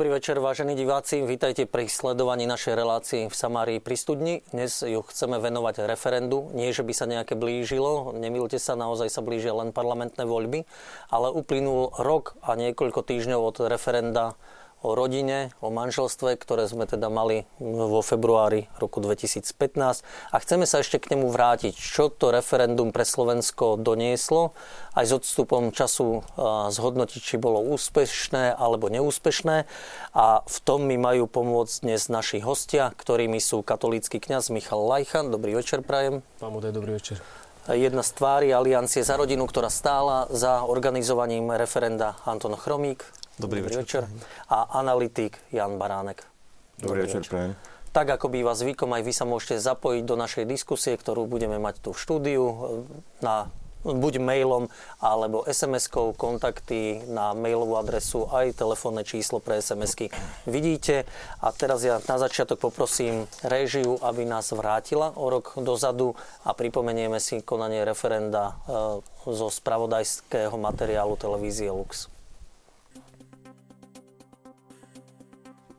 Dobrý 0.00 0.16
večer, 0.16 0.40
vážení 0.40 0.72
diváci. 0.80 1.20
Vítajte 1.20 1.68
pri 1.68 1.84
sledovaní 1.84 2.48
našej 2.48 2.72
relácii 2.72 3.22
v 3.28 3.34
Samárii 3.36 3.84
pri 3.84 4.00
studni. 4.00 4.40
Dnes 4.48 4.80
ju 4.80 5.04
chceme 5.04 5.36
venovať 5.36 5.84
referendu. 5.84 6.48
Nie, 6.56 6.72
že 6.72 6.88
by 6.88 6.92
sa 6.96 7.04
nejaké 7.04 7.36
blížilo, 7.36 8.16
nemilte 8.16 8.56
sa, 8.56 8.80
naozaj 8.80 9.12
sa 9.12 9.20
blížia 9.20 9.52
len 9.52 9.76
parlamentné 9.76 10.24
voľby, 10.24 10.64
ale 11.12 11.28
uplynul 11.28 11.92
rok 12.00 12.32
a 12.40 12.56
niekoľko 12.56 13.04
týždňov 13.04 13.44
od 13.44 13.56
referenda 13.68 14.40
o 14.80 14.96
rodine, 14.96 15.52
o 15.60 15.68
manželstve, 15.68 16.40
ktoré 16.40 16.64
sme 16.64 16.88
teda 16.88 17.12
mali 17.12 17.44
vo 17.60 18.00
februári 18.00 18.72
roku 18.80 19.04
2015. 19.04 20.04
A 20.32 20.36
chceme 20.40 20.64
sa 20.64 20.80
ešte 20.80 20.96
k 20.96 21.16
nemu 21.16 21.28
vrátiť, 21.28 21.76
čo 21.76 22.08
to 22.08 22.32
referendum 22.32 22.90
pre 22.90 23.04
Slovensko 23.04 23.76
donieslo, 23.76 24.56
aj 24.96 25.04
s 25.04 25.12
odstupom 25.16 25.70
času 25.70 26.24
zhodnotiť, 26.72 27.20
či 27.20 27.36
bolo 27.36 27.60
úspešné 27.76 28.56
alebo 28.56 28.88
neúspešné. 28.88 29.68
A 30.16 30.26
v 30.44 30.58
tom 30.64 30.88
mi 30.88 30.96
majú 30.96 31.28
pomôcť 31.28 31.84
dnes 31.84 32.08
naši 32.08 32.40
hostia, 32.40 32.92
ktorými 32.96 33.38
sú 33.38 33.60
katolícky 33.60 34.18
kňaz 34.18 34.48
Michal 34.48 34.80
Lajchan. 34.80 35.28
Dobrý 35.28 35.54
večer, 35.56 35.84
prajem. 35.84 36.24
Pán 36.40 36.52
Mudej, 36.56 36.72
dobrý 36.72 36.96
večer 36.96 37.39
jedna 37.74 38.02
z 38.02 38.10
tvári 38.16 38.48
Aliancie 38.50 39.04
za 39.06 39.14
rodinu, 39.14 39.46
ktorá 39.46 39.70
stála 39.70 40.26
za 40.32 40.66
organizovaním 40.66 41.54
referenda 41.54 42.18
Anton 42.26 42.56
Chromík. 42.58 43.04
Dobrý, 43.38 43.64
Dobrý 43.64 43.82
večer. 43.82 44.04
večer. 44.06 44.26
A 44.50 44.80
analytik 44.80 45.38
Jan 45.54 45.78
Baránek. 45.78 46.26
Dobrý, 46.80 47.04
Dobrý 47.04 47.20
večer, 47.20 47.22
večer. 47.24 47.56
Tak 47.90 48.06
ako 48.06 48.30
býva 48.30 48.54
zvykom, 48.54 48.94
aj 48.94 49.02
vy 49.02 49.12
sa 49.14 49.26
môžete 49.26 49.58
zapojiť 49.58 50.02
do 50.06 50.14
našej 50.14 50.44
diskusie, 50.46 50.94
ktorú 50.94 51.26
budeme 51.26 51.58
mať 51.58 51.82
tu 51.82 51.90
v 51.90 51.98
štúdiu 51.98 52.42
na 53.18 53.50
buď 53.84 54.20
mailom 54.20 54.68
alebo 55.00 55.44
SMS-kou 55.48 56.12
kontakty 56.12 57.00
na 57.08 57.32
mailovú 57.32 57.80
adresu 57.80 58.28
aj 58.28 58.56
telefónne 58.56 59.02
číslo 59.06 59.40
pre 59.40 59.60
SMS-ky 59.60 60.12
vidíte. 60.44 61.08
A 61.40 61.52
teraz 61.52 61.84
ja 61.84 61.98
na 62.04 62.16
začiatok 62.20 62.60
poprosím 62.60 63.24
réžiu, 63.40 63.96
aby 64.04 64.28
nás 64.28 64.52
vrátila 64.52 65.16
o 65.16 65.32
rok 65.32 65.56
dozadu 65.60 66.12
a 66.44 66.52
pripomenieme 66.52 67.16
si 67.22 67.40
konanie 67.40 67.84
referenda 67.84 68.60
e, 68.68 69.00
zo 69.28 69.48
spravodajského 69.48 70.56
materiálu 70.60 71.16
televízie 71.16 71.72
Lux. 71.72 72.08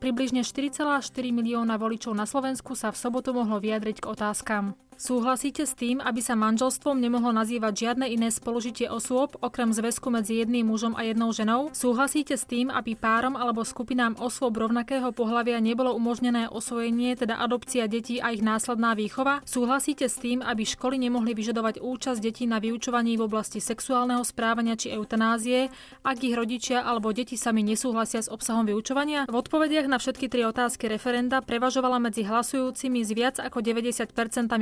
Približne 0.02 0.42
4,4 0.42 0.98
milióna 1.30 1.78
voličov 1.78 2.10
na 2.10 2.26
Slovensku 2.26 2.74
sa 2.74 2.90
v 2.90 2.98
sobotu 2.98 3.30
mohlo 3.30 3.62
vyjadriť 3.62 4.02
k 4.02 4.10
otázkam. 4.10 4.74
Súhlasíte 5.02 5.66
s 5.66 5.74
tým, 5.74 5.98
aby 5.98 6.22
sa 6.22 6.38
manželstvom 6.38 6.94
nemohlo 6.94 7.34
nazývať 7.34 7.74
žiadne 7.74 8.06
iné 8.06 8.30
spolužitie 8.30 8.86
osôb, 8.86 9.34
okrem 9.42 9.74
zväzku 9.74 10.14
medzi 10.14 10.38
jedným 10.38 10.70
mužom 10.70 10.94
a 10.94 11.02
jednou 11.02 11.34
ženou? 11.34 11.74
Súhlasíte 11.74 12.38
s 12.38 12.46
tým, 12.46 12.70
aby 12.70 12.94
párom 12.94 13.34
alebo 13.34 13.66
skupinám 13.66 14.14
osôb 14.22 14.62
rovnakého 14.62 15.10
pohľavia 15.10 15.58
nebolo 15.58 15.90
umožnené 15.98 16.46
osvojenie, 16.46 17.18
teda 17.18 17.42
adopcia 17.42 17.90
detí 17.90 18.22
a 18.22 18.30
ich 18.30 18.46
následná 18.46 18.94
výchova? 18.94 19.42
Súhlasíte 19.42 20.06
s 20.06 20.22
tým, 20.22 20.38
aby 20.38 20.62
školy 20.62 21.02
nemohli 21.02 21.34
vyžadovať 21.34 21.82
účasť 21.82 22.22
detí 22.22 22.46
na 22.46 22.62
vyučovaní 22.62 23.18
v 23.18 23.26
oblasti 23.26 23.58
sexuálneho 23.58 24.22
správania 24.22 24.78
či 24.78 24.94
eutanázie, 24.94 25.66
ak 26.06 26.22
ich 26.22 26.38
rodičia 26.38 26.78
alebo 26.86 27.10
deti 27.10 27.34
sami 27.34 27.66
nesúhlasia 27.66 28.22
s 28.22 28.30
obsahom 28.30 28.70
vyučovania? 28.70 29.26
V 29.26 29.34
odpovediach 29.34 29.90
na 29.90 29.98
všetky 29.98 30.30
tri 30.30 30.46
otázky 30.46 30.86
referenda 30.86 31.42
prevažovala 31.42 31.98
medzi 31.98 32.22
hlasujúcimi 32.22 33.02
z 33.02 33.10
viac 33.18 33.36
ako 33.42 33.58
90% 33.66 34.06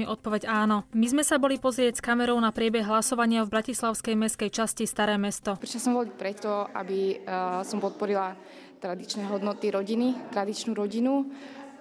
odpovedí 0.09 0.30
odpoveď 0.31 0.47
áno. 0.47 0.87
My 0.95 1.11
sme 1.11 1.27
sa 1.27 1.43
boli 1.43 1.59
pozrieť 1.59 1.99
s 1.99 2.07
kamerou 2.07 2.39
na 2.39 2.55
priebeh 2.55 2.87
hlasovania 2.87 3.43
v 3.43 3.51
Bratislavskej 3.51 4.15
mestskej 4.15 4.47
časti 4.55 4.87
Staré 4.87 5.19
mesto. 5.19 5.59
Prišla 5.59 5.83
som 5.83 5.99
voliť 5.99 6.15
preto, 6.15 6.71
aby 6.71 7.19
uh, 7.19 7.67
som 7.67 7.83
podporila 7.83 8.39
tradičné 8.79 9.27
hodnoty 9.27 9.75
rodiny, 9.75 10.31
tradičnú 10.31 10.71
rodinu 10.79 11.27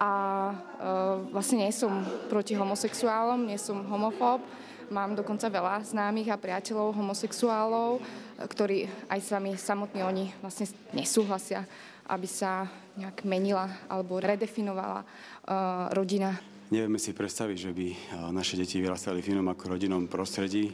a 0.02 0.10
uh, 0.50 1.30
vlastne 1.30 1.62
nie 1.62 1.70
som 1.70 2.02
proti 2.26 2.58
homosexuálom, 2.58 3.46
nie 3.46 3.54
som 3.54 3.86
homofób. 3.86 4.42
Mám 4.90 5.14
dokonca 5.14 5.46
veľa 5.46 5.86
známych 5.86 6.34
a 6.34 6.40
priateľov 6.42 6.98
homosexuálov, 6.98 8.02
ktorí 8.50 8.90
aj 9.06 9.20
s 9.22 9.30
vami 9.30 9.54
samotní 9.54 10.02
oni 10.02 10.34
vlastne 10.42 10.66
nesúhlasia, 10.90 11.62
aby 12.10 12.26
sa 12.26 12.66
nejak 12.98 13.22
menila 13.22 13.70
alebo 13.86 14.18
redefinovala 14.18 15.06
uh, 15.06 15.86
rodina 15.94 16.34
Nevieme 16.70 17.02
si 17.02 17.10
predstaviť, 17.10 17.56
že 17.58 17.70
by 17.74 17.86
naše 18.30 18.54
deti 18.54 18.78
vyrastali 18.78 19.18
v 19.18 19.34
inom 19.34 19.50
ako 19.50 19.74
rodinnom 19.74 20.06
prostredí 20.06 20.70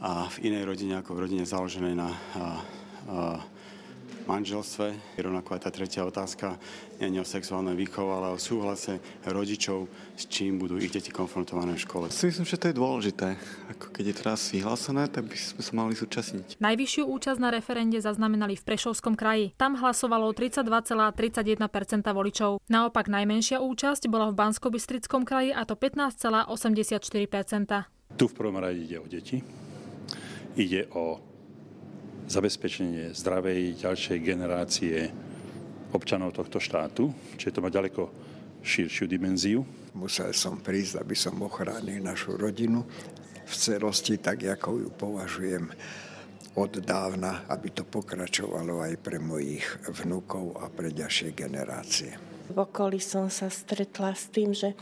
a 0.00 0.32
v 0.32 0.48
inej 0.48 0.64
rodine 0.64 0.96
ako 0.96 1.12
v 1.12 1.22
rodine 1.28 1.44
založenej 1.44 1.92
na 1.92 2.08
a, 2.08 2.16
a, 2.16 2.48
manželstve. 4.26 4.94
Rovnako 5.18 5.54
aj 5.56 5.60
tá 5.66 5.70
tretia 5.70 6.04
otázka 6.04 6.58
nie 7.00 7.20
o 7.20 7.26
sexuálnej 7.26 7.76
výchove, 7.76 8.08
ale 8.08 8.28
o 8.34 8.38
súhlase 8.40 8.98
rodičov, 9.28 9.86
s 10.16 10.24
čím 10.26 10.58
budú 10.58 10.80
ich 10.80 10.90
deti 10.90 11.12
konfrontované 11.12 11.76
v 11.76 11.84
škole. 11.84 12.08
Si 12.08 12.26
myslím, 12.26 12.48
že 12.48 12.56
to 12.56 12.68
je 12.72 12.74
dôležité. 12.74 13.36
Ako 13.76 13.92
keď 13.92 14.04
je 14.10 14.14
teraz 14.16 14.50
vyhlásené, 14.50 15.08
tak 15.12 15.28
by 15.28 15.36
sme 15.36 15.62
sa 15.62 15.72
mali 15.76 15.94
zúčastniť. 15.94 16.56
Najvyššiu 16.58 17.04
účasť 17.04 17.40
na 17.40 17.50
referende 17.52 18.00
zaznamenali 18.00 18.56
v 18.56 18.64
Prešovskom 18.64 19.14
kraji. 19.14 19.52
Tam 19.60 19.76
hlasovalo 19.76 20.32
32,31% 20.32 22.10
voličov. 22.10 22.64
Naopak 22.66 23.12
najmenšia 23.12 23.60
účasť 23.60 24.08
bola 24.08 24.32
v 24.32 24.40
bansko 24.40 24.72
kraji 25.24 25.52
a 25.52 25.64
to 25.68 25.76
15,84%. 25.76 27.84
Tu 28.16 28.24
v 28.24 28.34
prvom 28.34 28.56
rade 28.56 28.80
ide 28.80 28.96
o 28.96 29.04
deti. 29.04 29.44
Ide 30.56 30.88
o 30.96 31.20
zabezpečenie 32.26 33.14
zdravej 33.14 33.86
ďalšej 33.86 34.18
generácie 34.18 35.10
občanov 35.94 36.34
tohto 36.34 36.58
štátu, 36.58 37.14
čiže 37.38 37.54
to 37.54 37.62
má 37.62 37.70
ďaleko 37.70 38.10
širšiu 38.66 39.06
dimenziu. 39.06 39.62
Musel 39.94 40.34
som 40.34 40.58
prísť, 40.58 41.00
aby 41.00 41.14
som 41.14 41.38
ochránil 41.38 42.02
našu 42.02 42.34
rodinu 42.34 42.82
v 43.46 43.54
celosti, 43.54 44.18
tak 44.18 44.42
ako 44.42 44.68
ju 44.82 44.88
považujem 44.90 45.64
od 46.58 46.72
dávna, 46.82 47.46
aby 47.46 47.70
to 47.70 47.86
pokračovalo 47.86 48.82
aj 48.82 48.94
pre 48.98 49.22
mojich 49.22 49.64
vnúkov 50.02 50.56
a 50.58 50.66
pre 50.66 50.90
ďalšie 50.90 51.30
generácie. 51.36 52.35
V 52.46 52.56
okolí 52.56 53.02
som 53.02 53.26
sa 53.28 53.50
stretla 53.50 54.14
s 54.14 54.30
tým, 54.30 54.54
že 54.54 54.72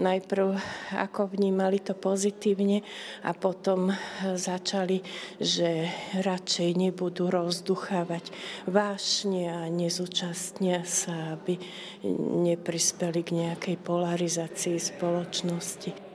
najprv 0.00 0.58
ako 0.96 1.32
vnímali 1.32 1.78
to 1.78 1.94
pozitívne 1.94 2.82
a 3.22 3.30
potom 3.36 3.92
začali, 4.34 5.04
že 5.38 5.86
radšej 6.18 6.70
nebudú 6.76 7.30
rozduchávať 7.30 8.32
vášne 8.66 9.48
a 9.52 9.60
nezúčastnia 9.70 10.82
sa, 10.82 11.38
aby 11.38 11.60
neprispeli 12.42 13.20
k 13.22 13.30
nejakej 13.46 13.76
polarizácii 13.78 14.76
spoločnosti. 14.80 16.12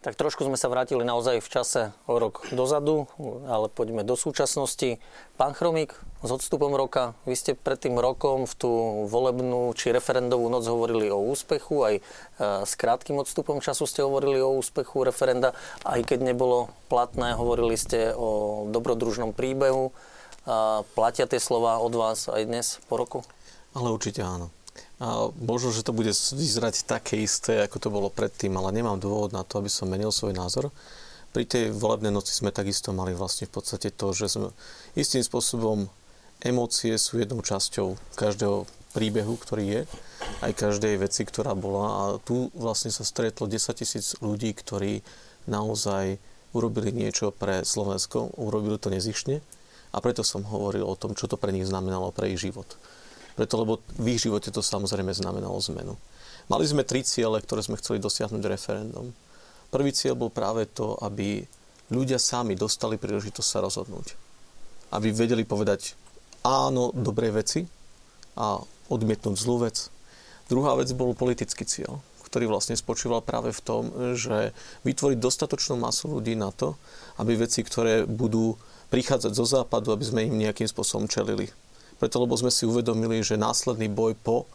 Tak 0.00 0.16
trošku 0.16 0.48
sme 0.48 0.56
sa 0.56 0.72
vrátili 0.72 1.04
naozaj 1.04 1.44
v 1.44 1.52
čase 1.52 1.92
o 2.08 2.16
rok 2.16 2.48
dozadu, 2.56 3.04
ale 3.44 3.68
poďme 3.68 4.00
do 4.00 4.16
súčasnosti. 4.16 4.96
Pán 5.36 5.52
Chromík, 5.52 5.92
s 6.24 6.30
odstupom 6.32 6.72
roka, 6.72 7.12
vy 7.28 7.36
ste 7.36 7.52
pred 7.52 7.76
tým 7.76 8.00
rokom 8.00 8.48
v 8.48 8.54
tú 8.56 8.72
volebnú 9.12 9.76
či 9.76 9.92
referendovú 9.92 10.48
noc 10.48 10.64
hovorili 10.64 11.12
o 11.12 11.20
úspechu, 11.20 11.84
aj 11.84 11.94
e, 12.00 12.02
s 12.64 12.72
krátkým 12.80 13.20
odstupom 13.20 13.60
času 13.60 13.84
ste 13.84 14.00
hovorili 14.00 14.40
o 14.40 14.56
úspechu 14.56 15.04
referenda, 15.04 15.52
aj 15.84 16.08
keď 16.08 16.32
nebolo 16.32 16.72
platné, 16.88 17.36
hovorili 17.36 17.76
ste 17.76 18.16
o 18.16 18.64
dobrodružnom 18.72 19.36
príbehu. 19.36 19.92
Platia 20.96 21.28
tie 21.28 21.36
slova 21.36 21.76
od 21.76 21.92
vás 21.92 22.24
aj 22.24 22.48
dnes 22.48 22.66
po 22.88 22.96
roku? 22.96 23.20
Ale 23.76 23.92
určite 23.92 24.24
áno. 24.24 24.48
A 25.00 25.32
možno, 25.40 25.72
že 25.72 25.80
to 25.80 25.96
bude 25.96 26.12
vyzerať 26.12 26.84
také 26.84 27.24
isté, 27.24 27.64
ako 27.64 27.76
to 27.80 27.88
bolo 27.88 28.08
predtým, 28.12 28.52
ale 28.60 28.76
nemám 28.76 29.00
dôvod 29.00 29.32
na 29.32 29.40
to, 29.42 29.58
aby 29.58 29.72
som 29.72 29.88
menil 29.88 30.12
svoj 30.12 30.36
názor. 30.36 30.68
Pri 31.32 31.48
tej 31.48 31.72
volebnej 31.72 32.12
noci 32.12 32.36
sme 32.36 32.52
takisto 32.52 32.92
mali 32.92 33.16
vlastne 33.16 33.48
v 33.48 33.54
podstate 33.56 33.88
to, 33.94 34.12
že 34.12 34.28
sme 34.28 34.52
istým 34.98 35.24
spôsobom 35.24 35.88
emócie 36.44 37.00
sú 37.00 37.16
jednou 37.16 37.40
časťou 37.40 37.96
každého 38.12 38.68
príbehu, 38.92 39.40
ktorý 39.40 39.64
je, 39.64 39.80
aj 40.44 40.52
každej 40.52 41.00
veci, 41.00 41.22
ktorá 41.24 41.56
bola. 41.56 41.86
A 41.88 42.02
tu 42.20 42.52
vlastne 42.52 42.92
sa 42.92 43.06
stretlo 43.06 43.46
10 43.48 43.56
tisíc 43.72 44.18
ľudí, 44.20 44.52
ktorí 44.52 45.00
naozaj 45.48 46.20
urobili 46.50 46.90
niečo 46.90 47.30
pre 47.30 47.62
Slovensko, 47.62 48.34
urobili 48.36 48.76
to 48.76 48.90
nezišne 48.90 49.38
a 49.90 49.96
preto 49.98 50.22
som 50.26 50.46
hovoril 50.46 50.86
o 50.86 50.98
tom, 50.98 51.14
čo 51.14 51.30
to 51.30 51.38
pre 51.38 51.54
nich 51.54 51.66
znamenalo 51.66 52.10
pre 52.10 52.34
ich 52.34 52.42
život. 52.42 52.66
Preto, 53.40 53.56
lebo 53.56 53.80
v 53.96 54.12
ich 54.12 54.20
živote 54.20 54.52
to 54.52 54.60
samozrejme 54.60 55.16
znamenalo 55.16 55.56
zmenu. 55.72 55.96
Mali 56.52 56.68
sme 56.68 56.84
tri 56.84 57.00
ciele, 57.00 57.40
ktoré 57.40 57.64
sme 57.64 57.80
chceli 57.80 57.96
dosiahnuť 57.96 58.42
referendum. 58.44 59.16
Prvý 59.72 59.96
cieľ 59.96 60.12
bol 60.12 60.28
práve 60.28 60.68
to, 60.68 61.00
aby 61.00 61.48
ľudia 61.88 62.20
sami 62.20 62.52
dostali 62.52 63.00
príležitosť 63.00 63.48
sa 63.48 63.64
rozhodnúť. 63.64 64.12
Aby 64.92 65.16
vedeli 65.16 65.48
povedať 65.48 65.96
áno 66.44 66.92
dobrej 66.92 67.32
veci 67.32 67.60
a 68.36 68.60
odmietnúť 68.92 69.40
zlú 69.40 69.64
vec. 69.64 69.88
Druhá 70.52 70.76
vec 70.76 70.92
bol 70.92 71.16
politický 71.16 71.64
cieľ, 71.64 72.04
ktorý 72.28 72.44
vlastne 72.44 72.76
spočíval 72.76 73.24
práve 73.24 73.56
v 73.56 73.64
tom, 73.64 73.82
že 74.20 74.52
vytvoriť 74.84 75.16
dostatočnú 75.16 75.80
masu 75.80 76.12
ľudí 76.12 76.36
na 76.36 76.52
to, 76.52 76.76
aby 77.16 77.40
veci, 77.40 77.64
ktoré 77.64 78.04
budú 78.04 78.60
prichádzať 78.92 79.32
zo 79.32 79.48
západu, 79.48 79.96
aby 79.96 80.04
sme 80.04 80.28
im 80.28 80.36
nejakým 80.44 80.68
spôsobom 80.68 81.08
čelili. 81.08 81.48
Preto, 82.00 82.16
lebo 82.16 82.32
sme 82.34 82.48
si 82.48 82.64
uvedomili, 82.64 83.20
že 83.20 83.36
následný 83.36 83.92
boj 83.92 84.16
po 84.16 84.48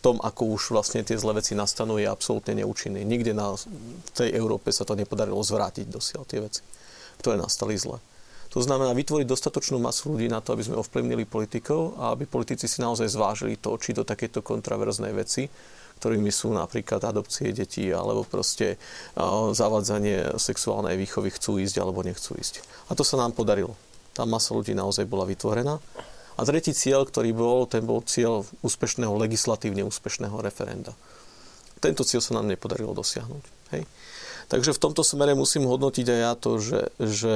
tom, 0.00 0.16
ako 0.24 0.56
už 0.56 0.72
vlastne 0.72 1.04
tie 1.04 1.20
zlé 1.20 1.36
veci 1.36 1.52
nastanú, 1.52 2.00
je 2.00 2.08
absolútne 2.08 2.56
neúčinný. 2.56 3.04
Nikde 3.04 3.36
na 3.36 3.52
tej 4.16 4.32
Európe 4.32 4.72
sa 4.72 4.88
to 4.88 4.96
nepodarilo 4.96 5.44
zvrátiť 5.44 5.84
dosiaľ 5.92 6.24
tie 6.24 6.40
veci, 6.40 6.64
ktoré 7.20 7.36
nastali 7.36 7.76
zle. 7.76 8.00
To 8.50 8.64
znamená 8.64 8.96
vytvoriť 8.96 9.28
dostatočnú 9.28 9.78
masu 9.78 10.16
ľudí 10.16 10.26
na 10.26 10.40
to, 10.40 10.56
aby 10.56 10.66
sme 10.66 10.80
ovplyvnili 10.80 11.28
politikov 11.28 12.00
a 12.00 12.16
aby 12.16 12.26
politici 12.26 12.66
si 12.66 12.80
naozaj 12.82 13.12
zvážili 13.12 13.60
to, 13.60 13.76
či 13.76 13.94
do 13.94 14.02
takéto 14.02 14.42
kontraverznej 14.42 15.12
veci, 15.14 15.46
ktorými 16.00 16.32
sú 16.32 16.50
napríklad 16.56 17.04
adopcie 17.04 17.52
detí 17.52 17.92
alebo 17.92 18.24
proste 18.24 18.80
zavádzanie 19.52 20.40
sexuálnej 20.40 20.96
výchovy 20.96 21.30
chcú 21.30 21.60
ísť 21.60 21.76
alebo 21.78 22.00
nechcú 22.00 22.40
ísť. 22.40 22.64
A 22.88 22.96
to 22.96 23.04
sa 23.04 23.20
nám 23.20 23.36
podarilo. 23.36 23.76
Tá 24.16 24.24
masa 24.26 24.56
ľudí 24.56 24.72
naozaj 24.74 25.06
bola 25.06 25.28
vytvorená. 25.28 25.76
A 26.38 26.46
tretí 26.46 26.70
cieľ, 26.70 27.06
ktorý 27.06 27.34
bol, 27.34 27.66
ten 27.66 27.82
bol 27.82 28.04
cieľ 28.06 28.46
úspešného, 28.62 29.12
legislatívne 29.16 29.86
úspešného 29.86 30.36
referenda. 30.38 30.94
Tento 31.80 32.04
cieľ 32.04 32.20
sa 32.20 32.36
nám 32.36 32.46
nepodarilo 32.48 32.92
dosiahnuť. 32.92 33.44
Hej? 33.74 33.82
Takže 34.50 34.76
v 34.76 34.82
tomto 34.82 35.02
smere 35.06 35.38
musím 35.38 35.64
hodnotiť 35.70 36.06
aj 36.10 36.20
ja 36.20 36.32
to, 36.34 36.50
že, 36.58 36.80
že 36.98 37.34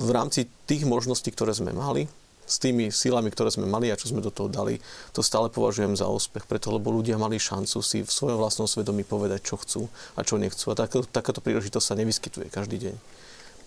v 0.00 0.08
rámci 0.10 0.50
tých 0.66 0.84
možností, 0.84 1.30
ktoré 1.30 1.54
sme 1.54 1.70
mali, 1.70 2.10
s 2.50 2.58
tými 2.58 2.90
silami, 2.90 3.30
ktoré 3.30 3.54
sme 3.54 3.70
mali 3.70 3.94
a 3.94 3.96
čo 3.96 4.10
sme 4.10 4.18
do 4.18 4.34
toho 4.34 4.50
dali, 4.50 4.82
to 5.14 5.22
stále 5.22 5.46
považujem 5.46 5.94
za 5.94 6.10
úspech, 6.10 6.50
preto 6.50 6.74
lebo 6.74 6.90
ľudia 6.90 7.14
mali 7.14 7.38
šancu 7.38 7.78
si 7.78 8.02
v 8.02 8.10
svojom 8.10 8.42
vlastnom 8.42 8.66
svedomí 8.66 9.06
povedať, 9.06 9.46
čo 9.46 9.54
chcú 9.62 9.86
a 10.18 10.26
čo 10.26 10.34
nechcú. 10.34 10.74
A 10.74 10.74
tak, 10.74 10.90
takáto 11.14 11.38
príležitosť 11.38 11.86
sa 11.86 11.94
nevyskytuje 11.94 12.50
každý 12.50 12.90
deň. 12.90 12.94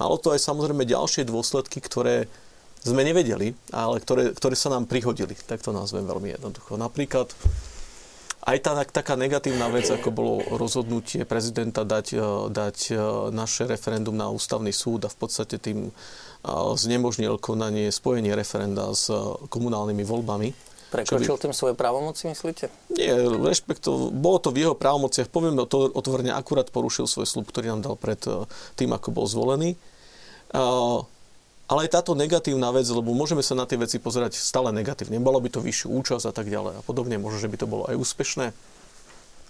Malo 0.04 0.20
to 0.20 0.36
aj 0.36 0.44
samozrejme 0.44 0.84
ďalšie 0.84 1.24
dôsledky, 1.24 1.80
ktoré 1.80 2.28
sme 2.84 3.08
nevedeli, 3.08 3.56
ale 3.72 4.04
ktoré, 4.04 4.36
ktoré 4.36 4.56
sa 4.60 4.68
nám 4.68 4.92
prihodili. 4.92 5.34
Tak 5.40 5.64
to 5.64 5.72
nazvem 5.72 6.04
veľmi 6.04 6.36
jednoducho. 6.36 6.76
Napríklad 6.76 7.32
aj 8.44 8.58
tá 8.60 8.72
taká 8.84 9.16
negatívna 9.16 9.72
vec, 9.72 9.88
ako 9.88 10.10
bolo 10.12 10.34
rozhodnutie 10.60 11.24
prezidenta 11.24 11.88
dať, 11.88 12.08
e, 12.12 12.20
dať 12.52 12.78
e, 12.92 12.94
naše 13.32 13.64
referendum 13.64 14.12
na 14.12 14.28
ústavný 14.28 14.76
súd 14.76 15.08
a 15.08 15.10
v 15.10 15.16
podstate 15.16 15.56
tým 15.56 15.88
e, 15.88 15.92
znemožnil 16.76 17.40
konanie, 17.40 17.88
spojenie 17.88 18.36
referenda 18.36 18.92
s 18.92 19.08
komunálnymi 19.48 20.04
voľbami. 20.04 20.50
Prekročil 20.92 21.40
tým 21.40 21.56
svoje 21.56 21.74
právomoci, 21.74 22.30
myslíte? 22.30 22.70
Nie, 22.94 23.16
rešpekto, 23.26 24.14
bolo 24.14 24.38
to 24.38 24.54
v 24.54 24.68
jeho 24.68 24.76
právomociach. 24.78 25.26
Poviem 25.32 25.58
to 25.66 25.90
otvorene, 25.90 26.36
akurát 26.36 26.70
porušil 26.70 27.10
svoj 27.10 27.26
slub, 27.26 27.50
ktorý 27.50 27.74
nám 27.74 27.82
dal 27.82 27.96
pred 27.98 28.22
tým, 28.78 28.94
ako 28.94 29.10
bol 29.10 29.26
zvolený. 29.26 29.74
Ale 31.74 31.90
aj 31.90 31.98
táto 31.98 32.14
negatívna 32.14 32.70
vec, 32.70 32.86
lebo 32.86 33.18
môžeme 33.18 33.42
sa 33.42 33.58
na 33.58 33.66
tie 33.66 33.82
veci 33.82 33.98
pozerať 33.98 34.38
stále 34.38 34.70
negatívne. 34.70 35.18
Bolo 35.18 35.42
by 35.42 35.50
to 35.50 35.58
vyššiu 35.58 35.90
účasť 35.90 36.30
a 36.30 36.34
tak 36.38 36.46
ďalej 36.46 36.78
a 36.78 36.82
podobne. 36.86 37.18
Možno, 37.18 37.42
že 37.42 37.50
by 37.50 37.58
to 37.58 37.66
bolo 37.66 37.90
aj 37.90 37.98
úspešné. 37.98 38.54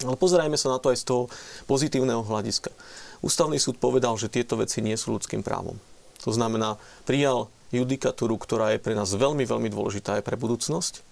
Ale 0.07 0.15
pozerajme 0.15 0.55
sa 0.55 0.71
na 0.71 0.79
to 0.79 0.95
aj 0.95 1.03
z 1.03 1.05
toho 1.11 1.27
pozitívneho 1.67 2.23
hľadiska. 2.23 2.71
Ústavný 3.19 3.59
súd 3.59 3.75
povedal, 3.75 4.15
že 4.15 4.31
tieto 4.31 4.55
veci 4.55 4.79
nie 4.79 4.95
sú 4.95 5.19
ľudským 5.19 5.43
právom. 5.43 5.75
To 6.23 6.31
znamená, 6.31 6.79
prijal 7.03 7.51
judikatúru, 7.75 8.39
ktorá 8.39 8.71
je 8.71 8.79
pre 8.79 8.95
nás 8.95 9.11
veľmi, 9.11 9.43
veľmi 9.43 9.67
dôležitá 9.67 10.15
aj 10.15 10.23
pre 10.23 10.39
budúcnosť. 10.39 11.03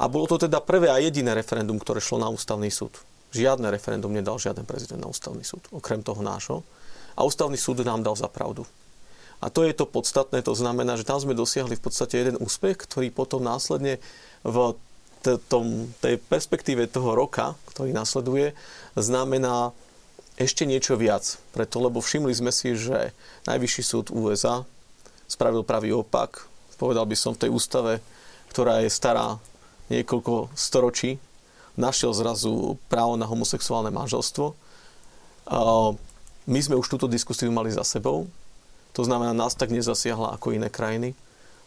A 0.00 0.08
bolo 0.08 0.24
to 0.24 0.40
teda 0.40 0.64
prvé 0.64 0.88
a 0.88 1.04
jediné 1.04 1.36
referendum, 1.36 1.76
ktoré 1.76 2.00
šlo 2.00 2.16
na 2.16 2.32
ústavný 2.32 2.72
súd. 2.72 2.96
Žiadne 3.36 3.68
referendum 3.68 4.08
nedal 4.08 4.40
žiaden 4.40 4.64
prezident 4.64 5.04
na 5.04 5.12
ústavný 5.12 5.44
súd, 5.44 5.68
okrem 5.68 6.00
toho 6.00 6.24
nášho. 6.24 6.64
A 7.12 7.28
ústavný 7.28 7.60
súd 7.60 7.84
nám 7.84 8.00
dal 8.00 8.16
za 8.16 8.32
pravdu. 8.32 8.64
A 9.44 9.52
to 9.52 9.60
je 9.68 9.76
to 9.76 9.84
podstatné, 9.84 10.40
to 10.40 10.56
znamená, 10.56 10.96
že 10.96 11.04
tam 11.04 11.20
sme 11.20 11.36
dosiahli 11.36 11.76
v 11.76 11.84
podstate 11.84 12.16
jeden 12.16 12.40
úspech, 12.40 12.88
ktorý 12.88 13.12
potom 13.12 13.44
následne 13.44 14.00
v 14.40 14.72
tom, 15.52 15.92
tej 16.00 16.16
perspektíve 16.16 16.88
toho 16.88 17.12
roka, 17.12 17.52
ktorý 17.68 17.92
nasleduje, 17.92 18.56
znamená 18.96 19.76
ešte 20.40 20.64
niečo 20.64 20.96
viac. 20.96 21.36
Preto, 21.52 21.76
lebo 21.84 22.00
všimli 22.00 22.32
sme 22.32 22.56
si, 22.56 22.72
že 22.72 23.12
Najvyšší 23.44 23.82
súd 23.84 24.06
USA 24.16 24.64
spravil 25.28 25.60
pravý 25.60 25.92
opak. 25.92 26.48
Povedal 26.80 27.04
by 27.04 27.16
som 27.16 27.36
v 27.36 27.44
tej 27.44 27.50
ústave, 27.52 28.00
ktorá 28.48 28.80
je 28.80 28.88
stará 28.88 29.36
niekoľko 29.92 30.56
storočí, 30.56 31.20
našiel 31.76 32.16
zrazu 32.16 32.80
právo 32.88 33.20
na 33.20 33.28
homosexuálne 33.28 33.92
manželstvo. 33.92 34.56
My 36.48 36.60
sme 36.64 36.80
už 36.80 36.88
túto 36.88 37.04
diskusiu 37.04 37.52
mali 37.52 37.68
za 37.68 37.84
sebou. 37.84 38.24
To 38.94 39.02
znamená, 39.02 39.34
nás 39.34 39.58
tak 39.58 39.74
nezasiahla 39.74 40.38
ako 40.38 40.54
iné 40.54 40.70
krajiny. 40.70 41.18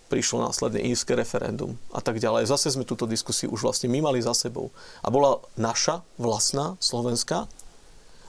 Prišlo 0.08 0.48
následne 0.48 0.80
írske 0.88 1.12
referendum 1.20 1.76
a 1.92 2.00
tak 2.00 2.24
ďalej. 2.24 2.48
Zase 2.48 2.72
sme 2.72 2.88
túto 2.88 3.04
diskusiu 3.04 3.52
už 3.52 3.68
vlastne 3.68 3.92
my 3.92 4.00
mali 4.00 4.24
za 4.24 4.32
sebou. 4.32 4.72
A 5.04 5.12
bola 5.12 5.44
naša, 5.60 6.00
vlastná, 6.16 6.80
slovenská, 6.80 7.52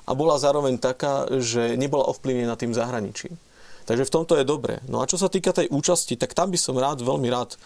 a 0.09 0.11
bola 0.17 0.41
zároveň 0.41 0.81
taká, 0.81 1.29
že 1.37 1.77
nebola 1.77 2.09
ovplyvnená 2.09 2.56
tým 2.56 2.73
zahraničím. 2.73 3.37
Takže 3.85 4.09
v 4.09 4.15
tomto 4.21 4.41
je 4.41 4.49
dobré. 4.49 4.81
No 4.89 5.05
a 5.05 5.09
čo 5.09 5.21
sa 5.21 5.29
týka 5.29 5.53
tej 5.53 5.69
účasti, 5.69 6.17
tak 6.17 6.33
tam 6.33 6.49
by 6.49 6.56
som 6.56 6.81
rád, 6.81 7.05
veľmi 7.05 7.29
rád 7.29 7.61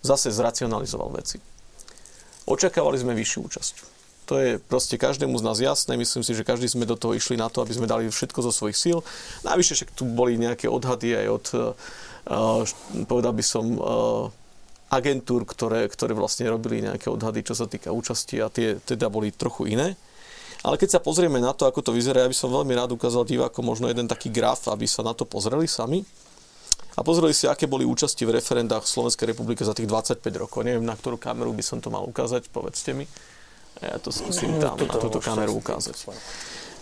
zase 0.00 0.32
zracionalizoval 0.32 1.12
veci. 1.12 1.36
Očakávali 2.48 2.96
sme 2.96 3.12
vyššiu 3.12 3.40
účasť. 3.44 3.91
To 4.30 4.38
je 4.38 4.62
proste 4.62 4.94
každému 4.94 5.34
z 5.38 5.46
nás 5.46 5.58
jasné. 5.58 5.98
Myslím 5.98 6.22
si, 6.22 6.32
že 6.32 6.46
každý 6.46 6.70
sme 6.70 6.86
do 6.86 6.94
toho 6.94 7.18
išli 7.18 7.34
na 7.34 7.50
to, 7.50 7.58
aby 7.58 7.74
sme 7.74 7.90
dali 7.90 8.06
všetko 8.06 8.38
zo 8.46 8.52
svojich 8.54 8.78
síl. 8.78 8.98
Navyše 9.42 9.74
však 9.74 9.90
tu 9.98 10.06
boli 10.06 10.38
nejaké 10.38 10.70
odhady 10.70 11.18
aj 11.18 11.26
od, 11.26 11.46
uh, 12.30 12.62
povedal 13.10 13.34
by 13.34 13.44
som, 13.44 13.64
uh, 13.76 14.30
agentúr, 14.92 15.48
ktoré, 15.48 15.88
ktoré 15.88 16.12
vlastne 16.12 16.52
robili 16.52 16.84
nejaké 16.84 17.08
odhady, 17.08 17.40
čo 17.40 17.56
sa 17.56 17.64
týka 17.64 17.88
účasti 17.88 18.44
a 18.44 18.52
tie 18.52 18.76
teda 18.76 19.08
boli 19.08 19.32
trochu 19.32 19.72
iné. 19.72 19.96
Ale 20.62 20.78
keď 20.78 20.94
sa 20.94 21.00
pozrieme 21.02 21.42
na 21.42 21.56
to, 21.56 21.66
ako 21.66 21.82
to 21.82 21.90
vyzerá, 21.96 22.22
ja 22.22 22.30
by 22.30 22.36
som 22.36 22.52
veľmi 22.52 22.76
rád 22.76 22.94
ukázal 22.94 23.26
divákom 23.26 23.66
možno 23.66 23.90
jeden 23.90 24.06
taký 24.06 24.30
graf, 24.30 24.70
aby 24.70 24.86
sa 24.86 25.02
na 25.02 25.16
to 25.16 25.26
pozreli 25.26 25.66
sami 25.66 26.06
a 26.92 27.00
pozreli 27.00 27.32
si, 27.32 27.48
aké 27.48 27.64
boli 27.64 27.88
účasti 27.88 28.28
v 28.28 28.36
referendách 28.36 28.84
v 28.84 28.92
Slovenskej 28.92 29.32
republike 29.32 29.64
za 29.64 29.72
tých 29.72 29.88
25 29.88 30.22
rokov. 30.36 30.62
Neviem, 30.62 30.84
na 30.84 30.92
ktorú 30.92 31.16
kameru 31.16 31.50
by 31.56 31.64
som 31.64 31.80
to 31.80 31.88
mal 31.88 32.04
ukázať, 32.04 32.52
povedzte 32.52 32.92
mi. 32.92 33.08
Ja 33.82 33.98
to 33.98 34.14
skúsim 34.14 34.62
tam 34.62 34.78
na 34.78 34.94
túto 34.96 35.18
kameru 35.18 35.58
ukázať. 35.58 36.06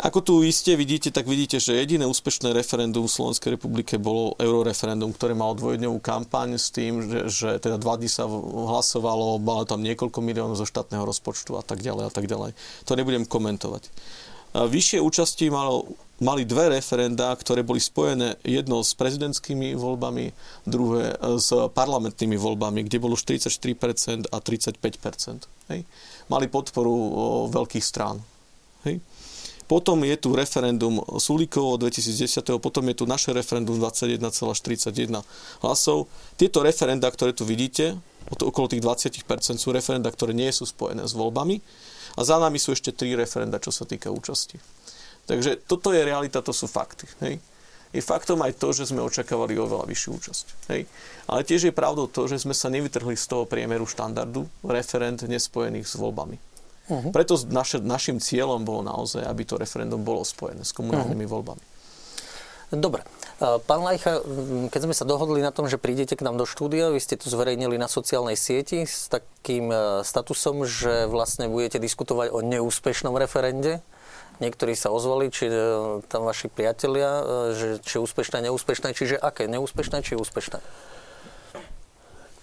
Ako 0.01 0.25
tu 0.25 0.41
iste 0.41 0.73
vidíte, 0.81 1.13
tak 1.13 1.29
vidíte, 1.29 1.61
že 1.61 1.77
jediné 1.77 2.09
úspešné 2.09 2.57
referendum 2.57 3.05
v 3.05 3.13
Slovenskej 3.13 3.61
republike 3.61 4.01
bolo 4.01 4.33
euroreferendum, 4.41 5.13
ktoré 5.13 5.37
malo 5.37 5.53
dvojdňovú 5.61 6.01
kampaň 6.01 6.57
s 6.57 6.73
tým, 6.73 7.05
že, 7.05 7.21
že 7.29 7.49
teda 7.61 7.77
dva 7.77 8.01
dní 8.01 8.09
sa 8.09 8.25
hlasovalo, 8.25 9.37
malo 9.37 9.69
tam 9.69 9.85
niekoľko 9.85 10.25
miliónov 10.25 10.57
zo 10.57 10.65
štátneho 10.65 11.05
rozpočtu 11.05 11.53
a 11.53 11.61
tak 11.61 11.85
ďalej 11.85 12.09
a 12.09 12.13
tak 12.17 12.25
ďalej. 12.25 12.57
To 12.89 12.97
nebudem 12.97 13.29
komentovať. 13.29 13.93
Vyššie 14.57 15.05
účasti 15.05 15.53
malo, 15.53 15.93
mali 16.19 16.49
dve 16.49 16.81
referenda, 16.81 17.31
ktoré 17.37 17.61
boli 17.61 17.79
spojené 17.79 18.41
jedno 18.41 18.81
s 18.83 18.97
prezidentskými 18.97 19.77
voľbami, 19.77 20.33
druhé 20.65 21.13
s 21.39 21.53
parlamentnými 21.53 22.35
voľbami, 22.35 22.89
kde 22.89 22.99
bolo 22.99 23.21
44% 23.21 24.33
a 24.33 24.37
35%. 24.41 25.45
Hej? 25.71 25.87
Mali 26.31 26.47
podporu 26.47 26.95
veľkých 27.51 27.83
strán. 27.83 28.23
Hej? 28.87 29.03
Potom 29.67 30.03
je 30.03 30.19
tu 30.19 30.35
referendum 30.35 30.99
Sulíkovo 31.19 31.79
2010, 31.79 32.43
potom 32.59 32.83
je 32.91 32.95
tu 32.99 33.05
naše 33.07 33.31
referendum 33.31 33.79
21,41 33.79 35.23
hlasov. 35.63 36.11
Tieto 36.35 36.63
referenda, 36.63 37.07
ktoré 37.07 37.31
tu 37.31 37.47
vidíte, 37.47 37.95
okolo 38.31 38.67
tých 38.67 38.83
20% 38.83 39.27
sú 39.59 39.71
referenda, 39.71 40.11
ktoré 40.11 40.35
nie 40.35 40.51
sú 40.51 40.67
spojené 40.67 41.07
s 41.07 41.15
voľbami. 41.15 41.63
A 42.19 42.27
za 42.27 42.43
nami 42.43 42.59
sú 42.59 42.75
ešte 42.75 42.91
tri 42.91 43.15
referenda, 43.15 43.63
čo 43.63 43.71
sa 43.71 43.87
týka 43.87 44.11
účasti. 44.11 44.59
Takže 45.31 45.63
toto 45.63 45.95
je 45.95 46.03
realita, 46.03 46.43
to 46.43 46.51
sú 46.51 46.67
fakty. 46.67 47.07
Hej. 47.23 47.39
Je 47.91 47.99
faktom 47.99 48.39
aj 48.47 48.55
to, 48.55 48.71
že 48.71 48.95
sme 48.95 49.03
očakávali 49.03 49.59
oveľa 49.59 49.91
vyššiu 49.91 50.11
účasť. 50.15 50.47
Hej. 50.71 50.87
Ale 51.27 51.41
tiež 51.43 51.71
je 51.71 51.75
pravdou 51.75 52.07
to, 52.07 52.31
že 52.31 52.47
sme 52.47 52.55
sa 52.55 52.71
nevytrhli 52.71 53.19
z 53.19 53.27
toho 53.27 53.45
priemeru 53.51 53.83
štandardu 53.83 54.47
referent 54.63 55.19
nespojených 55.27 55.91
s 55.91 55.99
voľbami. 55.99 56.39
Uh-huh. 56.91 57.11
Preto 57.11 57.35
naš, 57.51 57.83
našim 57.83 58.23
cieľom 58.23 58.63
bolo 58.63 58.87
naozaj, 58.87 59.27
aby 59.27 59.43
to 59.43 59.59
referendum 59.59 60.03
bolo 60.03 60.23
spojené 60.23 60.63
s 60.63 60.71
komunálnymi 60.71 61.27
uh-huh. 61.27 61.35
voľbami. 61.35 61.65
Dobre. 62.71 63.03
Pán 63.41 63.81
Lajcha, 63.83 64.23
keď 64.71 64.81
sme 64.85 64.95
sa 64.95 65.09
dohodli 65.09 65.43
na 65.43 65.51
tom, 65.51 65.67
že 65.67 65.81
prídete 65.81 66.15
k 66.15 66.23
nám 66.23 66.37
do 66.37 66.47
štúdia, 66.47 66.93
vy 66.93 67.01
ste 67.03 67.19
to 67.19 67.27
zverejnili 67.27 67.81
na 67.81 67.89
sociálnej 67.91 68.37
sieti 68.37 68.85
s 68.85 69.09
takým 69.09 69.73
e, 69.73 70.05
statusom, 70.05 70.69
že 70.69 71.09
vlastne 71.09 71.49
budete 71.49 71.81
diskutovať 71.81 72.31
o 72.31 72.45
neúspešnom 72.45 73.17
referende. 73.17 73.81
Niektorí 74.41 74.73
sa 74.73 74.89
ozvali, 74.89 75.29
či 75.29 75.53
e, 75.53 75.55
tam 76.09 76.25
vaši 76.25 76.49
priatelia, 76.49 77.21
e, 77.21 77.25
že 77.53 77.67
či 77.85 78.01
úspešné, 78.01 78.49
neúspešné, 78.49 78.97
čiže 78.97 79.21
aké? 79.21 79.45
Neúspešné 79.45 80.01
či 80.01 80.17
úspešné? 80.17 80.59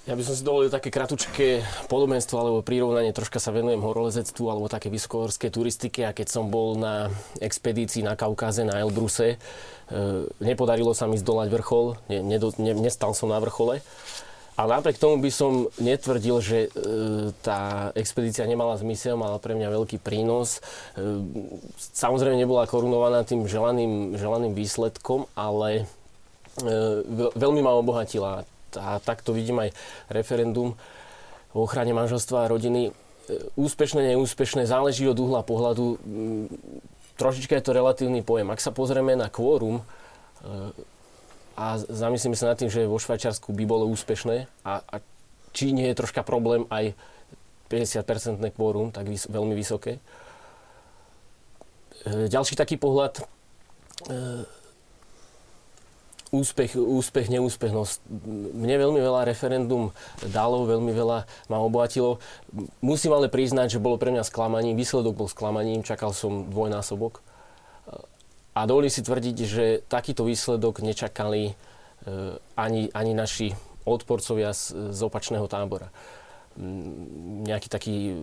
Ja 0.07 0.15
by 0.15 0.23
som 0.23 0.39
si 0.39 0.47
dovolil 0.47 0.71
také 0.71 0.87
kratučké 0.87 1.67
podobenstvo 1.91 2.39
alebo 2.39 2.63
prirovnanie. 2.63 3.11
Troška 3.11 3.43
sa 3.43 3.51
venujem 3.51 3.83
horolezectvu 3.83 4.45
alebo 4.47 4.71
také 4.71 4.87
vysokohorskej 4.87 5.51
turistike 5.51 6.07
a 6.07 6.15
keď 6.15 6.31
som 6.31 6.47
bol 6.47 6.79
na 6.79 7.11
expedícii 7.43 8.07
na 8.07 8.15
Kaukáze, 8.15 8.63
na 8.63 8.79
Elbruse, 8.79 9.35
e, 9.35 9.37
nepodarilo 10.39 10.95
sa 10.95 11.11
mi 11.11 11.19
zdolať 11.19 11.51
vrchol, 11.51 11.99
ne, 12.07 12.23
ne, 12.23 12.39
ne, 12.39 12.73
nestal 12.77 13.11
som 13.11 13.27
na 13.27 13.41
vrchole. 13.43 13.83
A 14.57 14.65
napriek 14.65 14.97
tomu 14.97 15.21
by 15.21 15.29
som 15.29 15.69
netvrdil, 15.77 16.41
že 16.41 16.57
e, 16.65 16.69
tá 17.45 17.93
expedícia 17.93 18.41
nemala 18.49 18.73
zmysel, 18.81 19.13
mala 19.13 19.37
pre 19.37 19.53
mňa 19.53 19.69
veľký 19.69 20.01
prínos. 20.01 20.65
E, 20.97 21.13
samozrejme 21.93 22.33
nebola 22.33 22.65
korunovaná 22.65 23.21
tým 23.21 23.45
želaným, 23.45 24.17
želaným 24.17 24.57
výsledkom, 24.57 25.29
ale 25.37 25.85
e, 26.57 26.73
veľmi 27.37 27.61
ma 27.61 27.77
obohatila 27.77 28.49
a 28.75 28.97
takto 28.97 29.31
vidím 29.31 29.61
aj 29.61 29.77
referendum 30.09 30.73
o 31.53 31.63
ochrane 31.63 31.93
manželstva 31.93 32.45
a 32.45 32.51
rodiny. 32.51 32.89
E, 32.89 32.91
úspešné, 33.55 34.17
neúspešné, 34.17 34.65
záleží 34.65 35.05
od 35.05 35.21
uhla 35.21 35.45
pohľadu. 35.45 36.01
Mm, 36.01 36.45
trošička 37.17 37.57
je 37.57 37.63
to 37.65 37.77
relatívny 37.77 38.25
pojem. 38.25 38.49
Ak 38.49 38.61
sa 38.61 38.73
pozrieme 38.73 39.13
na 39.13 39.29
kvórum 39.29 39.79
e, 39.79 39.83
a 41.57 41.81
zamyslíme 41.81 42.37
sa 42.37 42.53
nad 42.53 42.57
tým, 42.61 42.69
že 42.69 42.85
vo 42.85 43.01
Švajčiarsku 43.01 43.49
by 43.49 43.65
bolo 43.65 43.89
úspešné 43.89 44.45
a, 44.61 44.73
a 44.85 44.95
či 45.57 45.73
nie 45.73 45.89
je 45.89 45.97
troška 45.97 46.21
problém 46.21 46.69
aj 46.69 46.93
50-percentné 47.73 48.53
kvórum, 48.53 48.93
tak 48.93 49.09
vys- 49.09 49.25
veľmi 49.25 49.57
vysoké. 49.57 49.97
E, 52.05 52.29
ďalší 52.29 52.53
taký 52.53 52.77
pohľad 52.77 53.25
úspech, 56.31 56.75
úspech, 56.75 57.27
neúspech. 57.31 57.71
Mne 58.53 58.75
veľmi 58.77 58.99
veľa 58.99 59.25
referendum 59.25 59.95
dalo, 60.21 60.67
veľmi 60.67 60.91
veľa 60.91 61.25
ma 61.47 61.57
obohatilo. 61.63 62.19
Musím 62.83 63.15
ale 63.15 63.31
priznať, 63.31 63.77
že 63.77 63.83
bolo 63.83 63.97
pre 63.97 64.11
mňa 64.11 64.27
sklamaním, 64.27 64.75
výsledok 64.75 65.15
bol 65.15 65.29
sklamaním, 65.31 65.81
čakal 65.81 66.11
som 66.11 66.51
dvojnásobok. 66.51 67.23
A 68.57 68.65
dovolím 68.65 68.89
si 68.89 69.05
tvrdiť, 69.05 69.37
že 69.45 69.65
takýto 69.85 70.25
výsledok 70.25 70.81
nečakali 70.81 71.53
e, 71.53 71.53
ani, 72.57 72.89
ani 72.89 73.13
naši 73.13 73.53
odporcovia 73.85 74.49
z, 74.57 74.89
z 74.89 74.99
opačného 75.05 75.45
tábora. 75.45 75.93
Nejaký 77.45 77.69
taký 77.69 78.17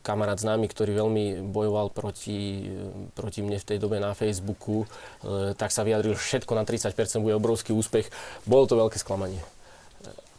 kamarát 0.00 0.38
známy, 0.38 0.70
ktorý 0.70 0.96
veľmi 0.96 1.24
bojoval 1.50 1.92
proti, 1.92 2.70
proti 3.12 3.44
mne 3.44 3.60
v 3.60 3.68
tej 3.68 3.78
dobe 3.82 4.00
na 4.00 4.16
Facebooku, 4.16 4.86
e, 4.86 5.52
tak 5.58 5.74
sa 5.74 5.84
vyjadril, 5.84 6.16
že 6.16 6.22
všetko 6.24 6.52
na 6.56 6.64
30% 6.64 6.94
bude 7.20 7.36
obrovský 7.36 7.74
úspech. 7.74 8.08
Bolo 8.48 8.64
to 8.64 8.80
veľké 8.80 8.96
sklamanie. 8.96 9.42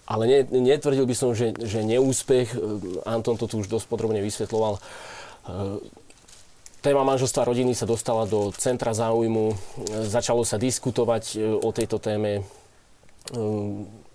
Ale 0.09 0.27
ne, 0.27 0.39
netvrdil 0.43 1.05
by 1.05 1.15
som, 1.15 1.31
že, 1.37 1.53
že 1.55 1.85
neúspech, 1.85 2.51
e, 2.51 2.57
Anton 3.05 3.37
to 3.37 3.45
tu 3.45 3.61
už 3.61 3.69
dosť 3.69 3.85
podrobne 3.85 4.19
vysvetloval, 4.25 4.75
e, 4.75 4.81
téma 6.81 7.05
manželstva 7.05 7.45
rodiny 7.45 7.77
sa 7.77 7.85
dostala 7.85 8.25
do 8.25 8.49
centra 8.57 8.91
záujmu, 8.91 9.53
začalo 10.09 10.41
sa 10.41 10.57
diskutovať 10.57 11.37
o 11.61 11.69
tejto 11.69 12.01
téme. 12.01 12.41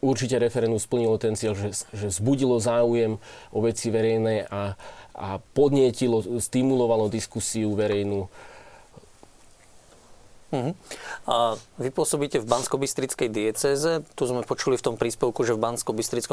Určite 0.03 0.37
referendum 0.43 0.83
splnilo 0.83 1.17
ten 1.17 1.39
cieľ, 1.39 1.57
že, 1.57 1.87
že 1.95 2.07
vzbudilo 2.11 2.59
záujem 2.59 3.17
o 3.55 3.59
veci 3.63 3.89
verejné 3.89 4.51
a, 4.51 4.75
a 5.15 5.29
podnietilo, 5.57 6.21
stimulovalo 6.43 7.09
diskusiu 7.09 7.73
verejnú. 7.73 8.29
Uh-huh. 10.47 10.73
A 11.27 11.59
vy 11.79 11.91
pôsobíte 11.91 12.39
v 12.39 12.47
bansko 12.47 12.79
diecéze. 13.27 14.03
Tu 14.15 14.23
sme 14.27 14.47
počuli 14.47 14.79
v 14.79 14.85
tom 14.85 14.95
príspevku, 14.95 15.43
že 15.43 15.59
v 15.59 15.63
bansko 15.63 15.91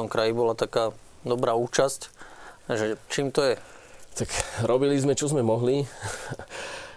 kraji 0.09 0.33
bola 0.37 0.53
taká 0.53 0.93
dobrá 1.25 1.57
účasť. 1.57 2.13
Že 2.69 2.85
čím 3.09 3.33
to 3.33 3.53
je? 3.53 3.55
Tak 4.13 4.29
robili 4.70 4.93
sme, 5.01 5.17
čo 5.17 5.25
sme 5.25 5.41
mohli. 5.41 5.82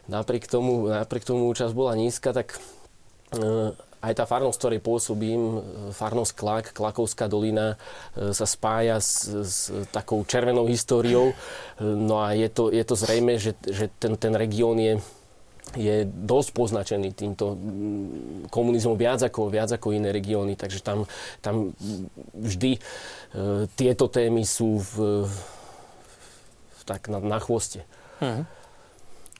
napriek, 0.06 0.46
tomu, 0.46 0.88
napriek 0.90 1.26
tomu 1.26 1.50
účasť 1.50 1.74
bola 1.74 1.98
nízka, 1.98 2.30
tak 2.30 2.58
e, 3.34 3.40
aj 4.02 4.12
tá 4.14 4.24
farnosť, 4.24 4.58
ktorej 4.58 4.80
pôsobím, 4.82 5.40
e, 5.40 5.60
farnosť 5.90 6.32
Klak, 6.34 6.66
Klakovská 6.72 7.26
dolina, 7.26 7.74
e, 8.14 8.30
sa 8.30 8.46
spája 8.46 9.02
s, 9.02 9.26
s 9.26 9.56
takou 9.90 10.22
červenou 10.22 10.66
históriou. 10.70 11.34
No 11.82 12.22
a 12.22 12.32
je 12.32 12.48
to, 12.50 12.70
je 12.70 12.84
to 12.86 12.94
zrejme, 12.94 13.34
že, 13.38 13.58
že 13.66 13.90
ten, 13.98 14.14
ten 14.16 14.34
región 14.34 14.78
je 14.78 14.98
je 15.74 16.06
dosť 16.06 16.54
poznačený 16.54 17.10
týmto 17.10 17.58
komunizmom 18.54 18.94
viac 18.94 19.18
ako, 19.26 19.50
viac 19.50 19.66
ako 19.74 19.98
iné 19.98 20.14
regióny, 20.14 20.54
takže 20.54 20.78
tam, 20.78 21.10
tam 21.42 21.74
vždy 22.32 22.78
tieto 23.74 24.06
témy 24.06 24.46
sú 24.46 24.78
v, 24.78 25.26
v, 25.26 25.36
tak 26.86 27.10
na, 27.10 27.18
na 27.18 27.42
chvoste. 27.42 27.82
Mhm. 28.22 28.46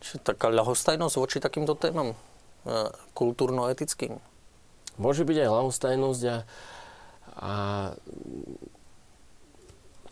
Čiže 0.02 0.16
taká 0.20 0.52
ľahostajnosť 0.52 1.16
voči 1.16 1.38
takýmto 1.40 1.72
témam 1.72 2.12
e, 2.12 2.16
kultúrno-etickým? 3.16 4.20
Môže 5.00 5.24
byť 5.24 5.36
aj 5.40 5.48
ľahostajnosť 5.48 6.22
a, 6.28 6.36
a 7.40 7.52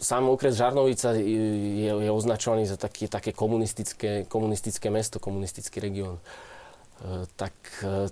sám 0.00 0.28
okres 0.32 0.56
Žarnovica 0.56 1.16
je, 1.16 1.92
je 1.92 2.10
označovaný 2.10 2.64
za 2.64 2.80
taký, 2.80 3.12
také 3.12 3.36
komunistické, 3.36 4.24
komunistické 4.24 4.88
mesto, 4.88 5.20
komunistický 5.20 5.84
región. 5.84 6.16
E, 6.16 7.28
tak 7.36 7.52
e, 7.84 8.08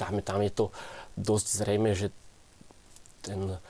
tam, 0.00 0.18
tam 0.24 0.40
je 0.40 0.52
to 0.52 0.64
dosť 1.20 1.46
zrejme, 1.62 1.92
že 1.92 2.08
ten, 3.20 3.60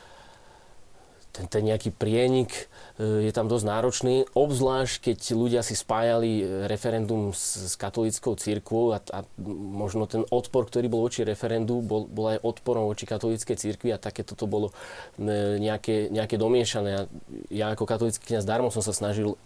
ten, 1.34 1.50
ten 1.50 1.66
nejaký 1.66 1.90
prienik 1.90 2.70
e, 2.94 3.26
je 3.26 3.32
tam 3.34 3.50
dosť 3.50 3.66
náročný, 3.66 4.14
obzvlášť 4.38 5.10
keď 5.10 5.18
ľudia 5.34 5.60
si 5.66 5.74
spájali 5.74 6.46
referendum 6.70 7.34
s, 7.34 7.58
s 7.58 7.74
katolickou 7.74 8.38
církvou 8.38 8.94
a, 8.94 9.02
a 9.10 9.26
možno 9.74 10.06
ten 10.06 10.22
odpor, 10.30 10.70
ktorý 10.70 10.86
bol 10.86 11.02
voči 11.02 11.26
referendu, 11.26 11.82
bol, 11.82 12.06
bol 12.06 12.38
aj 12.38 12.46
odporom 12.46 12.86
voči 12.86 13.02
katolíckej 13.02 13.58
církvi 13.58 13.90
a 13.90 13.98
takéto 13.98 14.38
to 14.38 14.46
bolo 14.46 14.70
e, 15.18 15.58
nejaké, 15.58 16.14
nejaké 16.14 16.38
domiešané. 16.38 17.10
Ja 17.50 17.74
ako 17.74 17.82
katolický 17.90 18.30
kniaz 18.30 18.46
darmo 18.46 18.70
som 18.70 18.86
sa 18.86 18.94
snažil 18.94 19.34
e, 19.34 19.38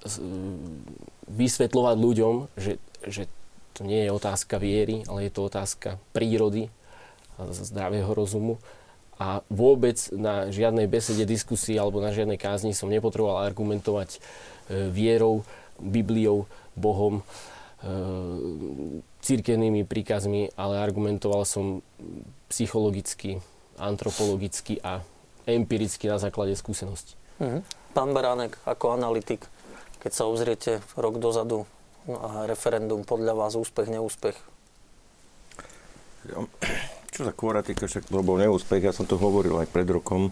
vysvetľovať 1.32 1.96
ľuďom, 1.96 2.34
že, 2.60 2.76
že 3.08 3.24
to 3.72 3.88
nie 3.88 4.04
je 4.04 4.12
otázka 4.12 4.60
viery, 4.60 5.08
ale 5.08 5.30
je 5.30 5.32
to 5.32 5.48
otázka 5.48 5.96
prírody 6.12 6.68
a 7.40 7.48
zdravého 7.54 8.10
rozumu 8.12 8.60
a 9.18 9.42
vôbec 9.50 9.98
na 10.14 10.46
žiadnej 10.48 10.86
besede, 10.86 11.26
diskusii 11.26 11.74
alebo 11.74 11.98
na 11.98 12.14
žiadnej 12.14 12.38
kázni 12.38 12.70
som 12.70 12.86
nepotreboval 12.86 13.42
argumentovať 13.50 14.16
e, 14.16 14.18
vierou, 14.94 15.42
Bibliou, 15.82 16.46
Bohom, 16.78 17.18
e, 17.18 17.22
církevnými 19.18 19.82
príkazmi, 19.82 20.54
ale 20.54 20.78
argumentoval 20.78 21.42
som 21.42 21.82
psychologicky, 22.46 23.42
antropologicky 23.74 24.78
a 24.86 25.02
empiricky 25.50 26.06
na 26.06 26.22
základe 26.22 26.54
skúsenosti. 26.54 27.18
Mhm. 27.42 27.66
Pán 27.98 28.14
Baránek, 28.14 28.54
ako 28.62 28.94
analytik, 28.94 29.50
keď 29.98 30.12
sa 30.14 30.30
obzriete 30.30 30.78
rok 30.94 31.18
dozadu 31.18 31.66
no 32.06 32.16
a 32.22 32.46
referendum, 32.46 33.02
podľa 33.02 33.34
vás 33.34 33.58
úspech, 33.58 33.90
neúspech? 33.90 34.38
Ja 36.30 36.46
čo 37.18 37.26
sa 37.26 37.34
kvôra 37.34 37.66
týka, 37.66 37.90
však 37.90 38.06
to 38.06 38.22
bol 38.22 38.38
neúspech, 38.38 38.78
ja 38.78 38.94
som 38.94 39.02
to 39.02 39.18
hovoril 39.18 39.58
aj 39.58 39.66
pred 39.74 39.90
rokom, 39.90 40.30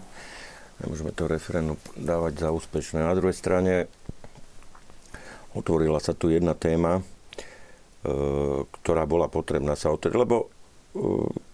nemôžeme 0.79 1.11
to 1.11 1.27
referendum 1.27 1.75
dávať 1.99 2.47
za 2.47 2.55
úspešné. 2.55 3.03
Na 3.03 3.11
druhej 3.19 3.35
strane 3.35 3.91
otvorila 5.51 5.99
sa 5.99 6.15
tu 6.15 6.31
jedna 6.31 6.55
téma, 6.55 7.03
e, 7.03 7.03
ktorá 8.63 9.03
bola 9.03 9.27
potrebná 9.27 9.75
sa 9.75 9.91
otvoriť, 9.91 10.15
lebo 10.15 10.47
e, 10.47 10.47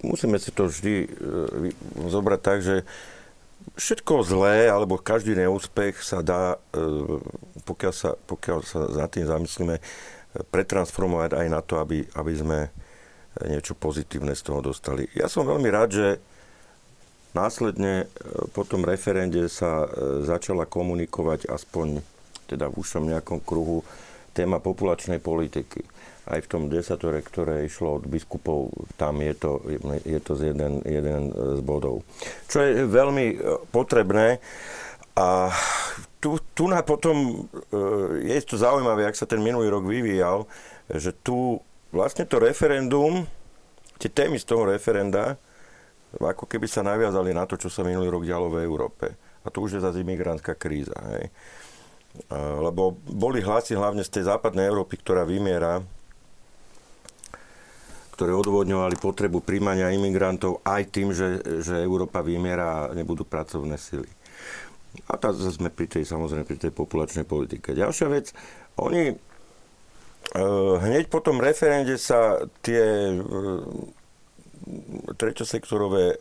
musíme 0.05 0.37
si 0.37 0.53
to 0.53 0.69
vždy 0.69 1.09
e, 1.09 1.73
zobrať 2.13 2.41
tak, 2.45 2.61
že 2.61 2.85
všetko 3.81 4.29
zlé, 4.29 4.69
alebo 4.69 5.01
každý 5.01 5.33
neúspech 5.33 5.97
sa 6.05 6.21
dá, 6.21 6.61
pokiaľ 7.65 7.95
sa, 7.97 8.21
pokiaľ 8.29 8.59
sa 8.69 8.85
za 8.91 9.07
tým 9.09 9.25
zamyslíme, 9.25 9.81
pretransformovať 10.53 11.41
aj 11.41 11.47
na 11.49 11.65
to, 11.65 11.81
aby, 11.81 12.05
aby 12.21 12.33
sme 12.37 12.59
niečo 13.41 13.73
pozitívne 13.73 14.37
z 14.37 14.43
toho 14.45 14.61
dostali. 14.61 15.09
Ja 15.17 15.27
som 15.31 15.49
veľmi 15.49 15.69
rád, 15.73 15.91
že 15.97 16.09
následne 17.33 18.05
e, 18.05 18.07
po 18.53 18.69
tom 18.69 18.85
referende 18.85 19.49
sa 19.49 19.89
e, 19.89 19.89
začala 20.25 20.69
komunikovať 20.69 21.49
aspoň 21.49 22.05
teda 22.45 22.69
v 22.69 22.77
užšom 22.77 23.09
nejakom 23.09 23.41
kruhu 23.41 23.81
téma 24.37 24.61
populačnej 24.61 25.21
politiky. 25.21 25.85
Aj 26.29 26.39
v 26.39 26.51
tom 26.51 26.71
desatore, 26.71 27.19
ktoré 27.25 27.67
išlo 27.67 27.99
od 27.99 28.05
biskupov, 28.07 28.71
tam 28.95 29.19
je 29.25 29.35
to, 29.35 29.51
je 30.07 30.21
to 30.23 30.33
z 30.39 30.55
jeden, 30.55 30.79
jeden 30.87 31.35
z 31.35 31.61
bodov. 31.65 32.07
Čo 32.47 32.63
je 32.63 32.85
veľmi 32.85 33.27
e, 33.33 33.37
potrebné. 33.73 34.39
A 35.13 35.53
tu, 36.25 36.41
tu 36.57 36.73
na 36.73 36.81
potom 36.81 37.45
je 38.25 38.41
to 38.49 38.57
zaujímavé, 38.57 39.05
ak 39.05 39.19
sa 39.19 39.29
ten 39.29 39.45
minulý 39.45 39.69
rok 39.69 39.85
vyvíjal, 39.85 40.49
že 40.89 41.13
tu 41.21 41.61
vlastne 41.93 42.25
to 42.25 42.41
referendum, 42.41 43.29
tie 44.01 44.11
témy 44.11 44.41
z 44.41 44.49
toho 44.49 44.67
referenda, 44.67 45.37
ako 46.19 46.45
keby 46.45 46.67
sa 46.69 46.85
naviazali 46.85 47.33
na 47.33 47.45
to, 47.47 47.57
čo 47.57 47.73
sa 47.73 47.85
minulý 47.85 48.09
rok 48.13 48.25
dialo 48.27 48.53
v 48.53 48.65
Európe. 48.65 49.17
A 49.45 49.49
to 49.49 49.65
už 49.65 49.79
je 49.79 49.85
zase 49.85 50.03
imigrantská 50.03 50.57
kríza. 50.57 50.97
Hej. 51.17 51.33
Lebo 52.61 52.93
boli 53.09 53.41
hlasy 53.41 53.73
hlavne 53.73 54.05
z 54.05 54.21
tej 54.21 54.25
západnej 54.29 54.69
Európy, 54.69 55.01
ktorá 55.01 55.25
vymiera, 55.25 55.81
ktoré 58.13 58.37
odvodňovali 58.37 59.01
potrebu 59.01 59.41
príjmania 59.41 59.89
imigrantov 59.89 60.61
aj 60.63 60.83
tým, 60.93 61.17
že, 61.17 61.41
že 61.65 61.81
Európa 61.81 62.21
vymiera 62.21 62.87
a 62.87 62.93
nebudú 62.93 63.25
pracovné 63.25 63.81
sily. 63.81 64.09
A 65.09 65.17
tá 65.17 65.33
sme 65.33 65.73
pri 65.73 65.89
tej, 65.89 66.05
samozrejme, 66.05 66.45
pri 66.45 66.69
tej 66.69 66.73
populačnej 66.77 67.25
politike. 67.25 67.73
Ďalšia 67.73 68.09
vec, 68.13 68.37
oni 68.77 69.17
hneď 70.81 71.13
po 71.13 71.21
tom 71.21 71.43
referende 71.43 72.01
sa 72.01 72.41
tie 72.65 73.13
e, 73.13 73.21
treťosektorové 75.19 76.17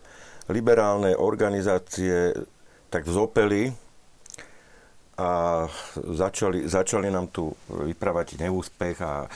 liberálne 0.52 1.16
organizácie 1.16 2.36
tak 2.92 3.08
vzopeli 3.08 3.72
a 5.16 5.64
začali, 5.96 6.68
začali 6.68 7.08
nám 7.08 7.32
tu 7.32 7.56
vypravať 7.70 8.42
neúspech 8.42 8.98
a 9.00 9.30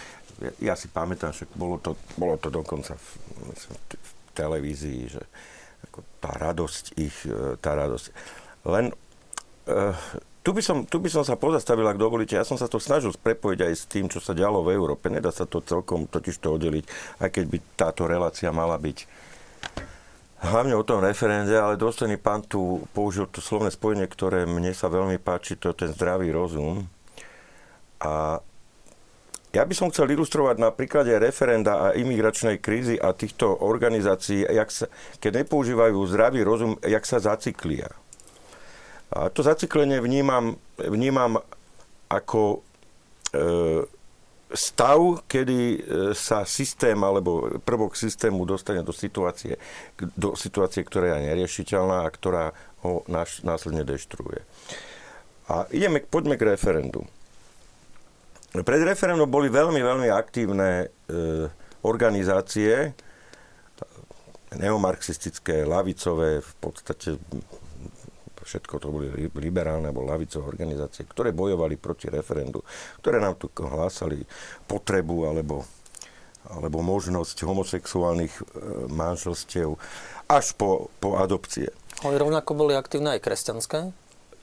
ja, 0.44 0.52
ja 0.60 0.76
si 0.76 0.92
pamätám, 0.92 1.32
že 1.32 1.48
bolo 1.56 1.80
to, 1.80 1.96
bolo 2.20 2.36
to 2.36 2.52
dokonca 2.52 3.00
v, 3.00 3.08
myslím, 3.56 3.78
v 3.80 4.12
televízii, 4.36 5.02
že 5.08 5.24
ako 5.88 6.00
tá 6.20 6.32
radosť 6.36 6.86
ich, 7.00 7.16
e, 7.24 7.56
tá 7.64 7.78
radosť. 7.78 8.06
Len 8.66 8.90
uh, 9.70 9.94
tu 10.46 10.54
by, 10.54 10.62
som, 10.62 10.86
tu 10.86 11.02
by 11.02 11.10
som 11.10 11.26
sa 11.26 11.34
pozastavil, 11.34 11.90
ak 11.90 11.98
dovolíte. 11.98 12.38
Ja 12.38 12.46
som 12.46 12.54
sa 12.54 12.70
to 12.70 12.78
snažil 12.78 13.10
prepojiť 13.18 13.60
aj 13.66 13.74
s 13.74 13.90
tým, 13.90 14.06
čo 14.06 14.22
sa 14.22 14.38
dialo 14.38 14.62
v 14.62 14.78
Európe. 14.78 15.10
Nedá 15.10 15.34
sa 15.34 15.50
to 15.50 15.58
celkom 15.66 16.06
totiž 16.06 16.38
to 16.38 16.54
oddeliť, 16.54 16.86
aj 17.26 17.30
keď 17.34 17.44
by 17.50 17.58
táto 17.74 18.06
relácia 18.06 18.54
mala 18.54 18.78
byť 18.78 19.10
hlavne 20.46 20.78
o 20.78 20.86
tom 20.86 21.02
referende, 21.02 21.58
ale 21.58 21.82
dôstojný 21.82 22.22
pán 22.22 22.46
tu 22.46 22.86
použil 22.94 23.26
to 23.26 23.42
slovné 23.42 23.74
spojenie, 23.74 24.06
ktoré 24.06 24.46
mne 24.46 24.70
sa 24.78 24.86
veľmi 24.86 25.18
páči, 25.18 25.58
to 25.58 25.74
je 25.74 25.82
ten 25.82 25.90
zdravý 25.90 26.30
rozum. 26.30 26.86
A 28.06 28.38
ja 29.50 29.64
by 29.66 29.74
som 29.74 29.90
chcel 29.90 30.14
ilustrovať 30.14 30.62
na 30.62 30.70
príklade 30.70 31.16
referenda 31.18 31.90
a 31.90 31.98
imigračnej 31.98 32.62
krízy 32.62 33.02
a 33.02 33.18
týchto 33.18 33.50
organizácií, 33.66 34.46
jak 34.46 34.70
sa, 34.70 34.86
keď 35.18 35.42
nepoužívajú 35.42 35.98
zdravý 36.06 36.46
rozum, 36.46 36.78
jak 36.86 37.02
sa 37.08 37.18
zacyklia. 37.18 38.05
A 39.14 39.30
to 39.30 39.44
zacyklenie 39.46 40.02
vnímam, 40.02 40.58
vnímam 40.82 41.38
ako 42.10 42.66
e, 43.34 43.86
stav, 44.54 45.00
kedy 45.28 45.60
e, 45.60 45.80
sa 46.14 46.46
systém 46.46 46.98
alebo 47.04 47.62
prvok 47.62 47.98
systému 47.98 48.46
dostane 48.46 48.82
do 48.82 48.94
situácie, 48.94 49.58
do 50.18 50.34
situácie, 50.34 50.82
ktorá 50.82 51.18
je 51.18 51.28
neriešiteľná 51.34 52.06
a 52.06 52.14
ktorá 52.14 52.46
ho 52.82 53.06
nás, 53.10 53.42
následne 53.42 53.86
deštruuje. 53.86 54.42
A 55.50 55.70
ideme, 55.70 56.02
poďme 56.02 56.38
k 56.38 56.58
referendu. 56.58 57.06
Pred 58.56 58.82
referendum 58.88 59.28
boli 59.28 59.52
veľmi, 59.52 59.82
veľmi 59.84 60.10
aktívne 60.10 60.88
e, 60.88 61.16
organizácie, 61.84 62.96
neomarxistické, 64.56 65.68
lavicové, 65.68 66.40
v 66.40 66.54
podstate 66.64 67.20
všetko 68.46 68.74
to 68.78 68.88
boli 68.94 69.10
liberálne 69.42 69.90
alebo 69.90 70.06
lavicové 70.06 70.46
organizácie, 70.46 71.10
ktoré 71.10 71.34
bojovali 71.34 71.76
proti 71.82 72.08
referendu, 72.08 72.62
ktoré 73.02 73.18
nám 73.18 73.42
tu 73.42 73.50
hlásali 73.58 74.22
potrebu 74.70 75.26
alebo, 75.26 75.66
alebo 76.48 76.86
možnosť 76.86 77.42
homosexuálnych 77.42 78.34
e, 78.38 78.44
manželstiev 78.94 79.76
až 80.30 80.54
po, 80.54 80.94
po 81.02 81.18
adopcie. 81.18 81.74
Ale 82.06 82.22
rovnako 82.22 82.54
boli 82.54 82.78
aktívne 82.78 83.18
aj 83.18 83.26
kresťanské? 83.26 83.80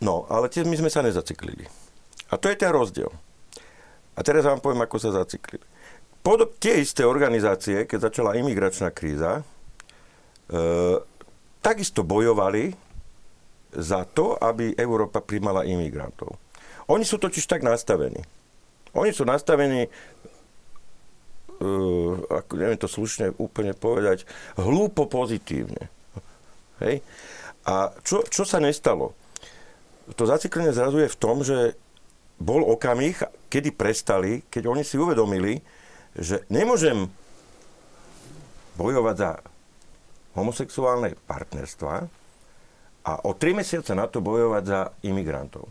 No, 0.03 0.27
ale 0.27 0.51
tie 0.51 0.67
my 0.67 0.75
sme 0.75 0.91
sa 0.91 1.07
nezaciklili. 1.07 1.71
A 2.33 2.35
to 2.35 2.51
je 2.51 2.59
ten 2.59 2.75
rozdiel. 2.75 3.13
A 4.19 4.21
teraz 4.27 4.43
vám 4.43 4.59
poviem, 4.59 4.83
ako 4.83 4.99
sa 4.99 5.15
zaciklili. 5.15 5.63
Podob, 6.23 6.59
tie 6.59 6.83
isté 6.83 7.07
organizácie, 7.07 7.87
keď 7.87 8.11
začala 8.11 8.39
imigračná 8.39 8.91
kríza, 8.91 9.43
e, 9.43 9.43
takisto 11.63 12.03
bojovali 12.03 12.75
za 13.73 14.05
to, 14.05 14.37
aby 14.37 14.77
Európa 14.77 15.25
príjmala 15.25 15.65
imigrantov. 15.65 16.37
Oni 16.93 17.09
sú 17.09 17.17
totiž 17.17 17.49
tak 17.49 17.65
nastavení. 17.65 18.21
Oni 18.93 19.11
sú 19.17 19.25
nastavení, 19.25 19.89
uh, 21.61 22.15
ako 22.29 22.53
neviem 22.61 22.77
to 22.77 22.91
slušne 22.91 23.33
úplne 23.41 23.73
povedať, 23.73 24.29
hlúpo 24.61 25.09
pozitívne. 25.09 25.89
Hej? 26.85 27.01
A 27.65 27.95
čo, 28.05 28.27
čo 28.29 28.45
sa 28.45 28.61
nestalo? 28.61 29.17
To 30.19 30.27
zaciklenie 30.29 30.75
zrazu 30.75 31.01
je 31.01 31.09
v 31.09 31.21
tom, 31.21 31.41
že 31.47 31.79
bol 32.43 32.67
okamih, 32.67 33.15
kedy 33.47 33.71
prestali, 33.71 34.43
keď 34.51 34.67
oni 34.67 34.83
si 34.83 34.99
uvedomili, 34.99 35.63
že 36.19 36.43
nemôžem 36.51 37.07
bojovať 38.75 39.17
za 39.17 39.31
homosexuálne 40.35 41.15
partnerstva, 41.29 42.11
a 43.03 43.19
o 43.27 43.35
tri 43.35 43.51
mesiace 43.55 43.95
na 43.95 44.07
to 44.07 44.23
bojovať 44.23 44.63
za 44.63 44.81
imigrantov. 45.03 45.67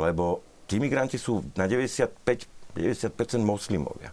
Lebo 0.00 0.40
tí 0.64 0.80
imigranti 0.80 1.20
sú 1.20 1.44
na 1.54 1.68
95, 1.68 2.48
90% 2.74 3.44
moslimovia. 3.44 4.10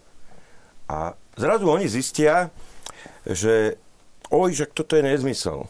A 0.92 1.16
zrazu 1.40 1.66
oni 1.72 1.88
zistia, 1.88 2.52
že 3.24 3.80
oj, 4.28 4.52
že 4.52 4.66
toto 4.68 5.00
je 5.00 5.04
nezmysel. 5.08 5.66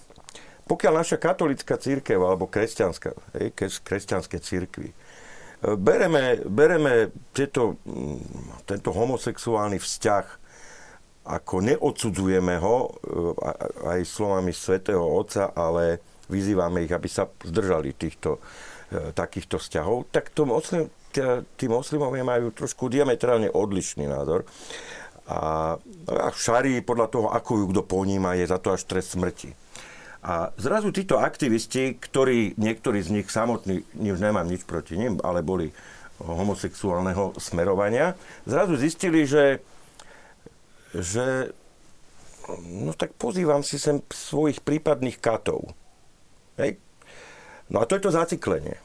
Pokiaľ 0.65 0.93
naša 1.03 1.17
katolická 1.21 1.77
církev 1.77 2.17
alebo 2.17 2.49
kresťanská, 2.49 3.11
hej, 3.37 3.53
kresťanské 3.85 4.39
církvy, 4.41 4.89
e, 4.89 4.95
bereme, 5.77 6.41
bereme 6.47 7.11
tieto, 7.35 7.77
mm, 7.85 8.65
tento 8.65 8.89
homosexuálny 8.89 9.77
vzťah 9.77 10.25
ako 11.21 11.55
neodsudzujeme 11.61 12.57
ho 12.57 12.77
e, 12.81 12.89
aj 13.93 13.99
slovami 14.09 14.49
svätého 14.55 15.05
Otca, 15.05 15.53
ale 15.53 16.01
vyzývame 16.31 16.87
ich, 16.87 16.93
aby 16.95 17.11
sa 17.11 17.27
zdržali 17.27 17.91
týchto 17.91 18.39
e, 18.89 19.11
takýchto 19.11 19.59
vzťahov, 19.59 20.07
tak 20.09 20.31
to 20.31 20.47
moslim, 20.47 20.87
tí 21.59 21.65
moslimovia 21.67 22.23
majú 22.23 22.55
trošku 22.55 22.87
diametrálne 22.87 23.51
odlišný 23.51 24.07
názor. 24.07 24.47
A, 25.27 25.75
a 26.07 26.27
v 26.31 26.39
šarii 26.39 26.79
podľa 26.81 27.07
toho, 27.11 27.27
ako 27.29 27.51
ju 27.61 27.65
kto 27.75 27.81
poníma, 27.83 28.39
je 28.39 28.47
za 28.47 28.57
to 28.57 28.71
až 28.71 28.87
trest 28.87 29.19
smrti. 29.19 29.51
A 30.21 30.53
zrazu 30.53 30.93
títo 30.93 31.17
aktivisti, 31.17 31.97
ktorí, 31.97 32.53
niektorí 32.55 33.01
z 33.01 33.09
nich 33.09 33.27
samotní, 33.27 33.81
už 33.97 34.21
nemám 34.21 34.45
nič 34.45 34.63
proti 34.69 34.93
nim, 34.93 35.17
ale 35.25 35.41
boli 35.41 35.73
homosexuálneho 36.21 37.33
smerovania, 37.41 38.13
zrazu 38.45 38.77
zistili, 38.77 39.25
že, 39.25 39.57
že 40.93 41.49
no 42.61 42.93
tak 42.93 43.17
pozývam 43.17 43.65
si 43.65 43.81
sem 43.81 44.05
svojich 44.13 44.61
prípadných 44.61 45.17
katov. 45.17 45.73
Hej? 46.61 46.77
No 47.73 47.81
a 47.81 47.87
to 47.89 47.97
je 47.97 48.03
to 48.05 48.11
zaciklenie. 48.13 48.77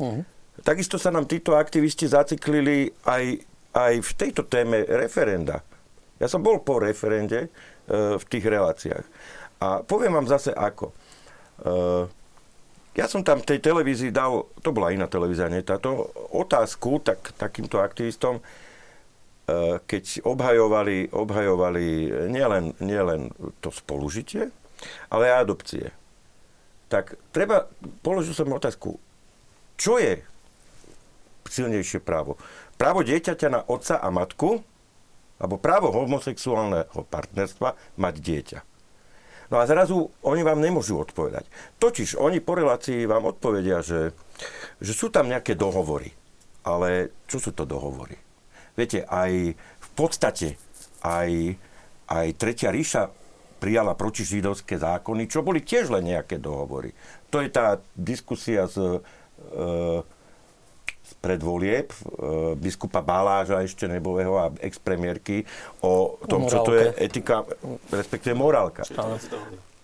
Uh-huh. 0.00 0.24
Takisto 0.64 0.96
sa 0.96 1.12
nám 1.12 1.28
títo 1.28 1.52
aktivisti 1.52 2.08
zaciklili 2.08 2.88
aj, 3.04 3.44
aj 3.76 3.94
v 4.00 4.10
tejto 4.16 4.48
téme 4.48 4.88
referenda. 4.88 5.60
Ja 6.16 6.32
som 6.32 6.40
bol 6.40 6.64
po 6.64 6.80
referende 6.80 7.44
e, 7.44 7.48
v 8.16 8.24
tých 8.24 8.48
reláciách. 8.48 9.04
A 9.60 9.84
poviem 9.84 10.16
vám 10.16 10.24
zase 10.24 10.56
ako. 10.56 10.96
E, 11.60 11.74
ja 12.96 13.04
som 13.04 13.20
tam 13.20 13.44
tej 13.44 13.60
televízii 13.60 14.08
dal, 14.08 14.48
to 14.64 14.72
bola 14.72 14.96
iná 14.96 15.04
televízia, 15.04 15.52
nie 15.52 15.60
táto, 15.60 16.08
otázku 16.32 17.04
tak, 17.04 17.36
takýmto 17.36 17.84
aktivistom, 17.84 18.40
e, 18.40 18.42
keď 19.84 20.24
obhajovali, 20.24 21.12
obhajovali 21.12 21.86
nielen, 22.32 22.72
nielen 22.80 23.28
to 23.60 23.68
spolužitie, 23.68 24.48
ale 25.12 25.28
aj 25.28 25.44
adopcie 25.44 25.92
tak 26.86 27.18
treba, 27.34 27.66
položil 28.00 28.32
som 28.32 28.50
otázku, 28.50 28.98
čo 29.76 29.98
je 29.98 30.22
silnejšie 31.46 32.02
právo? 32.02 32.38
Právo 32.76 33.02
dieťaťa 33.02 33.48
na 33.50 33.60
otca 33.66 33.98
a 34.00 34.08
matku, 34.10 34.62
alebo 35.36 35.60
právo 35.60 35.92
homosexuálneho 35.92 37.04
partnerstva 37.12 37.98
mať 38.00 38.14
dieťa. 38.20 38.60
No 39.46 39.62
a 39.62 39.68
zrazu 39.68 40.10
oni 40.26 40.42
vám 40.42 40.58
nemôžu 40.58 40.98
odpovedať. 40.98 41.46
Totiž 41.78 42.18
oni 42.18 42.42
po 42.42 42.58
relácii 42.58 43.06
vám 43.06 43.30
odpovedia, 43.30 43.78
že, 43.78 44.10
že 44.82 44.92
sú 44.96 45.06
tam 45.12 45.30
nejaké 45.30 45.54
dohovory. 45.54 46.10
Ale 46.66 47.14
čo 47.30 47.38
sú 47.38 47.54
to 47.54 47.62
dohovory? 47.62 48.18
Viete, 48.74 49.06
aj 49.06 49.54
v 49.54 49.88
podstate 49.94 50.58
aj, 51.06 51.54
aj 52.10 52.26
Tretia 52.34 52.74
ríša 52.74 53.06
prijala 53.56 53.96
protižidovské 53.96 54.76
zákony, 54.76 55.26
čo 55.26 55.40
boli 55.40 55.64
tiež 55.64 55.90
len 55.90 56.12
nejaké 56.12 56.36
dohovory. 56.36 56.92
To 57.32 57.40
je 57.40 57.48
tá 57.50 57.80
diskusia 57.96 58.68
z, 58.68 59.00
e, 59.00 59.60
z 61.02 61.12
predvolieb 61.24 61.90
e, 61.90 61.96
biskupa 62.60 63.00
Baláža 63.00 63.64
ešte 63.64 63.88
nebového 63.88 64.36
a 64.36 64.52
expremiérky 64.60 65.48
o 65.80 66.20
tom, 66.28 66.46
čo 66.46 66.62
to 66.62 66.76
je 66.76 66.92
etika, 67.00 67.42
respektíve 67.90 68.36
morálka. 68.36 68.84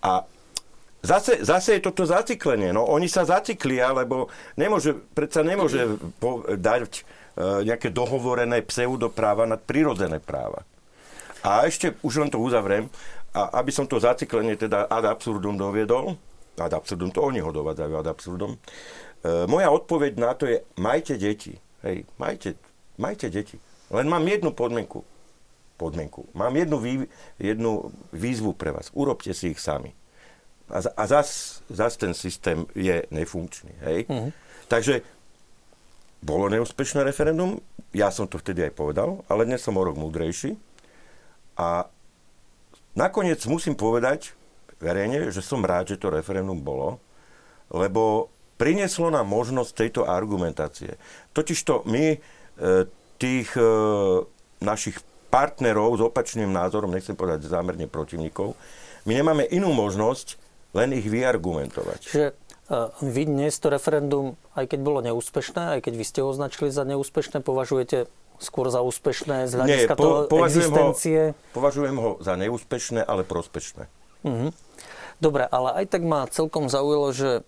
A 0.02 0.22
zase, 1.02 1.42
zase 1.42 1.78
je 1.78 1.84
toto 1.84 2.06
zaciklenie. 2.06 2.70
No, 2.70 2.86
oni 2.86 3.10
sa 3.10 3.26
zaciklia, 3.26 3.90
lebo 3.90 4.30
nemôže, 4.54 4.94
predsa 5.16 5.42
nemôže 5.42 5.98
po, 6.22 6.46
dať 6.46 7.02
uh, 7.02 7.62
nejaké 7.66 7.90
dohovorené 7.90 8.62
pseudopráva 8.62 9.46
nad 9.46 9.62
prirodzené 9.62 10.22
práva. 10.22 10.62
A 11.42 11.66
ešte, 11.66 11.98
už 12.06 12.22
len 12.22 12.30
to 12.30 12.38
uzavriem, 12.38 12.86
a 13.32 13.60
aby 13.60 13.72
som 13.72 13.88
to 13.88 13.96
zaciklenie 13.96 14.56
teda 14.60 14.86
ad 14.86 15.08
absurdum 15.08 15.56
doviedol, 15.56 16.16
ad 16.60 16.72
absurdum, 16.76 17.08
to 17.08 17.24
oni 17.24 17.40
ho 17.40 17.48
dovádzajú 17.48 17.94
ad 17.96 18.08
absurdum, 18.08 18.52
uh, 18.56 19.48
moja 19.48 19.72
odpoveď 19.72 20.12
na 20.20 20.36
to 20.36 20.44
je, 20.48 20.60
majte 20.76 21.16
deti. 21.16 21.56
Hej, 21.82 22.04
majte, 22.20 22.54
majte 23.00 23.32
deti. 23.32 23.56
Len 23.88 24.06
mám 24.06 24.22
jednu 24.28 24.52
podmienku. 24.52 25.02
Podmienku. 25.80 26.28
Mám 26.36 26.56
jednu, 26.56 26.76
vý, 26.78 26.94
jednu 27.40 27.90
výzvu 28.12 28.52
pre 28.54 28.70
vás. 28.70 28.92
Urobte 28.94 29.34
si 29.34 29.50
ich 29.50 29.58
sami 29.58 29.96
a, 30.72 30.78
a 30.96 31.06
zas, 31.06 31.60
zas 31.68 31.96
ten 31.96 32.14
systém 32.14 32.66
je 32.74 33.04
nefunkčný. 33.12 33.72
Hej? 33.84 33.98
Mm-hmm. 34.08 34.32
Takže 34.72 35.04
bolo 36.24 36.48
neúspešné 36.48 37.04
referendum, 37.04 37.60
ja 37.92 38.08
som 38.08 38.24
to 38.24 38.40
vtedy 38.40 38.64
aj 38.64 38.72
povedal, 38.72 39.20
ale 39.28 39.44
dnes 39.44 39.60
som 39.60 39.76
o 39.76 39.82
rok 39.84 40.00
múdrejší. 40.00 40.56
A 41.60 41.91
nakoniec 42.98 43.40
musím 43.48 43.76
povedať 43.76 44.34
verejne, 44.82 45.30
že 45.30 45.44
som 45.44 45.62
rád, 45.62 45.94
že 45.94 46.00
to 46.00 46.10
referendum 46.10 46.58
bolo, 46.58 46.98
lebo 47.70 48.28
prinieslo 48.58 49.08
nám 49.08 49.30
možnosť 49.30 49.70
tejto 49.74 50.00
argumentácie. 50.04 50.98
Totižto 51.30 51.86
my 51.86 52.04
e, 52.14 52.18
tých 53.16 53.48
e, 53.54 53.64
našich 54.62 54.98
partnerov 55.32 55.96
s 55.96 56.02
opačným 56.04 56.50
názorom, 56.50 56.92
nechcem 56.92 57.16
povedať 57.16 57.48
zámerne 57.48 57.88
protivníkov, 57.88 58.52
my 59.08 59.12
nemáme 59.16 59.48
inú 59.48 59.72
možnosť, 59.72 60.36
len 60.76 60.94
ich 60.94 61.08
vyargumentovať. 61.08 62.00
Čiže 62.06 62.28
vy 63.02 63.22
dnes 63.28 63.52
to 63.60 63.68
referendum, 63.68 64.38
aj 64.56 64.72
keď 64.72 64.80
bolo 64.80 65.04
neúspešné, 65.04 65.76
aj 65.76 65.80
keď 65.84 65.94
vy 65.98 66.04
ste 66.06 66.18
ho 66.24 66.32
označili 66.32 66.72
za 66.72 66.88
neúspešné, 66.88 67.44
považujete 67.44 68.08
skôr 68.38 68.70
za 68.72 68.80
úspešné 68.80 69.48
z 69.48 69.52
hľadiska 69.58 69.94
Nie, 69.94 69.98
po, 69.98 70.28
toho 70.28 70.44
existencie? 70.46 71.20
Ho, 71.32 71.54
považujem 71.56 71.96
ho 71.98 72.10
za 72.22 72.34
neúspešné, 72.38 73.04
ale 73.04 73.26
prospešné. 73.26 73.90
Uh-huh. 74.22 74.50
Dobre, 75.22 75.46
ale 75.46 75.70
aj 75.78 75.86
tak 75.86 76.02
ma 76.02 76.26
celkom 76.26 76.66
zaujalo, 76.66 77.14
že 77.14 77.30
e, 77.38 77.42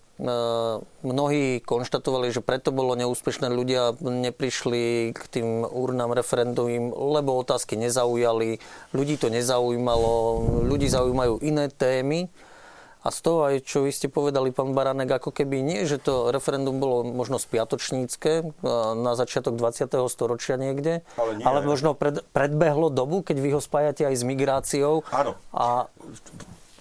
mnohí 1.03 1.59
konštatovali, 1.59 2.31
že 2.31 2.39
preto 2.39 2.71
bolo 2.71 2.95
neúspešné, 2.95 3.51
ľudia 3.51 3.99
neprišli 3.99 5.11
k 5.11 5.21
tým 5.27 5.67
urnám 5.67 6.15
referendovým, 6.15 6.95
lebo 6.95 7.35
otázky 7.35 7.75
nezaujali, 7.75 8.63
ľudí 8.95 9.19
to 9.19 9.27
nezaujímalo, 9.27 10.39
ľudí 10.71 10.87
zaujímajú 10.87 11.43
iné 11.43 11.67
témy. 11.67 12.31
A 13.05 13.13
z 13.13 13.19
toho 13.21 13.45
aj, 13.45 13.61
čo 13.61 13.85
vy 13.85 13.93
ste 13.93 14.09
povedali, 14.09 14.49
pán 14.49 14.73
Baranek, 14.73 15.21
ako 15.21 15.29
keby 15.29 15.61
nie, 15.61 15.85
že 15.85 16.01
to 16.01 16.33
referendum 16.33 16.81
bolo 16.81 17.05
možno 17.05 17.37
spiatočnícke 17.37 18.57
na 18.97 19.13
začiatok 19.13 19.53
20. 19.53 19.93
storočia 20.09 20.57
niekde, 20.57 21.05
ale, 21.13 21.37
nie, 21.37 21.45
ale 21.45 21.61
možno 21.61 21.93
pred, 21.93 22.25
predbehlo 22.33 22.89
dobu, 22.89 23.21
keď 23.21 23.37
vy 23.37 23.49
ho 23.53 23.61
spájate 23.61 24.09
aj 24.09 24.15
s 24.17 24.23
migráciou. 24.25 25.05
Áno. 25.13 25.37
A... 25.53 25.85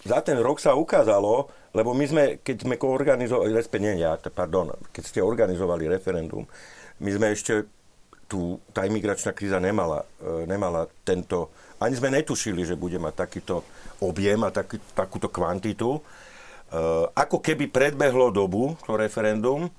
Za 0.08 0.24
ten 0.24 0.40
rok 0.40 0.64
sa 0.64 0.72
ukázalo, 0.72 1.52
lebo 1.76 1.92
my 1.92 2.04
sme, 2.08 2.24
keď 2.40 2.56
sme 2.64 2.80
organizovali, 2.80 3.52
nie 3.84 4.00
ja, 4.00 4.16
pardon, 4.32 4.72
keď 4.96 5.02
ste 5.04 5.20
organizovali 5.20 5.92
referendum, 5.92 6.48
my 7.04 7.10
sme 7.12 7.37
ešte 7.37 7.68
tu, 8.24 8.56
tá 8.72 8.88
imigračná 8.88 9.37
kríza 9.37 9.60
nemala, 9.60 10.08
e, 10.24 10.48
nemala 10.48 10.88
tento, 11.04 11.52
ani 11.76 11.94
sme 11.98 12.08
netušili, 12.14 12.64
že 12.64 12.80
bude 12.80 12.96
mať 12.96 13.14
takýto 13.28 13.60
objem 14.02 14.40
a 14.42 14.50
taký, 14.50 14.80
takúto 14.94 15.30
kvantitu. 15.30 15.98
E, 15.98 16.00
ako 17.14 17.38
keby 17.38 17.70
predbehlo 17.70 18.35
dobu 18.35 18.74
to 18.87 18.98
referendum 18.98 19.70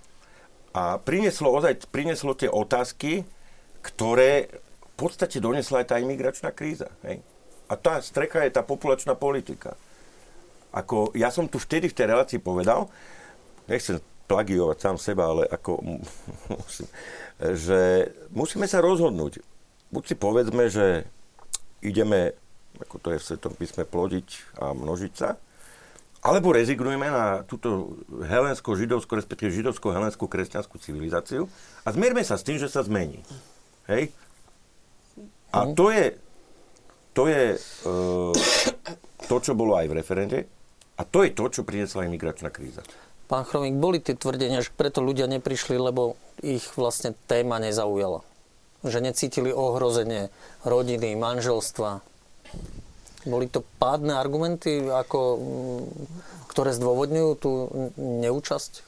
a 0.75 0.99
prinieslo, 0.99 1.51
ozaj, 1.55 1.87
prinieslo 1.91 2.35
tie 2.35 2.51
otázky, 2.51 3.23
ktoré 3.83 4.51
v 4.95 4.95
podstate 4.95 5.43
donesla 5.43 5.83
aj 5.83 5.87
tá 5.91 5.95
imigračná 5.99 6.51
kríza. 6.55 6.91
Hej? 7.03 7.19
A 7.67 7.73
tá 7.75 7.99
strecha 7.99 8.45
je 8.45 8.55
tá 8.55 8.61
populačná 8.63 9.17
politika. 9.17 9.75
Ako, 10.75 11.15
ja 11.15 11.31
som 11.31 11.47
tu 11.47 11.55
vtedy 11.59 11.87
v 11.87 11.95
tej 11.95 12.11
relácii 12.11 12.39
povedal, 12.43 12.91
nechcem 13.65 14.03
plagiovať 14.25 14.77
sám 14.81 14.97
seba, 14.99 15.31
ale 15.31 15.43
ako 15.47 15.79
musím, 16.59 16.87
že 17.39 18.11
musíme 18.33 18.67
sa 18.67 18.81
rozhodnúť. 18.81 19.41
Buď 19.93 20.03
si 20.11 20.15
povedzme, 20.17 20.67
že 20.67 21.07
ideme 21.79 22.33
ako 22.81 22.95
to 22.99 23.07
je 23.15 23.21
v 23.21 23.27
Svetom 23.27 23.53
písme, 23.55 23.87
plodiť 23.87 24.59
a 24.59 24.75
množiť 24.75 25.13
sa. 25.15 25.39
Alebo 26.25 26.49
rezignujeme 26.49 27.05
na 27.05 27.45
túto 27.45 28.01
helensko-židovskú, 28.09 29.13
respektíve 29.13 29.53
židovsko-helenskú 29.53 30.25
kresťanskú 30.25 30.81
civilizáciu 30.81 31.45
a 31.85 31.93
zmierme 31.93 32.25
sa 32.25 32.33
s 32.33 32.45
tým, 32.45 32.57
že 32.57 32.65
sa 32.65 32.81
zmení. 32.81 33.21
Hej? 33.85 34.09
A 35.53 35.69
mhm. 35.69 35.73
to 35.77 35.85
je, 35.93 36.05
to 37.13 37.23
je 37.29 37.43
uh, 37.85 38.33
to, 39.29 39.35
čo 39.37 39.53
bolo 39.53 39.77
aj 39.77 39.85
v 39.85 39.97
referende 40.01 40.39
a 40.95 41.01
to 41.03 41.27
je 41.27 41.35
to, 41.35 41.45
čo 41.51 41.67
priniesla 41.67 42.07
imigračná 42.07 42.49
kríza. 42.49 42.81
Pán 43.25 43.45
Chromík, 43.45 43.77
boli 43.77 43.97
tie 44.01 44.13
tvrdenia, 44.13 44.61
že 44.61 44.69
preto 44.73 45.01
ľudia 45.01 45.25
neprišli, 45.25 45.77
lebo 45.77 46.13
ich 46.45 46.65
vlastne 46.77 47.17
téma 47.25 47.57
nezaujala. 47.57 48.21
Že 48.85 49.01
necítili 49.01 49.49
ohrozenie 49.49 50.29
rodiny, 50.61 51.17
manželstva, 51.17 52.05
boli 53.25 53.49
to 53.49 53.65
pádne 53.81 54.13
argumenty, 54.13 54.85
ako, 54.85 55.19
ktoré 56.51 56.71
zdôvodňujú 56.77 57.31
tú 57.41 57.51
neúčasť? 57.97 58.85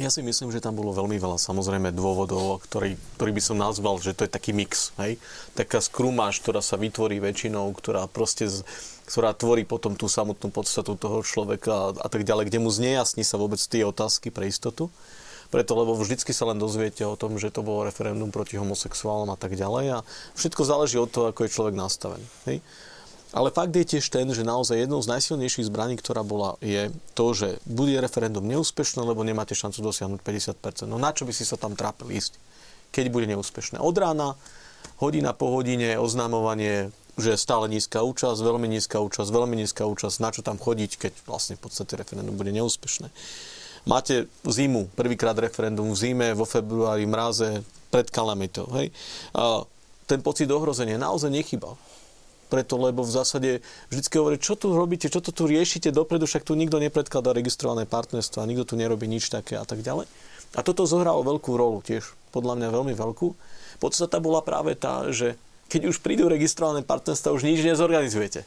Ja 0.00 0.08
si 0.08 0.24
myslím, 0.24 0.48
že 0.48 0.64
tam 0.64 0.80
bolo 0.80 0.96
veľmi 0.96 1.20
veľa 1.20 1.36
samozrejme 1.36 1.92
dôvodov, 1.92 2.64
ktorý, 2.64 2.96
ktorý 3.20 3.30
by 3.36 3.42
som 3.44 3.60
nazval, 3.60 4.00
že 4.00 4.16
to 4.16 4.24
je 4.24 4.32
taký 4.32 4.56
mix. 4.56 4.96
Hej? 4.96 5.20
Taká 5.52 5.84
skrumáž, 5.84 6.40
ktorá 6.40 6.64
sa 6.64 6.80
vytvorí 6.80 7.20
väčšinou, 7.20 7.68
ktorá 7.76 8.08
proste 8.08 8.48
z, 8.48 8.64
ktorá 9.04 9.36
tvorí 9.36 9.68
potom 9.68 9.92
tú 9.92 10.08
samotnú 10.08 10.48
podstatu 10.48 10.96
toho 10.96 11.20
človeka 11.20 11.68
a, 11.68 11.86
a 12.00 12.08
tak 12.08 12.24
ďalej, 12.24 12.48
kde 12.48 12.64
mu 12.64 12.72
znejasní 12.72 13.28
sa 13.28 13.36
vôbec 13.36 13.60
tie 13.60 13.84
otázky 13.84 14.32
pre 14.32 14.48
istotu. 14.48 14.88
Preto, 15.50 15.74
lebo 15.74 15.98
vždycky 15.98 16.30
sa 16.30 16.46
len 16.46 16.62
dozviete 16.62 17.02
o 17.02 17.18
tom, 17.18 17.34
že 17.34 17.50
to 17.50 17.66
bolo 17.66 17.82
referendum 17.82 18.30
proti 18.30 18.54
homosexuálom 18.54 19.34
a 19.34 19.38
tak 19.38 19.58
ďalej 19.58 19.98
a 19.98 20.06
všetko 20.38 20.62
záleží 20.62 20.94
od 20.94 21.10
toho, 21.10 21.34
ako 21.34 21.42
je 21.42 21.54
človek 21.54 21.74
nastavený. 21.74 22.26
Hej? 22.46 22.62
Ale 23.30 23.54
fakt 23.54 23.70
je 23.70 23.86
tiež 23.86 24.10
ten, 24.10 24.26
že 24.34 24.42
naozaj 24.42 24.86
jednou 24.86 24.98
z 24.98 25.10
najsilnejších 25.10 25.70
zbraní, 25.70 25.94
ktorá 25.94 26.26
bola, 26.26 26.58
je 26.58 26.90
to, 27.14 27.30
že 27.30 27.48
bude 27.62 27.94
referendum 27.98 28.42
neúspešné, 28.42 29.06
lebo 29.06 29.22
nemáte 29.22 29.54
šancu 29.54 29.86
dosiahnuť 29.86 30.18
50%. 30.22 30.90
No 30.90 30.98
na 30.98 31.14
čo 31.14 31.26
by 31.26 31.34
si 31.34 31.46
sa 31.46 31.54
tam 31.54 31.78
trápili 31.78 32.18
ísť, 32.18 32.38
keď 32.90 33.10
bude 33.10 33.30
neúspešné? 33.30 33.78
Od 33.78 33.94
rána, 33.94 34.34
hodina 34.98 35.30
po 35.30 35.50
hodine, 35.54 35.94
oznámovanie, 35.98 36.90
že 37.18 37.38
stále 37.38 37.70
nízka 37.70 38.02
účasť, 38.02 38.38
veľmi 38.42 38.66
nízka 38.66 38.98
účasť, 38.98 39.30
veľmi 39.30 39.54
nízka 39.62 39.86
účasť, 39.86 40.16
na 40.18 40.30
čo 40.34 40.42
tam 40.42 40.58
chodiť, 40.58 40.90
keď 40.98 41.12
vlastne 41.30 41.54
v 41.54 41.70
podstate 41.70 41.94
referendum 41.94 42.34
bude 42.34 42.50
neúspešné. 42.50 43.14
Máte 43.88 44.28
zimu, 44.44 44.92
prvýkrát 44.92 45.36
referendum 45.38 45.92
v 45.92 45.96
zime, 45.96 46.28
vo 46.36 46.44
februári, 46.44 47.08
mraze, 47.08 47.64
pred 47.88 48.06
kalamitou. 48.12 48.68
Hej? 48.76 48.92
A 49.32 49.64
ten 50.04 50.20
pocit 50.20 50.50
ohrozenia 50.50 51.00
naozaj 51.00 51.32
nechybal 51.32 51.80
preto, 52.50 52.74
lebo 52.82 53.06
v 53.06 53.14
zásade 53.14 53.50
vždy 53.94 54.06
hovorí, 54.18 54.36
čo 54.42 54.58
tu 54.58 54.74
robíte, 54.74 55.06
čo 55.06 55.22
to 55.22 55.30
tu 55.30 55.46
riešite 55.46 55.94
dopredu, 55.94 56.26
však 56.26 56.42
tu 56.42 56.58
nikto 56.58 56.82
nepredkladá 56.82 57.30
registrované 57.30 57.86
partnerstvo 57.86 58.42
a 58.42 58.48
nikto 58.50 58.66
tu 58.66 58.74
nerobí 58.74 59.06
nič 59.06 59.30
také 59.30 59.54
a 59.54 59.62
tak 59.62 59.86
ďalej. 59.86 60.10
A 60.58 60.66
toto 60.66 60.82
zohralo 60.82 61.22
veľkú 61.22 61.54
rolu 61.54 61.78
tiež, 61.86 62.10
podľa 62.34 62.58
mňa 62.58 62.68
veľmi 62.74 62.94
veľkú. 62.98 63.38
Podstata 63.78 64.18
bola 64.18 64.42
práve 64.42 64.74
tá, 64.74 65.06
že 65.14 65.38
keď 65.70 65.94
už 65.94 66.02
prídu 66.02 66.26
registrované 66.26 66.82
partnerstva, 66.82 67.30
už 67.30 67.46
nič 67.46 67.62
nezorganizujete. 67.62 68.42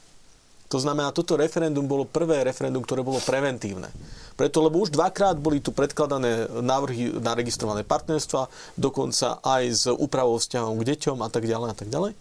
To 0.71 0.78
znamená, 0.82 1.13
toto 1.13 1.38
referendum 1.38 1.86
bolo 1.86 2.08
prvé 2.08 2.41
referendum, 2.41 2.82
ktoré 2.82 3.06
bolo 3.06 3.21
preventívne. 3.21 3.93
Preto, 4.34 4.65
lebo 4.65 4.82
už 4.82 4.89
dvakrát 4.89 5.38
boli 5.38 5.62
tu 5.62 5.69
predkladané 5.69 6.49
návrhy 6.49 7.21
na 7.21 7.38
registrované 7.38 7.86
partnerstva, 7.86 8.49
dokonca 8.73 9.38
aj 9.45 9.63
s 9.69 9.84
úpravou 9.86 10.41
vzťahom 10.41 10.82
k 10.82 10.88
deťom 10.95 11.17
a 11.21 11.30
tak 11.30 11.45
ďalej 11.45 11.69
a 11.69 11.76
tak 11.78 11.89
ďalej. 11.93 12.12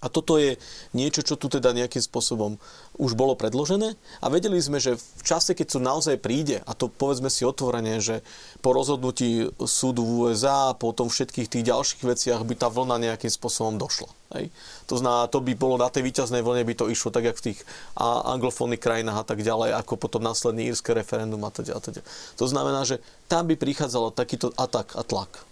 A 0.00 0.08
toto 0.08 0.40
je 0.40 0.56
niečo, 0.96 1.20
čo 1.20 1.36
tu 1.36 1.52
teda 1.52 1.76
nejakým 1.76 2.00
spôsobom 2.00 2.56
už 2.96 3.12
bolo 3.12 3.36
predložené 3.36 4.00
a 4.24 4.26
vedeli 4.32 4.56
sme, 4.56 4.80
že 4.80 4.96
v 4.96 5.22
čase, 5.22 5.52
keď 5.52 5.76
to 5.76 5.80
naozaj 5.80 6.16
príde, 6.16 6.64
a 6.64 6.72
to 6.72 6.88
povedzme 6.88 7.28
si 7.28 7.44
otvorene, 7.44 8.00
že 8.00 8.24
po 8.64 8.72
rozhodnutí 8.72 9.52
súdu 9.68 10.00
v 10.08 10.32
USA 10.32 10.72
a 10.72 10.76
po 10.76 10.96
tom 10.96 11.12
všetkých 11.12 11.52
tých 11.52 11.68
ďalších 11.68 12.00
veciach 12.00 12.40
by 12.48 12.54
tá 12.56 12.72
vlna 12.72 12.96
nejakým 12.96 13.28
spôsobom 13.28 13.76
došla. 13.76 14.08
Hej. 14.40 14.48
To 14.88 14.96
znamená, 14.96 15.28
to 15.28 15.44
by 15.44 15.52
bolo 15.52 15.76
na 15.76 15.92
tej 15.92 16.08
výťaznej 16.08 16.40
vlne, 16.40 16.64
by 16.64 16.74
to 16.80 16.88
išlo 16.88 17.12
tak, 17.12 17.28
jak 17.28 17.36
v 17.36 17.52
tých 17.52 17.58
anglofónnych 18.00 18.80
krajinách 18.80 19.20
a 19.20 19.28
tak 19.28 19.44
ďalej, 19.44 19.76
ako 19.84 20.00
potom 20.00 20.24
následný 20.24 20.72
írske 20.72 20.96
referendum 20.96 21.44
a 21.44 21.52
a 21.52 21.80
teda. 21.82 22.00
To 22.40 22.46
znamená, 22.48 22.88
že 22.88 23.04
tam 23.28 23.52
by 23.52 23.58
prichádzalo 23.58 24.16
takýto 24.16 24.48
atak 24.56 24.96
a 24.96 25.04
tlak. 25.04 25.44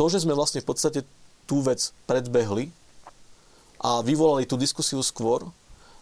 To, 0.00 0.08
že 0.08 0.24
sme 0.24 0.32
vlastne 0.32 0.64
v 0.64 0.68
podstate 0.72 1.00
tú 1.44 1.60
vec 1.60 1.92
predbehli, 2.08 2.72
a 3.82 4.00
vyvolali 4.00 4.46
tú 4.46 4.54
diskusiu 4.54 5.02
skôr, 5.02 5.42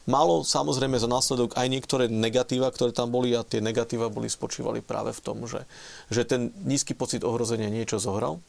malo 0.04 0.44
samozrejme 0.44 1.00
za 1.00 1.08
následok 1.08 1.56
aj 1.56 1.66
niektoré 1.66 2.04
negatíva, 2.12 2.68
ktoré 2.68 2.92
tam 2.92 3.08
boli 3.08 3.32
a 3.32 3.40
tie 3.40 3.64
negatíva 3.64 4.12
boli 4.12 4.28
spočívali 4.28 4.84
práve 4.84 5.16
v 5.16 5.20
tom, 5.24 5.48
že, 5.48 5.64
že 6.12 6.28
ten 6.28 6.52
nízky 6.64 6.92
pocit 6.92 7.24
ohrozenia 7.24 7.72
niečo 7.72 7.96
zohral, 7.96 8.44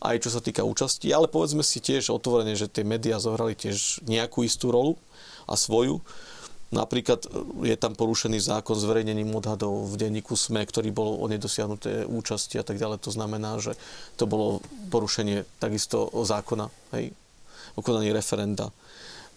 aj 0.00 0.16
čo 0.24 0.30
sa 0.32 0.40
týka 0.40 0.64
účasti, 0.64 1.12
ale 1.12 1.28
povedzme 1.28 1.64
si 1.64 1.80
tiež 1.80 2.12
otvorene, 2.12 2.56
že 2.56 2.68
tie 2.68 2.84
médiá 2.84 3.20
zohrali 3.20 3.52
tiež 3.56 4.04
nejakú 4.04 4.44
istú 4.44 4.72
rolu 4.72 4.96
a 5.44 5.56
svoju. 5.56 6.00
Napríklad 6.70 7.26
e, 7.26 7.28
je 7.74 7.76
tam 7.76 7.98
porušený 7.98 8.38
zákon 8.40 8.78
s 8.78 8.86
verejnením 8.86 9.34
odhadov 9.34 9.90
v 9.90 10.06
denníku 10.06 10.38
SME, 10.38 10.64
ktorý 10.64 10.94
bol 10.94 11.18
o 11.18 11.26
nedosiahnuté 11.26 12.06
účasti 12.06 12.56
a 12.56 12.64
tak 12.64 12.78
ďalej. 12.78 13.02
To 13.04 13.10
znamená, 13.10 13.58
že 13.58 13.74
to 14.16 14.24
bolo 14.24 14.64
porušenie 14.88 15.44
takisto 15.58 16.08
zákona, 16.14 16.70
hej, 16.96 17.12
o 17.74 17.80
konaní 17.82 18.10
referenda. 18.14 18.70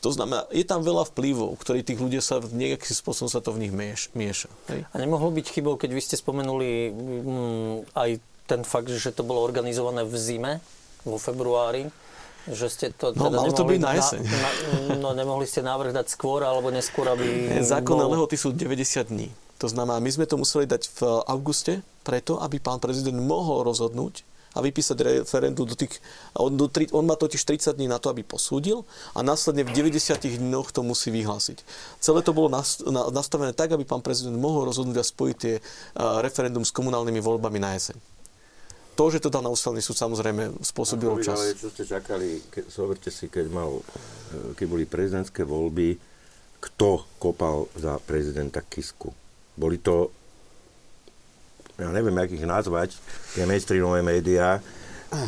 To 0.04 0.12
znamená, 0.12 0.44
je 0.52 0.68
tam 0.68 0.84
veľa 0.84 1.08
vplyvov, 1.16 1.56
ktorí 1.64 1.80
tých 1.80 1.96
ľudia 1.96 2.20
sa 2.20 2.44
nejakým 2.44 2.92
spôsobom 2.92 3.32
sa 3.32 3.40
to 3.40 3.56
v 3.56 3.68
nich 3.68 3.74
mieš, 3.74 4.12
mieša. 4.12 4.52
Hej? 4.68 4.84
A 4.92 4.96
nemohlo 5.00 5.32
byť 5.32 5.48
chybou, 5.48 5.80
keď 5.80 5.96
vy 5.96 6.02
ste 6.04 6.20
spomenuli 6.20 6.92
mm, 6.92 7.96
aj 7.96 8.10
ten 8.44 8.68
fakt, 8.68 8.92
že 8.92 9.16
to 9.16 9.24
bolo 9.24 9.40
organizované 9.40 10.04
v 10.04 10.16
zime, 10.20 10.54
vo 11.08 11.16
februári, 11.16 11.88
že 12.52 12.68
ste 12.68 12.86
to 12.92 13.16
no, 13.16 13.32
teda 13.32 13.38
malo 13.40 13.56
to 13.56 13.64
byť 13.64 13.80
na 13.80 13.92
jeseň. 13.96 14.22
Na, 14.28 14.50
no 15.00 15.10
nemohli 15.16 15.48
ste 15.48 15.64
návrh 15.64 15.96
dať 15.96 16.12
skôr 16.12 16.44
alebo 16.44 16.68
neskôr, 16.68 17.08
aby... 17.08 17.48
Zákonné 17.64 18.04
bol... 18.04 18.20
lehoty 18.20 18.36
sú 18.36 18.52
90 18.52 19.08
dní. 19.08 19.32
To 19.64 19.72
znamená, 19.72 20.04
my 20.04 20.12
sme 20.12 20.28
to 20.28 20.36
museli 20.36 20.68
dať 20.68 20.92
v 21.00 21.24
auguste, 21.24 21.80
preto, 22.04 22.36
aby 22.44 22.60
pán 22.60 22.84
prezident 22.84 23.16
mohol 23.16 23.64
rozhodnúť, 23.64 24.28
a 24.54 24.60
vypísať 24.62 24.98
referendum 25.26 25.66
do 25.66 25.74
tých... 25.74 25.98
On, 26.38 26.54
do, 26.54 26.70
on 26.94 27.06
má 27.06 27.18
totiž 27.18 27.42
30 27.42 27.74
dní 27.78 27.90
na 27.90 27.98
to, 27.98 28.14
aby 28.14 28.22
posúdil 28.22 28.86
a 29.18 29.26
následne 29.26 29.66
v 29.66 29.74
90 29.74 30.40
dňoch 30.40 30.70
to 30.70 30.82
musí 30.86 31.10
vyhlásiť. 31.10 31.66
Celé 31.98 32.22
to 32.22 32.32
bolo 32.32 32.54
nastavené 33.10 33.52
tak, 33.52 33.74
aby 33.74 33.84
pán 33.84 34.06
prezident 34.06 34.38
mohol 34.38 34.70
rozhodnúť 34.70 34.98
a 35.02 35.06
spojiť 35.06 35.38
tie 35.38 35.56
referendum 36.22 36.62
s 36.62 36.72
komunálnymi 36.72 37.20
voľbami 37.20 37.58
na 37.58 37.74
jeseň. 37.76 37.98
To, 38.94 39.10
že 39.10 39.26
to 39.26 39.34
dal 39.34 39.42
na 39.42 39.50
ústavný 39.50 39.82
súd, 39.82 39.98
samozrejme 39.98 40.62
spôsobilo 40.62 41.18
čas. 41.18 41.42
Ale 41.42 41.58
čo 41.58 41.74
ste 41.74 41.82
čakali, 41.90 42.46
ke, 42.54 42.70
zoberte 42.70 43.10
si, 43.10 43.26
keď, 43.26 43.50
mal, 43.50 43.82
e, 43.82 44.54
keď 44.54 44.66
boli 44.70 44.86
prezidentské 44.86 45.42
voľby, 45.42 45.98
kto 46.62 47.02
kopal 47.18 47.66
za 47.74 47.98
prezidenta 47.98 48.62
Kisku? 48.62 49.10
Boli 49.58 49.82
to 49.82 50.14
ja 51.78 51.90
neviem, 51.90 52.14
jak 52.14 52.32
ich 52.38 52.46
nazvať, 52.46 52.96
tie 53.34 53.50
mainstreamové 53.50 54.06
médiá, 54.06 54.62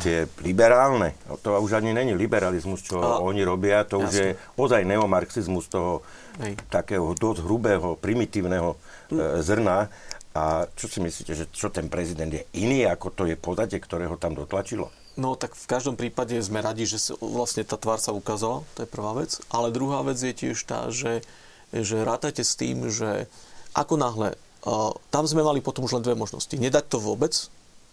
tie 0.02 0.26
liberálne, 0.42 1.14
to 1.46 1.54
už 1.62 1.78
ani 1.78 1.94
není 1.94 2.18
liberalizmus, 2.18 2.82
čo 2.82 2.98
a, 2.98 3.22
oni 3.22 3.46
robia, 3.46 3.86
to 3.86 4.02
jasne. 4.02 4.10
už 4.10 4.14
je 4.18 4.30
ozaj 4.58 4.82
neomarxizmus 4.82 5.70
toho 5.70 6.02
Hej. 6.42 6.58
takého 6.74 7.14
dosť 7.14 7.46
hrubého, 7.46 7.94
primitívneho 8.02 8.74
hm. 8.74 9.14
e, 9.14 9.46
zrna. 9.46 9.90
A 10.36 10.68
čo 10.76 10.92
si 10.92 11.00
myslíte, 11.00 11.32
že 11.32 11.46
čo 11.48 11.72
ten 11.72 11.88
prezident 11.88 12.28
je 12.28 12.44
iný, 12.60 12.84
ako 12.92 13.08
to 13.16 13.24
je 13.24 13.40
podate, 13.40 13.80
ktoré 13.80 14.04
ho 14.04 14.20
tam 14.20 14.36
dotlačilo? 14.36 14.92
No 15.16 15.40
tak 15.40 15.56
v 15.56 15.64
každom 15.64 15.96
prípade 15.96 16.36
sme 16.44 16.60
radi, 16.60 16.84
že 16.84 17.00
sa, 17.00 17.16
vlastne 17.24 17.64
tá 17.64 17.80
tvár 17.80 18.04
sa 18.04 18.12
ukázala, 18.12 18.68
to 18.76 18.84
je 18.84 18.90
prvá 18.92 19.16
vec. 19.16 19.40
Ale 19.48 19.72
druhá 19.72 20.04
vec 20.04 20.20
je 20.20 20.36
tiež 20.36 20.60
tá, 20.68 20.92
že, 20.92 21.24
že 21.72 22.04
rátajte 22.04 22.44
s 22.44 22.60
tým, 22.60 22.92
že 22.92 23.32
ako 23.72 23.96
náhle 23.96 24.36
tam 25.14 25.24
sme 25.30 25.46
mali 25.46 25.62
potom 25.62 25.86
už 25.86 26.02
len 26.02 26.04
dve 26.04 26.18
možnosti. 26.18 26.52
Nedať 26.58 26.90
to 26.90 26.98
vôbec, 26.98 27.32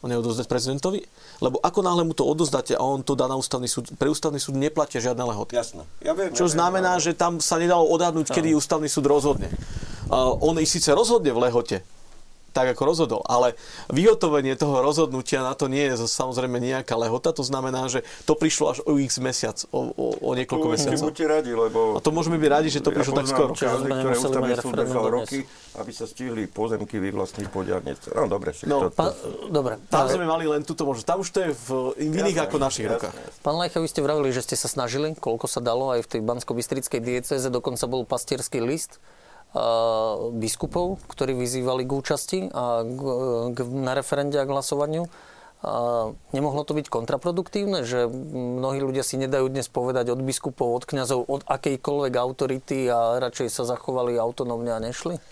neodozdať 0.02 0.50
prezidentovi, 0.50 1.06
lebo 1.38 1.62
ako 1.62 1.80
náhle 1.84 2.02
mu 2.02 2.14
to 2.16 2.26
odozdáte 2.26 2.74
a 2.74 2.82
on 2.82 3.06
to 3.06 3.14
dá 3.14 3.30
na 3.30 3.38
ústavný 3.38 3.70
súd, 3.70 3.94
pre 3.94 4.10
ústavný 4.10 4.42
súd 4.42 4.58
neplatia 4.58 4.98
žiadne 4.98 5.22
lehoty. 5.22 5.54
Jasné. 5.54 5.86
Ja 6.02 6.16
viem, 6.16 6.34
Čo 6.34 6.50
ja 6.50 6.58
znamená, 6.58 6.98
viem, 6.98 7.06
že 7.06 7.12
tam 7.14 7.38
sa 7.38 7.60
nedalo 7.62 7.86
odhadnúť, 7.86 8.34
kedy 8.34 8.56
ústavný 8.58 8.90
súd 8.90 9.06
rozhodne. 9.06 9.46
Uh, 10.10 10.34
on 10.42 10.58
i 10.58 10.66
síce 10.66 10.90
rozhodne 10.90 11.30
v 11.30 11.40
lehote, 11.46 11.76
tak, 12.52 12.76
ako 12.76 12.82
rozhodol. 12.84 13.20
Ale 13.24 13.56
vyhotovenie 13.88 14.54
toho 14.54 14.84
rozhodnutia 14.84 15.40
na 15.40 15.56
to 15.56 15.66
nie 15.72 15.88
je 15.88 16.04
samozrejme 16.04 16.60
nejaká 16.60 16.94
lehota. 16.94 17.32
To 17.32 17.40
znamená, 17.40 17.88
že 17.88 18.04
to 18.28 18.36
prišlo 18.36 18.76
až 18.76 18.78
o 18.84 19.00
x 19.00 19.18
mesiac, 19.18 19.56
o, 19.72 19.90
o, 19.96 20.06
o 20.20 20.30
niekoľko 20.36 20.68
to 20.68 20.72
mesiacov. 20.76 21.06
Buďte 21.08 21.26
radi, 21.26 21.52
lebo... 21.56 21.96
A 21.96 22.00
to 22.04 22.12
môžeme 22.12 22.36
byť 22.36 22.50
radi, 22.52 22.68
že 22.68 22.84
to 22.84 22.92
prišlo 22.92 23.14
tak 23.16 23.26
skoro. 23.26 23.52
Časy, 23.56 23.88
ktoré 23.88 24.14
ústavný 24.20 24.54
súd 24.60 24.74
držal 24.76 25.04
roky, 25.08 25.38
aby 25.80 25.90
sa 25.90 26.04
stihli 26.04 26.44
pozemky 26.46 27.00
vyvlastniť 27.00 27.46
podiadne. 27.48 27.96
No 28.12 28.28
dobre, 28.28 28.52
však 28.52 28.66
no, 28.68 28.92
to, 28.92 28.92
to... 28.92 29.04
dobre. 29.48 29.80
Tam 29.88 30.04
sme 30.06 30.28
mali 30.28 30.44
len 30.44 30.60
túto 30.62 30.84
možnosť. 30.84 31.06
Tam 31.08 31.18
už 31.24 31.28
to 31.32 31.38
je 31.48 31.50
v 31.56 31.68
iných 32.12 32.44
ako 32.44 32.56
našich 32.60 32.86
rukách. 32.86 33.14
Pán 33.40 33.56
Lajcha, 33.56 33.80
vy 33.80 33.88
ste 33.88 34.04
vravili, 34.04 34.28
že 34.36 34.44
ste 34.44 34.60
sa 34.60 34.68
snažili, 34.68 35.16
koľko 35.16 35.48
sa 35.48 35.64
dalo 35.64 35.96
aj 35.96 36.04
v 36.04 36.10
tej 36.12 36.20
bansko-bystrickej 36.20 37.00
dieceze, 37.00 37.48
dokonca 37.48 37.88
bol 37.88 38.04
pastierský 38.04 38.60
list 38.60 39.00
biskupov, 40.32 40.96
ktorí 41.12 41.36
vyzývali 41.36 41.84
k 41.84 41.92
účasti 41.92 42.38
a 42.52 42.80
k, 43.52 43.58
na 43.68 43.92
referende 43.92 44.40
a 44.40 44.48
k 44.48 44.52
hlasovaniu. 44.52 45.04
A 45.62 46.10
nemohlo 46.34 46.66
to 46.66 46.74
byť 46.74 46.90
kontraproduktívne, 46.90 47.86
že 47.86 48.10
mnohí 48.10 48.82
ľudia 48.82 49.06
si 49.06 49.14
nedajú 49.14 49.46
dnes 49.46 49.70
povedať 49.70 50.10
od 50.10 50.18
biskupov, 50.18 50.82
od 50.82 50.84
kňazov, 50.90 51.22
od 51.30 51.46
akejkoľvek 51.46 52.14
autority 52.18 52.90
a 52.90 53.22
radšej 53.22 53.48
sa 53.52 53.62
zachovali 53.62 54.18
autonómne 54.18 54.74
a 54.74 54.82
nešli? 54.82 55.22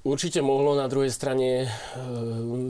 Určite 0.00 0.40
mohlo, 0.40 0.72
na 0.80 0.88
druhej 0.88 1.12
strane 1.12 1.64
e, 1.64 1.68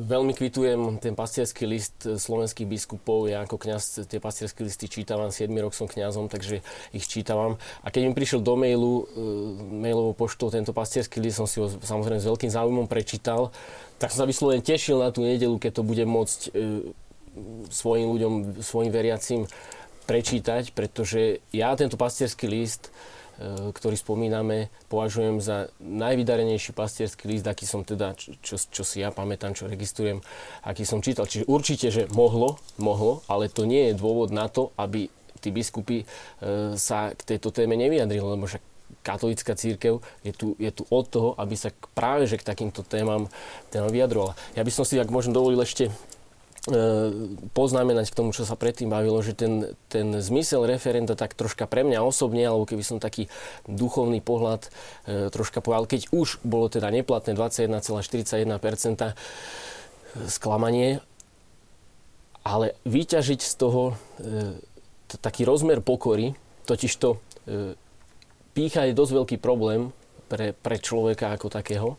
veľmi 0.03 0.35
kvitujem 0.35 0.99
ten 0.99 1.15
pastierský 1.15 1.63
list 1.63 2.03
slovenských 2.03 2.67
biskupov. 2.67 3.31
Ja 3.31 3.47
ako 3.47 3.55
kňaz 3.55 4.11
tie 4.11 4.19
pastierské 4.19 4.67
listy 4.67 4.91
čítavam, 4.91 5.31
7 5.31 5.47
rok 5.63 5.71
som 5.71 5.87
kňazom, 5.87 6.27
takže 6.27 6.67
ich 6.91 7.07
čítavam. 7.07 7.63
A 7.87 7.95
keď 7.95 8.11
mi 8.11 8.19
prišiel 8.19 8.43
do 8.43 8.59
mailu, 8.59 9.07
e, 9.15 9.23
mailovou 9.63 10.27
poštou 10.27 10.51
tento 10.51 10.75
pastierský 10.75 11.23
list, 11.23 11.39
som 11.39 11.47
si 11.47 11.63
ho 11.63 11.71
samozrejme 11.71 12.19
s 12.19 12.27
veľkým 12.27 12.51
záujmom 12.51 12.91
prečítal, 12.91 13.55
tak 14.03 14.11
som 14.11 14.27
sa 14.27 14.31
vyslovene 14.31 14.67
tešil 14.67 14.99
na 14.99 15.15
tú 15.15 15.23
nedelu, 15.23 15.55
keď 15.55 15.79
to 15.79 15.83
bude 15.87 16.03
môcť 16.03 16.41
e, 16.51 16.91
svojim 17.71 18.11
ľuďom, 18.11 18.59
svojim 18.59 18.91
veriacim 18.91 19.47
prečítať, 20.11 20.75
pretože 20.75 21.39
ja 21.55 21.79
tento 21.79 21.95
pastierský 21.95 22.51
list 22.51 22.91
ktorý 23.73 23.97
spomíname, 23.97 24.69
považujem 24.93 25.41
za 25.41 25.73
najvydarenejší 25.81 26.77
pastierský 26.77 27.25
list, 27.33 27.49
aký 27.49 27.65
som 27.65 27.83
teda, 27.83 28.13
čo, 28.45 28.61
čo 28.61 28.83
si 28.85 29.01
ja 29.01 29.09
pamätám, 29.09 29.57
čo 29.57 29.65
registrujem, 29.65 30.21
aký 30.61 30.85
som 30.85 31.01
čítal. 31.01 31.25
Čiže 31.25 31.49
určite, 31.49 31.89
že 31.89 32.03
mohlo, 32.13 32.61
mohlo, 32.77 33.25
ale 33.33 33.49
to 33.49 33.65
nie 33.65 33.91
je 33.91 33.99
dôvod 33.99 34.29
na 34.29 34.53
to, 34.53 34.77
aby 34.77 35.09
tí 35.41 35.49
biskupy 35.49 36.05
e, 36.05 36.07
sa 36.77 37.17
k 37.17 37.21
tejto 37.37 37.49
téme 37.49 37.73
nevyjadrili, 37.81 38.21
lebo 38.21 38.45
však 38.45 38.61
katolická 39.01 39.57
církev 39.57 40.05
je 40.21 40.33
tu, 40.37 40.53
je 40.61 40.69
tu 40.69 40.85
od 40.93 41.05
toho, 41.09 41.31
aby 41.41 41.57
sa 41.57 41.73
práve 41.97 42.29
že 42.29 42.37
k 42.37 42.45
takýmto 42.45 42.85
témam, 42.85 43.33
témam 43.73 43.89
vyjadrovala. 43.89 44.37
Ja 44.53 44.61
by 44.61 44.73
som 44.75 44.85
si, 44.85 45.01
ak 45.01 45.09
môžem 45.09 45.33
dovolil 45.33 45.65
ešte 45.65 45.89
E, 45.89 46.20
poznamenať 47.57 48.13
k 48.13 48.19
tomu, 48.21 48.37
čo 48.37 48.45
sa 48.45 48.53
predtým 48.53 48.93
bavilo, 48.93 49.25
že 49.25 49.33
ten, 49.33 49.73
ten 49.89 50.13
zmysel 50.21 50.69
referenda 50.69 51.17
tak 51.17 51.33
troška 51.33 51.65
pre 51.65 51.89
mňa 51.89 52.05
osobne, 52.05 52.45
alebo 52.45 52.69
keby 52.69 52.85
som 52.85 53.01
taký 53.01 53.33
duchovný 53.65 54.21
pohľad 54.21 54.69
e, 54.69 55.33
troška 55.33 55.65
povedal, 55.65 55.89
keď 55.89 56.13
už 56.13 56.45
bolo 56.45 56.69
teda 56.69 56.93
neplatné 56.93 57.33
21,41% 57.33 58.61
sklamanie, 60.29 61.01
ale 62.45 62.77
vyťažiť 62.85 63.41
z 63.41 63.53
toho 63.57 63.97
e, 64.21 64.61
taký 65.17 65.49
rozmer 65.49 65.81
pokory, 65.81 66.37
totiž 66.69 66.93
to 67.01 67.17
e, 67.49 67.73
pícha 68.53 68.85
je 68.85 68.93
dosť 68.93 69.13
veľký 69.17 69.37
problém 69.41 69.97
pre, 70.29 70.53
pre 70.53 70.77
človeka 70.77 71.33
ako 71.33 71.49
takého 71.49 71.97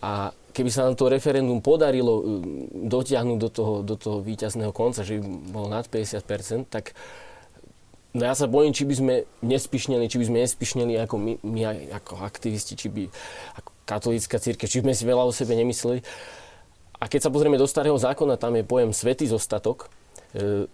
a 0.00 0.32
keby 0.50 0.70
sa 0.72 0.88
nám 0.88 0.98
to 0.98 1.12
referendum 1.12 1.60
podarilo 1.62 2.14
um, 2.18 2.22
dotiahnuť 2.88 3.38
do 3.38 3.48
toho, 3.52 3.74
do 3.84 3.94
toho 3.94 4.18
víťazného 4.24 4.72
konca, 4.74 5.06
že 5.06 5.20
by 5.20 5.24
bolo 5.52 5.68
nad 5.70 5.86
50%, 5.86 6.66
tak 6.66 6.96
no 8.16 8.22
ja 8.26 8.34
sa 8.34 8.50
bojím, 8.50 8.74
či 8.74 8.88
by 8.88 8.94
sme 8.96 9.14
nespišneli, 9.44 10.10
či 10.10 10.18
by 10.18 10.24
sme 10.26 10.38
nespišneli 10.42 10.92
ako 11.06 11.14
my, 11.20 11.32
my 11.46 11.60
ako 11.94 12.24
aktivisti, 12.24 12.74
či 12.74 12.88
by 12.90 13.04
ako 13.60 13.70
katolícka 13.86 14.36
církev, 14.42 14.66
či 14.66 14.82
by 14.82 14.90
sme 14.90 14.94
si 14.98 15.04
veľa 15.06 15.22
o 15.26 15.32
sebe 15.32 15.54
nemysleli. 15.54 16.02
A 17.00 17.08
keď 17.08 17.28
sa 17.28 17.32
pozrieme 17.32 17.56
do 17.56 17.64
starého 17.64 17.96
zákona, 17.96 18.36
tam 18.36 18.52
je 18.58 18.66
pojem 18.66 18.92
svetý 18.92 19.24
zostatok. 19.24 19.88
E, 20.36 20.68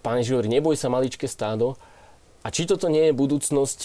Pán 0.00 0.22
Žižovi, 0.22 0.48
neboj 0.48 0.78
sa 0.78 0.86
maličké 0.86 1.26
stádo, 1.26 1.74
a 2.42 2.48
či 2.50 2.66
toto 2.66 2.90
nie 2.90 3.10
je 3.10 3.14
budúcnosť 3.14 3.78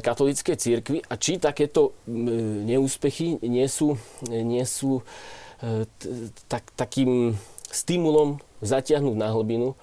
katolíckej 0.00 0.56
církvy 0.56 0.98
a 1.06 1.14
či 1.18 1.42
takéto 1.42 1.98
neúspechy 2.06 3.42
nie 3.42 3.66
sú, 3.66 3.98
nie 4.30 4.62
sú 4.62 5.02
e, 5.58 5.84
tak, 6.46 6.62
takým 6.78 7.34
stimulom 7.68 8.38
zatiahnuť 8.62 9.16
na 9.18 9.28
hlbinu. 9.34 9.74
E, 9.74 9.76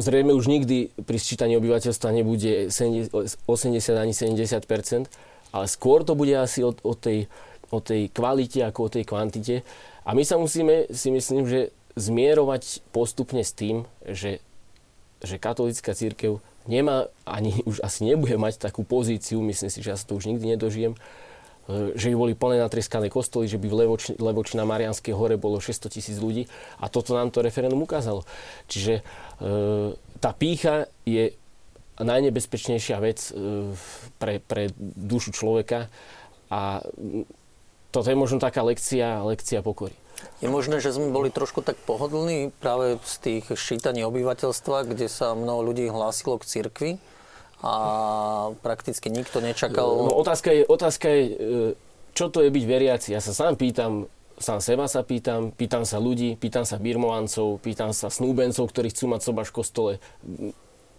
zrejme 0.00 0.32
už 0.32 0.48
nikdy 0.48 0.96
pri 1.04 1.16
sčítaní 1.20 1.60
obyvateľstva 1.60 2.08
nebude 2.08 2.72
80 2.72 3.44
ani 3.92 4.12
70% 4.16 5.12
ale 5.54 5.70
skôr 5.70 6.02
to 6.02 6.18
bude 6.18 6.34
asi 6.34 6.66
o, 6.66 6.74
o, 6.74 6.94
tej, 6.98 7.30
o 7.70 7.78
tej 7.78 8.10
kvalite 8.10 8.66
ako 8.66 8.90
o 8.90 8.92
tej 8.92 9.06
kvantite. 9.06 9.62
A 10.02 10.10
my 10.10 10.26
sa 10.26 10.34
musíme, 10.34 10.90
si 10.90 11.14
myslím, 11.14 11.46
že 11.46 11.70
zmierovať 11.94 12.82
postupne 12.90 13.46
s 13.46 13.54
tým, 13.54 13.86
že 14.02 14.42
že 15.24 15.40
katolická 15.40 15.92
církev 15.96 16.40
nemá, 16.64 17.08
ani 17.28 17.60
už 17.68 17.80
asi 17.84 18.04
nebude 18.08 18.36
mať 18.36 18.60
takú 18.60 18.84
pozíciu, 18.84 19.40
myslím 19.44 19.70
si, 19.72 19.84
že 19.84 19.92
ja 19.92 19.98
sa 19.98 20.08
to 20.08 20.16
už 20.16 20.28
nikdy 20.28 20.56
nedožijem, 20.56 20.92
e, 20.94 20.98
že 21.96 22.08
by 22.12 22.16
boli 22.16 22.32
plné 22.36 22.60
natrieskané 22.60 23.12
kostoly, 23.12 23.48
že 23.48 23.60
by 23.60 23.66
v 23.68 23.76
Levoči, 23.84 24.12
Levoči 24.16 24.56
na 24.56 24.64
Marianskej 24.64 25.12
hore 25.12 25.36
bolo 25.36 25.60
600 25.60 25.92
tisíc 25.92 26.16
ľudí 26.20 26.48
a 26.80 26.88
toto 26.88 27.12
nám 27.16 27.32
to 27.32 27.44
referendum 27.44 27.80
ukázalo. 27.84 28.24
Čiže 28.68 29.00
e, 29.00 29.02
tá 30.20 30.30
pícha 30.32 30.88
je 31.04 31.36
najnebezpečnejšia 32.00 32.96
vec 32.98 33.30
e, 33.30 33.32
pre, 34.16 34.40
pre 34.40 34.72
dušu 34.78 35.30
človeka 35.36 35.92
a 36.50 36.80
toto 37.94 38.10
je 38.10 38.18
možno 38.18 38.42
taká 38.42 38.66
lekcia, 38.66 39.22
lekcia 39.22 39.62
pokory. 39.62 39.94
Je 40.42 40.48
možné, 40.48 40.80
že 40.80 40.92
sme 40.92 41.10
boli 41.14 41.32
trošku 41.32 41.64
tak 41.64 41.78
pohodlní 41.88 42.52
práve 42.60 43.00
z 43.04 43.14
tých 43.20 43.44
šítaní 43.56 44.04
obyvateľstva, 44.04 44.88
kde 44.88 45.08
sa 45.08 45.32
mnoho 45.32 45.72
ľudí 45.72 45.88
hlásilo 45.88 46.36
k 46.40 46.48
cirkvi 46.48 46.90
a 47.64 47.74
prakticky 48.60 49.08
nikto 49.08 49.40
nečakal... 49.40 49.88
No, 50.08 50.12
otázka, 50.20 50.52
je, 50.52 50.62
otázka 50.68 51.06
je, 51.08 51.22
e, 51.24 51.32
čo 52.12 52.28
to 52.28 52.44
je 52.44 52.52
byť 52.52 52.64
veriaci. 52.68 53.16
Ja 53.16 53.24
sa 53.24 53.32
sám 53.32 53.56
pýtam, 53.56 54.12
sám 54.36 54.60
seba 54.60 54.84
sa 54.84 55.00
pýtam, 55.00 55.48
pýtam 55.48 55.88
sa 55.88 55.96
ľudí, 55.96 56.36
pýtam 56.36 56.68
sa 56.68 56.76
birmovancov, 56.76 57.64
pýtam 57.64 57.96
sa 57.96 58.12
snúbencov, 58.12 58.68
ktorí 58.68 58.92
chcú 58.92 59.08
mať 59.08 59.20
sobaš 59.24 59.48
v 59.48 59.56
kostole, 59.56 59.92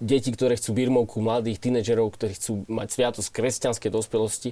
deti, 0.01 0.33
ktoré 0.33 0.57
chcú 0.57 0.73
birmovku, 0.75 1.21
mladých 1.21 1.61
tínedžerov, 1.61 2.17
ktorí 2.17 2.33
chcú 2.35 2.65
mať 2.67 2.87
sviatosť 2.97 3.29
kresťanskej 3.29 3.91
dospelosti. 3.93 4.49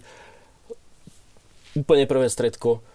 Úplne 1.74 2.06
prvé 2.06 2.30
stredko, 2.30 2.86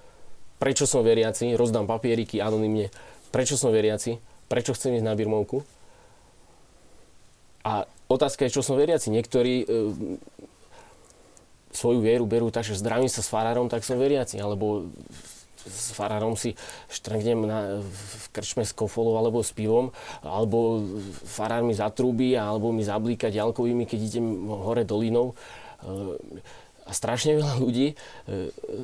prečo 0.59 0.85
som 0.85 1.07
veriaci, 1.07 1.55
rozdám 1.55 1.87
papieriky 1.87 2.43
anonymne, 2.43 2.91
prečo 3.31 3.55
som 3.55 3.71
veriaci, 3.71 4.19
prečo 4.51 4.75
chcem 4.75 4.99
ísť 4.99 5.07
na 5.07 5.15
birmovku. 5.15 5.63
A 7.63 7.87
otázka 8.09 8.47
je, 8.47 8.59
čo 8.59 8.63
som 8.65 8.81
veriaci. 8.81 9.13
Niektorí 9.13 9.55
e, 9.63 9.67
svoju 11.73 12.01
vieru 12.01 12.25
berú 12.25 12.49
tak, 12.49 12.65
že 12.65 12.81
zdravím 12.81 13.13
sa 13.13 13.21
s 13.21 13.29
farárom, 13.29 13.69
tak 13.69 13.85
som 13.85 14.01
veriaci. 14.01 14.41
Alebo 14.41 14.89
s 15.69 15.93
farárom 15.93 16.33
si 16.33 16.57
štrngnem 16.89 17.41
na, 17.45 17.59
v 17.85 18.27
krčme 18.33 18.65
s 18.65 18.73
kofolou 18.73 19.21
alebo 19.21 19.45
s 19.45 19.53
pivom, 19.53 19.93
alebo 20.25 20.81
farár 21.29 21.61
mi 21.61 21.77
zatrúbi, 21.77 22.33
alebo 22.39 22.73
mi 22.73 22.81
zablíka 22.81 23.29
ďalkovými, 23.29 23.85
keď 23.85 24.01
idem 24.01 24.49
hore 24.49 24.89
dolinou. 24.89 25.37
E, 25.85 26.17
a 26.89 26.93
strašne 26.97 27.37
veľa 27.37 27.61
ľudí 27.61 27.93
e, 27.93 27.95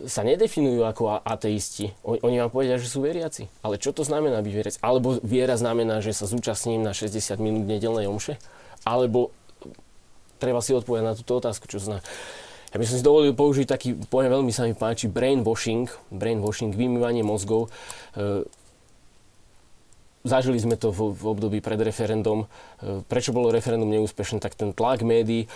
sa 0.04 0.20
nedefinujú 0.20 0.84
ako 0.84 1.24
ateisti. 1.24 1.96
Oni 2.04 2.36
vám 2.36 2.52
povedia, 2.52 2.76
že 2.76 2.92
sú 2.92 3.00
veriaci. 3.00 3.48
Ale 3.64 3.80
čo 3.80 3.96
to 3.96 4.04
znamená 4.04 4.44
byť 4.44 4.52
veriaci? 4.52 4.78
Alebo 4.84 5.16
viera 5.24 5.56
znamená, 5.56 6.04
že 6.04 6.12
sa 6.12 6.28
zúčastním 6.28 6.84
na 6.84 6.92
60 6.92 7.40
minút 7.40 7.64
nedelnej 7.64 8.04
omše? 8.04 8.36
Alebo 8.84 9.32
treba 10.36 10.60
si 10.60 10.76
odpovedať 10.76 11.04
na 11.08 11.16
túto 11.16 11.40
otázku, 11.40 11.64
čo 11.64 11.80
znamená. 11.80 12.04
Ja 12.74 12.82
by 12.82 12.84
som 12.84 12.98
si 13.00 13.06
dovolil 13.06 13.32
použiť 13.32 13.66
taký 13.70 13.96
pojem, 14.10 14.34
veľmi 14.34 14.52
sa 14.52 14.66
mi 14.68 14.74
páči, 14.76 15.06
brainwashing, 15.06 15.88
brainwashing, 16.10 16.74
vymývanie 16.74 17.24
mozgov. 17.24 17.72
E, 18.18 18.44
zažili 20.26 20.58
sme 20.58 20.74
to 20.74 20.90
v, 20.90 21.14
v 21.14 21.22
období 21.24 21.58
pred 21.62 21.78
referendum. 21.78 22.50
E, 22.82 23.00
prečo 23.06 23.30
bolo 23.30 23.54
referendum 23.54 23.88
neúspešné? 23.88 24.42
Tak 24.42 24.58
ten 24.58 24.74
tlak 24.74 25.06
médií 25.06 25.46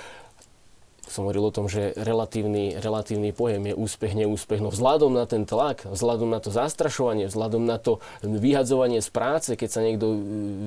som 1.09 1.25
hovoril 1.25 1.49
o 1.49 1.55
tom, 1.55 1.67
že 1.67 1.97
relatívny, 1.97 2.77
relatívny 2.77 3.33
pojem 3.33 3.73
je 3.73 3.75
úspech, 3.75 4.13
neúspech. 4.13 4.61
No 4.61 4.69
vzhľadom 4.69 5.17
na 5.17 5.25
ten 5.25 5.49
tlak, 5.49 5.89
vzhľadom 5.89 6.29
na 6.29 6.39
to 6.39 6.53
zastrašovanie, 6.53 7.27
vzhľadom 7.27 7.65
na 7.65 7.81
to 7.81 7.99
vyhadzovanie 8.23 9.01
z 9.01 9.11
práce, 9.11 9.51
keď 9.57 9.69
sa 9.69 9.81
niekto 9.81 10.07
e, 10.13 10.19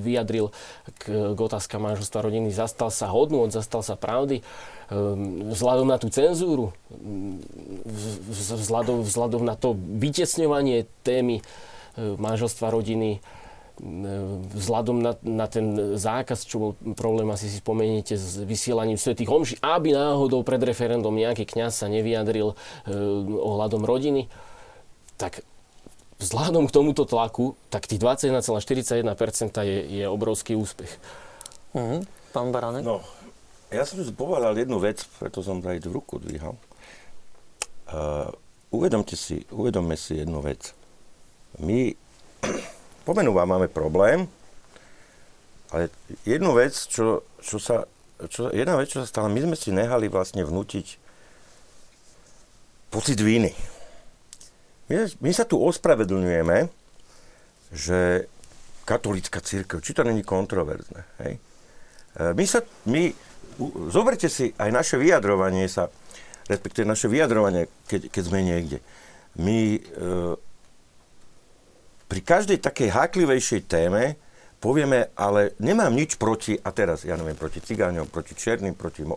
vyjadril 0.02 0.50
k, 0.98 1.34
k 1.34 1.40
otázkam 1.40 1.86
manželstva 1.86 2.20
rodiny, 2.26 2.50
zastal 2.50 2.90
sa 2.90 3.08
hodnôt, 3.14 3.48
zastal 3.54 3.86
sa 3.86 3.94
pravdy, 3.94 4.42
ehm, 4.42 5.54
vzhľadom 5.54 5.88
na 5.88 6.02
tú 6.02 6.10
cenzúru, 6.10 6.74
vzhľadom, 8.30 9.06
vzhľadom 9.06 9.46
na 9.46 9.54
to 9.54 9.78
vytesňovanie 9.78 10.90
témy 11.06 11.40
e, 11.40 11.44
manželstva 12.18 12.74
rodiny, 12.74 13.22
vzhľadom 14.54 15.02
na, 15.02 15.17
na 15.26 15.50
ten 15.50 15.98
zákaz, 15.98 16.46
čo 16.46 16.58
bol 16.62 16.72
problém, 16.94 17.26
asi 17.34 17.50
si 17.50 17.58
spomeniete, 17.58 18.13
s 18.13 18.38
vysielaním 18.46 19.02
svetých 19.02 19.30
homší, 19.30 19.56
aby 19.65 19.98
náhodou 19.98 20.46
pred 20.46 20.62
referendum 20.62 21.13
nejaký 21.17 21.50
kňaz 21.50 21.82
sa 21.82 21.88
nevyjadril 21.89 22.54
e, 22.54 22.56
ohľadom 23.41 23.82
rodiny, 23.82 24.30
tak 25.17 25.41
vzhľadom 26.22 26.70
k 26.70 26.76
tomuto 26.78 27.10
tlaku, 27.10 27.58
tak 27.74 27.89
tých 27.89 27.98
21,41% 27.98 29.02
je, 29.65 29.80
je 29.89 30.06
obrovský 30.06 30.54
úspech. 30.54 30.94
Uh-huh. 31.74 32.06
Pán 32.30 32.54
Baranek? 32.54 32.86
No, 32.86 33.02
ja 33.74 33.82
som 33.89 33.98
tu 33.98 34.06
povedal 34.13 34.54
jednu 34.62 34.78
vec, 34.78 35.02
preto 35.17 35.41
som 35.41 35.58
aj 35.58 35.82
ruku 35.89 36.22
dvíhal. 36.22 36.54
Uh, 37.89 38.30
uvedomte 38.70 39.17
si, 39.17 39.41
uvedomme 39.50 39.98
si 39.98 40.22
jednu 40.22 40.39
vec. 40.46 40.78
My 41.58 41.98
Pomenúva 43.02 43.50
máme 43.50 43.66
problém, 43.66 44.30
ale 45.72 45.90
jednu 46.28 46.54
vec, 46.54 46.76
čo, 46.76 47.26
čo 47.42 47.58
sa, 47.58 47.88
čo, 48.28 48.52
jedna 48.52 48.76
vec, 48.78 48.92
čo 48.92 49.02
sa 49.02 49.08
stala, 49.08 49.32
my 49.32 49.42
sme 49.42 49.56
si 49.58 49.74
nehali 49.74 50.12
vlastne 50.12 50.44
vnútiť 50.44 51.00
pocit 52.92 53.18
víny. 53.24 53.56
My, 54.92 55.08
my 55.24 55.32
sa 55.32 55.48
tu 55.48 55.56
ospravedlňujeme, 55.58 56.68
že 57.72 58.28
katolická 58.84 59.40
církev, 59.40 59.80
či 59.80 59.96
to 59.96 60.04
není 60.04 60.28
kontroverzné, 60.28 61.02
hej? 61.24 61.34
E, 62.20 62.36
my 62.36 62.44
sa, 62.44 62.60
my, 62.92 63.16
zoberte 63.88 64.28
si 64.28 64.52
aj 64.60 64.70
naše 64.76 64.96
vyjadrovanie 65.00 65.72
sa, 65.72 65.88
respektíve 66.52 66.84
naše 66.84 67.08
vyjadrovanie, 67.08 67.72
keď, 67.88 68.12
keď 68.12 68.24
sme 68.28 68.44
niekde. 68.44 68.84
My 69.40 69.80
e, 69.80 69.82
pri 72.12 72.19
každej 72.19 72.60
takej 72.60 72.91
háklivejšej 72.91 73.71
téme 73.71 74.19
povieme, 74.60 75.15
ale 75.15 75.56
nemám 75.63 75.95
nič 75.95 76.19
proti, 76.19 76.60
a 76.60 76.76
teraz, 76.76 77.08
ja 77.08 77.15
neviem, 77.15 77.39
proti 77.39 77.63
cigáňom, 77.63 78.12
proti 78.12 78.36
černým, 78.36 78.76
proti 78.76 79.08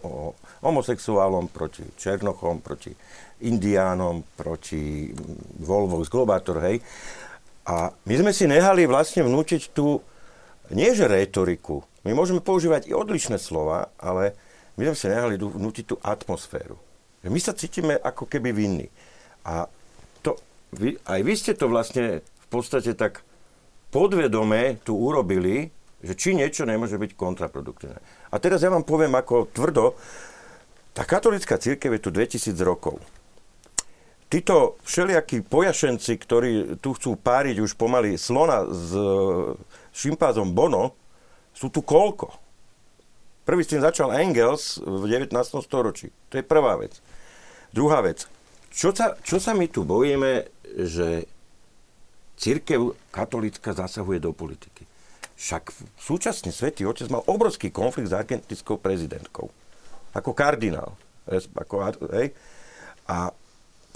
homosexuálom, 0.62 1.50
proti 1.50 1.83
černochom, 1.98 2.62
proti 2.62 2.94
indiánom, 3.42 4.22
proti 4.38 5.11
Volvo 5.59 6.07
z 6.07 6.09
Globátor, 6.09 6.62
hej. 6.62 6.78
A 7.66 7.90
my 7.90 8.14
sme 8.14 8.30
si 8.30 8.46
nehali 8.46 8.87
vlastne 8.87 9.26
vnútiť 9.26 9.74
tú, 9.74 9.98
nie 10.70 10.94
že 10.94 11.11
retoriku, 11.11 11.83
my 12.07 12.14
môžeme 12.14 12.38
používať 12.38 12.88
i 12.88 12.94
odlišné 12.94 13.42
slova, 13.42 13.90
ale 13.98 14.38
my 14.78 14.87
sme 14.92 14.96
si 14.96 15.07
nehali 15.11 15.35
vnútiť 15.35 15.85
tú 15.90 15.96
atmosféru. 15.98 16.78
My 17.26 17.42
sa 17.42 17.59
cítime 17.59 17.98
ako 17.98 18.30
keby 18.30 18.54
vinní. 18.54 18.87
A 19.42 19.66
to, 20.22 20.38
vy, 20.76 20.94
aj 21.04 21.20
vy 21.26 21.35
ste 21.35 21.52
to 21.59 21.66
vlastne 21.66 22.22
podstate 22.55 22.95
tak 22.95 23.27
podvedome 23.90 24.79
tu 24.87 24.95
urobili, 24.95 25.75
že 26.05 26.14
či 26.14 26.37
niečo 26.37 26.69
nemôže 26.69 27.01
byť 27.01 27.17
kontraproduktívne. 27.17 27.99
A 28.31 28.37
teraz 28.37 28.61
ja 28.61 28.71
vám 28.71 28.85
poviem 28.85 29.14
ako 29.17 29.49
tvrdo, 29.51 29.97
tá 30.95 31.03
katolická 31.03 31.59
církev 31.59 31.99
je 31.99 32.03
tu 32.03 32.11
2000 32.14 32.55
rokov. 32.62 33.03
Títo 34.31 34.79
všelijakí 34.83 35.47
pojašenci, 35.47 36.12
ktorí 36.19 36.51
tu 36.83 36.95
chcú 36.95 37.14
páriť 37.18 37.62
už 37.62 37.78
pomaly 37.78 38.18
slona 38.18 38.66
s 38.66 38.91
šimpázom 39.95 40.55
Bono, 40.55 40.95
sú 41.55 41.70
tu 41.70 41.83
koľko? 41.83 42.35
Prvý 43.47 43.62
s 43.62 43.70
tým 43.70 43.85
začal 43.85 44.11
Engels 44.16 44.83
v 44.83 45.07
19. 45.07 45.31
storočí. 45.62 46.11
To 46.33 46.41
je 46.41 46.45
prvá 46.45 46.81
vec. 46.81 46.99
Druhá 47.70 48.03
vec. 48.03 48.26
Čo 48.74 48.91
sa, 48.91 49.14
čo 49.22 49.39
sa 49.39 49.55
my 49.55 49.70
tu 49.70 49.87
bojíme, 49.87 50.51
že 50.83 51.31
církev 52.45 52.92
katolická 53.09 53.72
zasahuje 53.72 54.20
do 54.20 54.36
politiky. 54.36 54.84
Však 55.34 55.72
súčasne 55.97 56.53
Svetý 56.53 56.84
Otec 56.84 57.09
mal 57.09 57.24
obrovský 57.24 57.72
konflikt 57.72 58.12
s 58.12 58.14
argentinskou 58.14 58.76
prezidentkou. 58.76 59.49
Ako 60.12 60.36
kardinál. 60.36 60.92
Ako, 61.57 61.80
hej. 62.12 62.36
A 63.09 63.32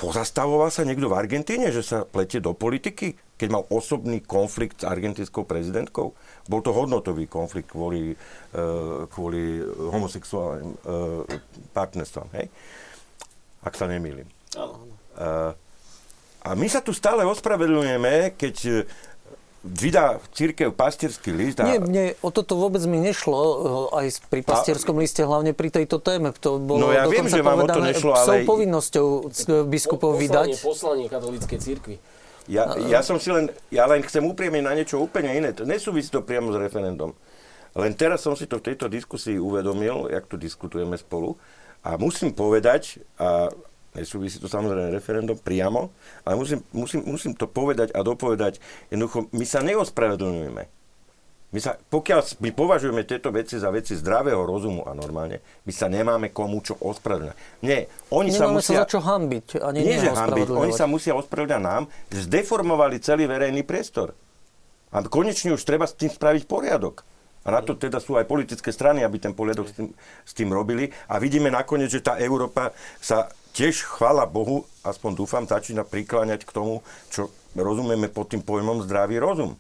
pozastavoval 0.00 0.72
sa 0.72 0.82
niekto 0.82 1.12
v 1.12 1.18
Argentíne, 1.20 1.68
že 1.68 1.84
sa 1.84 2.08
pletie 2.08 2.40
do 2.40 2.56
politiky, 2.56 3.14
keď 3.38 3.48
mal 3.52 3.64
osobný 3.70 4.24
konflikt 4.24 4.82
s 4.82 4.88
argentinskou 4.88 5.46
prezidentkou? 5.46 6.16
Bol 6.50 6.60
to 6.64 6.74
hodnotový 6.74 7.30
konflikt 7.30 7.70
kvôli, 7.70 8.16
uh, 8.16 9.06
kvôli 9.06 9.62
homosexuálnym 9.62 10.74
uh, 10.74 11.22
partnerstvám, 11.70 12.28
hej? 12.34 12.50
Ak 13.62 13.78
sa 13.78 13.86
nemýlim. 13.86 14.26
Uh, 14.58 15.54
a 16.48 16.56
my 16.56 16.64
sa 16.64 16.80
tu 16.80 16.96
stále 16.96 17.28
ospravedlňujeme, 17.28 18.32
keď 18.40 18.56
e, 18.64 18.72
vydá 19.68 20.16
církev 20.32 20.72
pastierský 20.72 21.36
list. 21.36 21.60
A... 21.60 21.68
Nie, 21.68 21.76
mne 21.76 22.04
o 22.24 22.32
toto 22.32 22.56
vôbec 22.56 22.80
mi 22.88 22.96
nešlo, 23.04 23.36
e, 23.36 23.54
aj 24.00 24.06
pri 24.32 24.40
pastierskom 24.40 24.96
a... 24.96 25.04
liste, 25.04 25.20
hlavne 25.20 25.52
pri 25.52 25.68
tejto 25.68 26.00
téme. 26.00 26.32
To 26.40 26.56
bolo 26.56 26.88
no 26.88 26.96
ja 26.96 27.04
viem, 27.04 27.28
že 27.28 27.44
vám 27.44 27.64
o 27.64 27.68
to 27.68 27.84
nešlo, 27.84 28.16
ale... 28.16 28.48
povinnosťou 28.48 29.28
biskupov 29.68 30.16
poslanie, 30.16 30.24
vydať. 30.24 30.48
Poslanie 30.64 31.06
katolíckej 31.12 31.58
církvy. 31.60 31.96
Ja, 32.48 32.80
ja 32.80 33.04
som 33.04 33.20
si 33.20 33.28
len, 33.28 33.52
ja 33.68 33.84
len 33.84 34.00
chcem 34.00 34.24
úprimne 34.24 34.64
na 34.64 34.72
niečo 34.72 34.96
úplne 34.96 35.36
iné. 35.36 35.52
To 35.52 35.68
nesúvisí 35.68 36.08
to 36.08 36.24
priamo 36.24 36.48
s 36.48 36.56
referendum. 36.56 37.12
Len 37.76 37.92
teraz 37.92 38.24
som 38.24 38.32
si 38.32 38.48
to 38.48 38.56
v 38.56 38.72
tejto 38.72 38.88
diskusii 38.88 39.36
uvedomil, 39.36 40.08
jak 40.08 40.24
tu 40.24 40.40
diskutujeme 40.40 40.96
spolu. 40.96 41.36
A 41.84 42.00
musím 42.00 42.32
povedať, 42.32 43.04
a 43.20 43.52
nesúvisí 43.96 44.40
to 44.40 44.48
samozrejme 44.50 44.92
referendum 44.92 45.36
priamo, 45.38 45.92
ale 46.26 46.34
musím, 46.36 46.60
musím, 46.72 47.00
musím 47.04 47.32
to 47.32 47.48
povedať 47.48 47.92
a 47.96 48.04
dopovedať. 48.04 48.60
Jednoducho, 48.92 49.30
my 49.32 49.44
sa 49.44 49.60
neospravedlňujeme. 49.64 50.64
My 51.48 51.64
sa, 51.64 51.80
pokiaľ 51.80 52.44
my 52.44 52.52
považujeme 52.52 53.08
tieto 53.08 53.32
veci 53.32 53.56
za 53.56 53.72
veci 53.72 53.96
zdravého 53.96 54.44
rozumu 54.44 54.84
a 54.84 54.92
normálne, 54.92 55.40
my 55.64 55.72
sa 55.72 55.88
nemáme 55.88 56.28
komu 56.28 56.60
čo 56.60 56.76
ospravedlňovať. 56.76 57.64
Nie, 57.64 57.88
oni 58.12 58.36
Nemáme 58.36 58.36
sa 58.36 58.46
musia... 58.52 58.76
sa 58.76 58.84
za 58.84 58.92
čo 58.92 59.00
hambiť. 59.00 59.46
Ani 59.64 59.80
nie, 59.80 59.96
že 59.96 60.12
hambiť, 60.12 60.48
oni 60.52 60.72
sa 60.76 60.84
musia 60.84 61.16
ospravedlňovať 61.16 61.64
nám, 61.64 61.88
že 62.12 62.28
zdeformovali 62.28 63.00
celý 63.00 63.24
verejný 63.24 63.64
priestor. 63.64 64.12
A 64.92 65.00
konečne 65.08 65.56
už 65.56 65.64
treba 65.64 65.88
s 65.88 65.96
tým 65.96 66.12
spraviť 66.12 66.44
poriadok. 66.44 67.00
A 67.48 67.48
na 67.48 67.64
to 67.64 67.72
teda 67.80 67.96
sú 67.96 68.20
aj 68.20 68.28
politické 68.28 68.68
strany, 68.68 69.00
aby 69.00 69.16
ten 69.16 69.32
poriadok 69.32 69.72
s 69.72 69.74
tým, 69.76 69.88
s 70.28 70.32
tým 70.36 70.52
robili. 70.52 70.92
A 71.08 71.16
vidíme 71.16 71.48
nakoniec, 71.48 71.88
že 71.88 72.04
tá 72.04 72.20
Európa 72.20 72.76
sa 73.00 73.24
tiež, 73.52 73.84
chvála 73.84 74.26
Bohu, 74.26 74.66
aspoň 74.82 75.10
dúfam, 75.14 75.44
začína 75.44 75.84
prikláňať 75.84 76.44
k 76.44 76.54
tomu, 76.54 76.84
čo 77.12 77.32
rozumieme 77.56 78.08
pod 78.12 78.32
tým 78.32 78.42
pojmom 78.44 78.84
zdravý 78.84 79.18
rozum 79.18 79.56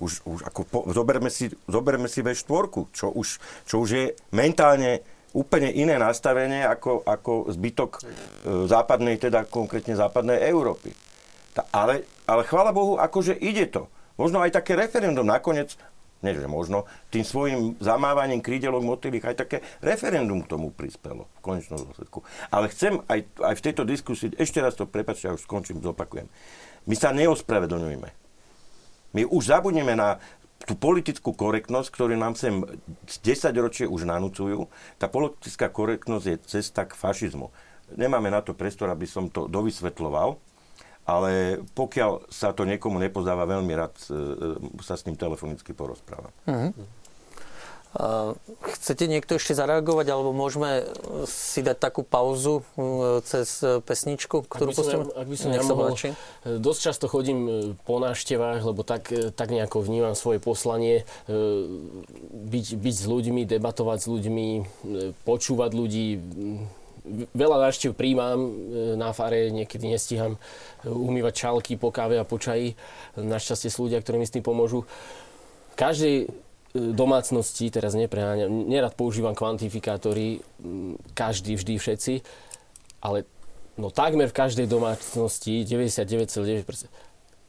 už, 0.00 0.24
už 0.24 0.40
ako 0.48 0.60
po, 0.64 0.78
zoberme, 0.90 1.28
si, 1.28 1.52
zoberme 1.68 2.08
si 2.08 2.24
V4, 2.24 2.64
čo 2.90 3.12
už, 3.12 3.28
čo 3.68 3.84
už 3.84 3.88
je 3.92 4.04
mentálne 4.32 5.04
úplne 5.30 5.70
iné 5.70 5.94
nastavenie 6.00 6.66
ako, 6.66 7.06
ako 7.06 7.52
zbytok 7.54 7.90
e, 7.94 8.66
západnej, 8.66 9.20
teda 9.20 9.46
konkrétne 9.46 9.94
západnej 9.94 10.42
Európy. 10.50 10.90
Ta, 11.54 11.68
ale, 11.70 12.08
ale 12.26 12.42
chvála 12.42 12.74
Bohu, 12.74 12.98
akože 12.98 13.38
ide 13.38 13.70
to. 13.70 13.86
Možno 14.18 14.42
aj 14.42 14.58
také 14.58 14.74
referendum 14.74 15.24
nakoniec, 15.24 15.78
nie 16.20 16.36
že 16.36 16.48
možno, 16.48 16.84
tým 17.08 17.24
svojim 17.24 17.60
zamávaním 17.80 18.44
krídelok 18.44 18.84
motýlých 18.84 19.32
aj 19.32 19.36
také 19.40 19.56
referendum 19.80 20.44
k 20.44 20.50
tomu 20.52 20.68
prispelo 20.68 21.28
v 21.40 21.40
konečnom 21.40 21.80
dôsledku. 21.80 22.20
Ale 22.52 22.68
chcem 22.68 23.00
aj, 23.08 23.24
aj 23.40 23.54
v 23.56 23.64
tejto 23.64 23.82
diskusii, 23.88 24.36
ešte 24.36 24.60
raz 24.60 24.76
to 24.76 24.84
prepačte, 24.84 25.28
ja 25.28 25.36
už 25.36 25.48
skončím, 25.48 25.80
zopakujem. 25.80 26.28
My 26.84 26.94
sa 26.96 27.16
neospravedlňujeme. 27.16 28.08
My 29.10 29.22
už 29.26 29.42
zabudneme 29.50 29.96
na 29.96 30.20
tú 30.68 30.76
politickú 30.76 31.32
korektnosť, 31.32 31.88
ktorú 31.88 32.14
nám 32.20 32.36
sem 32.36 32.60
10 33.08 33.24
ročie 33.56 33.88
už 33.88 34.04
nanúcujú. 34.04 34.68
Tá 35.00 35.08
politická 35.08 35.72
korektnosť 35.72 36.24
je 36.28 36.36
cesta 36.44 36.84
k 36.84 36.92
fašizmu. 36.92 37.48
Nemáme 37.96 38.28
na 38.28 38.44
to 38.44 38.54
priestor, 38.54 38.92
aby 38.92 39.08
som 39.08 39.32
to 39.32 39.48
dovysvetloval, 39.48 40.38
ale 41.10 41.58
pokiaľ 41.74 42.30
sa 42.30 42.54
to 42.54 42.62
niekomu 42.62 43.02
nepozdáva, 43.02 43.50
veľmi 43.50 43.72
rád 43.74 43.94
e, 44.06 44.14
e, 44.14 44.84
sa 44.86 44.94
s 44.94 45.04
ním 45.10 45.18
telefonicky 45.18 45.74
porozprávam. 45.74 46.30
Uh-huh. 46.46 46.70
Chcete 48.78 49.10
niekto 49.10 49.34
ešte 49.34 49.50
zareagovať, 49.50 50.14
alebo 50.14 50.30
môžeme 50.30 50.86
si 51.26 51.58
dať 51.58 51.74
takú 51.74 52.06
pauzu 52.06 52.62
uh, 52.62 53.18
cez 53.26 53.66
pesničku, 53.82 54.46
ktorú 54.46 54.70
pustíme? 54.70 55.10
Ak 55.10 55.26
by 55.26 55.34
som 55.34 55.50
ja 55.50 55.66
mohol, 55.66 55.98
uh, 55.98 56.14
dosť 56.62 56.80
často 56.86 57.10
chodím 57.10 57.74
po 57.82 57.98
návštevách, 57.98 58.62
lebo 58.62 58.86
tak, 58.86 59.10
tak 59.34 59.50
nejako 59.50 59.82
vnímam 59.82 60.14
svoje 60.14 60.38
poslanie, 60.38 61.02
byť, 62.30 62.66
byť 62.78 62.94
s 62.94 63.06
ľuďmi, 63.10 63.42
debatovať 63.50 63.98
s 63.98 64.06
ľuďmi, 64.06 64.46
počúvať 65.26 65.70
ľudí. 65.74 66.06
Veľa 67.32 67.68
návštev 67.68 67.96
príjmam 67.96 68.38
na 68.96 69.10
fare, 69.16 69.48
niekedy 69.48 69.88
nestíham 69.88 70.36
umývať 70.84 71.46
čálky 71.46 71.74
po 71.80 71.88
káve 71.88 72.20
a 72.20 72.28
po 72.28 72.36
čaji. 72.36 72.76
Našťastie 73.16 73.72
sú 73.72 73.88
ľudia, 73.88 74.00
ktorí 74.04 74.20
mi 74.20 74.26
s 74.28 74.34
tým 74.34 74.44
pomôžu. 74.44 74.84
Každý 75.78 76.28
domácnosti, 76.74 77.66
teraz 77.70 77.98
nepreháňam, 77.98 78.70
nerad 78.70 78.94
používam 78.94 79.34
kvantifikátory, 79.34 80.38
každý, 81.18 81.58
vždy, 81.58 81.74
všetci, 81.82 82.14
ale 83.02 83.26
no 83.74 83.90
takmer 83.90 84.30
v 84.30 84.38
každej 84.38 84.70
domácnosti, 84.70 85.66
99,9%, 85.66 86.86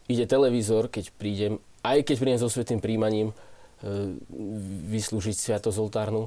ide 0.10 0.26
televízor, 0.26 0.90
keď 0.90 1.14
prídem, 1.14 1.62
aj 1.86 2.02
keď 2.02 2.16
prídem 2.18 2.40
so 2.42 2.50
svetým 2.50 2.82
príjmaním, 2.82 3.30
e, 3.30 3.36
vyslúžiť 4.90 5.38
sviatosť 5.38 5.78
oltárnu. 5.78 6.26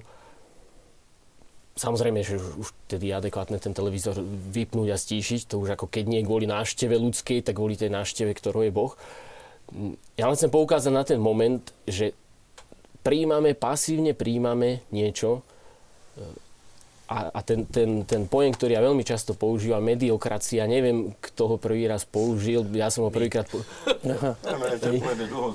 Samozrejme, 1.75 2.23
že 2.23 2.39
už 2.39 2.71
tedy 2.87 3.11
adekvátne 3.11 3.59
ten 3.59 3.75
televízor 3.75 4.23
vypnúť 4.55 4.95
a 4.95 4.99
stíšiť, 4.99 5.51
to 5.51 5.59
už 5.59 5.75
ako 5.75 5.91
keď 5.91 6.05
nie 6.07 6.23
kvôli 6.23 6.47
návšteve 6.47 6.95
ľudskej, 6.95 7.43
tak 7.43 7.59
kvôli 7.59 7.75
tej 7.75 7.91
návšteve, 7.91 8.31
ktorou 8.31 8.63
je 8.63 8.71
Boh. 8.71 8.95
Ja 10.15 10.31
len 10.31 10.39
chcem 10.39 10.55
poukázať 10.55 10.93
na 10.95 11.03
ten 11.03 11.19
moment, 11.19 11.67
že 11.91 12.15
príjmame, 13.03 13.59
pasívne 13.59 14.15
príjmame 14.15 14.87
niečo 14.95 15.43
a, 17.05 17.37
a 17.37 17.41
ten, 17.45 17.69
ten, 17.69 18.01
ten 18.09 18.25
pojem, 18.25 18.57
ktorý 18.57 18.81
ja 18.81 18.83
veľmi 18.83 19.05
často 19.05 19.37
používam, 19.37 19.85
mediokracia, 19.85 20.65
neviem, 20.65 21.13
kto 21.21 21.53
ho 21.53 21.57
prvý 21.61 21.85
raz 21.85 22.09
použil, 22.09 22.65
ja 22.73 22.89
som 22.89 23.05
ho 23.05 23.13
prvýkrát... 23.13 23.45
Po... 23.45 23.61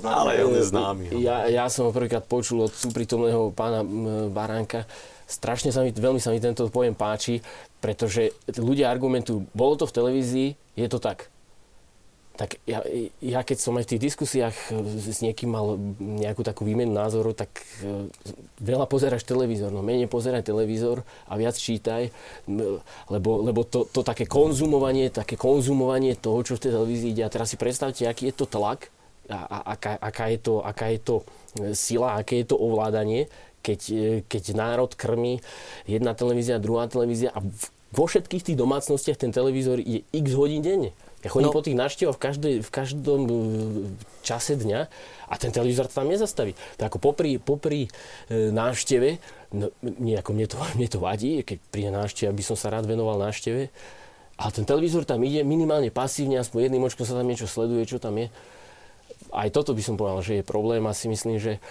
Ale 0.05 0.45
on 0.45 0.53
je 0.53 0.65
známy. 0.69 1.05
No. 1.09 1.17
Ja, 1.17 1.49
ja 1.49 1.65
som 1.73 1.89
ho 1.89 1.91
prvýkrát 1.91 2.21
počul 2.29 2.69
od 2.69 2.73
súpritomného 2.73 3.49
pána 3.57 3.81
Baránka. 4.29 4.85
Strašne 5.29 5.69
sa 5.69 5.85
mi, 5.85 5.93
veľmi 5.93 6.17
sa 6.17 6.33
mi 6.33 6.41
tento 6.41 6.65
pojem 6.73 6.97
páči, 6.97 7.45
pretože 7.77 8.33
ľudia 8.57 8.89
argumentujú, 8.89 9.45
bolo 9.53 9.77
to 9.77 9.85
v 9.85 9.95
televízii, 9.95 10.49
je 10.73 10.87
to 10.89 10.97
tak 10.97 11.29
tak 12.39 12.55
ja, 12.63 12.79
ja 13.19 13.43
keď 13.43 13.57
som 13.59 13.75
aj 13.75 13.83
v 13.83 13.91
tých 13.91 14.03
diskusiách 14.07 14.55
e, 14.71 14.79
s 15.11 15.19
niekým 15.19 15.51
mal 15.51 15.75
nejakú 15.99 16.39
takú 16.39 16.63
výmenu 16.63 16.95
názoru, 16.95 17.35
tak 17.35 17.51
e, 17.83 18.07
veľa 18.63 18.87
pozeráš 18.87 19.27
televízor, 19.27 19.75
no 19.75 19.83
menej 19.83 20.07
pozeraj 20.07 20.47
televízor 20.47 21.03
a 21.27 21.35
viac 21.35 21.59
čítaj, 21.59 22.07
lebo, 23.11 23.43
lebo 23.43 23.67
to, 23.67 23.83
to 23.91 24.07
také 24.07 24.23
konzumovanie, 24.23 25.11
také 25.11 25.35
konzumovanie 25.35 26.15
toho, 26.15 26.39
čo 26.47 26.55
v 26.55 26.63
tej 26.63 26.71
televízii 26.79 27.11
ide. 27.11 27.27
A 27.27 27.33
teraz 27.33 27.51
si 27.51 27.59
predstavte, 27.59 28.07
aký 28.07 28.31
je 28.31 28.39
to 28.39 28.47
tlak 28.47 28.87
a, 29.27 29.43
a 29.43 29.57
aká, 29.75 29.99
aká, 29.99 30.31
je 30.31 30.39
to, 30.39 30.63
aká 30.63 30.87
je 30.95 30.99
to 31.03 31.15
e, 31.59 31.75
sila, 31.75 32.15
aké 32.15 32.39
je 32.39 32.55
to 32.55 32.55
ovládanie, 32.55 33.27
keď, 33.61 33.81
keď 34.25 34.43
národ 34.55 34.91
krmi 34.95 35.43
jedna 35.85 36.15
televízia, 36.15 36.61
druhá 36.61 36.87
televízia 36.87 37.33
a 37.35 37.43
vo 37.89 38.05
všetkých 38.05 38.53
tých 38.53 38.57
domácnostiach 38.57 39.17
ten 39.17 39.33
televízor 39.33 39.81
je 39.81 40.05
x 40.13 40.27
hodín 40.37 40.61
denne. 40.61 40.93
Ja 41.19 41.27
chodím 41.27 41.51
no. 41.51 41.57
po 41.57 41.65
tých 41.65 41.75
návštevách 41.75 42.15
v, 42.15 42.21
každej, 42.21 42.55
v 42.63 42.71
každom 42.71 43.21
e, 43.27 43.33
čase 44.23 44.55
dňa 44.55 44.79
a 45.27 45.33
ten 45.35 45.51
televízor 45.51 45.91
tam 45.91 46.07
nezastaví. 46.07 46.55
To 46.79 46.87
ako 46.87 46.97
popri, 47.03 47.35
popri 47.35 47.91
e, 48.31 48.55
návšteve, 48.55 49.19
no, 49.51 49.67
mne, 49.83 50.15
ako 50.23 50.31
mne, 50.31 50.47
to, 50.47 50.55
mne 50.79 50.87
to 50.87 50.99
vadí, 51.03 51.43
keď 51.43 51.57
príde 51.75 51.91
návšteva, 51.91 52.31
aby 52.31 52.43
som 52.45 52.55
sa 52.55 52.71
rád 52.71 52.87
venoval 52.87 53.19
návšteve, 53.19 53.67
ale 54.39 54.51
ten 54.55 54.63
televízor 54.63 55.03
tam 55.03 55.19
ide 55.27 55.43
minimálne 55.43 55.91
pasívne, 55.91 56.39
aspoň 56.39 56.71
jedným 56.71 56.87
očkom 56.87 57.03
sa 57.03 57.19
tam 57.19 57.27
niečo 57.27 57.51
sleduje, 57.51 57.83
čo 57.83 57.99
tam 57.99 58.15
je. 58.15 58.31
Aj 59.29 59.49
toto 59.53 59.77
by 59.77 59.81
som 59.85 59.95
povedal, 59.95 60.25
že 60.25 60.33
je 60.41 60.43
problém 60.45 60.81
a 60.89 60.97
si 60.97 61.05
myslím, 61.05 61.37
že 61.37 61.61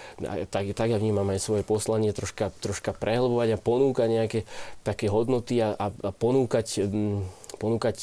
tak, 0.49 0.71
tak 0.71 0.87
ja 0.89 0.97
vnímam 0.97 1.27
aj 1.27 1.43
svoje 1.43 1.63
poslanie 1.67 2.15
troška, 2.15 2.55
troška 2.63 2.95
prehlbovať 2.95 3.55
a 3.55 3.61
ponúkať 3.61 4.07
nejaké 4.07 4.39
také 4.87 5.11
hodnoty 5.11 5.59
a, 5.59 5.75
a, 5.75 5.87
a 5.91 6.09
ponúkať, 6.15 6.87
ponúkať 7.59 7.97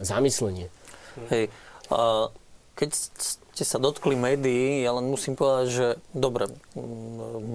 zamyslenie. 0.00 0.72
Hej, 1.28 1.52
a 1.92 2.28
keď 2.76 2.90
ste 2.92 3.64
sa 3.64 3.80
dotkli 3.80 4.16
médií, 4.20 4.84
ja 4.84 4.92
len 4.92 5.08
musím 5.08 5.32
povedať, 5.32 5.66
že 5.72 5.86
dobre, 6.12 6.52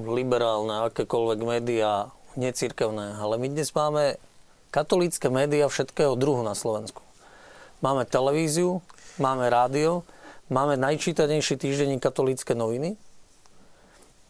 liberálne, 0.09 0.89
akékoľvek 0.89 1.39
médiá, 1.45 2.09
necirkevné, 2.33 3.21
ale 3.21 3.37
my 3.37 3.47
dnes 3.51 3.69
máme 3.75 4.17
katolícke 4.71 5.27
médiá 5.27 5.67
všetkého 5.67 6.15
druhu 6.15 6.41
na 6.41 6.55
Slovensku. 6.55 7.03
Máme 7.83 8.07
televíziu, 8.07 8.79
máme 9.19 9.51
rádio, 9.51 10.07
máme 10.51 10.75
najčítanejší 10.75 11.55
týždenník 11.55 12.03
katolícke 12.03 12.51
noviny. 12.51 12.99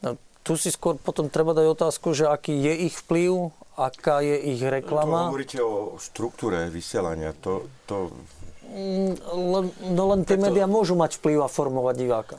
No, 0.06 0.16
tu 0.46 0.54
si 0.56 0.70
skôr 0.70 1.02
potom 1.02 1.28
treba 1.28 1.58
dať 1.58 1.66
otázku, 1.74 2.14
že 2.14 2.30
aký 2.30 2.54
je 2.54 2.74
ich 2.88 2.96
vplyv, 3.02 3.50
aká 3.76 4.22
je 4.22 4.38
ich 4.54 4.62
reklama. 4.62 5.28
To 5.28 5.34
hovoríte 5.34 5.60
o 5.60 5.98
štruktúre 5.98 6.70
vysielania. 6.70 7.34
To, 7.42 7.66
to 7.90 8.14
Mm, 8.72 9.20
no 9.92 10.04
len 10.16 10.24
tie 10.24 10.40
médiá 10.40 10.64
môžu 10.64 10.96
mať 10.96 11.20
vplyv 11.20 11.44
a 11.44 11.52
formovať 11.52 11.96
diváka. 12.00 12.36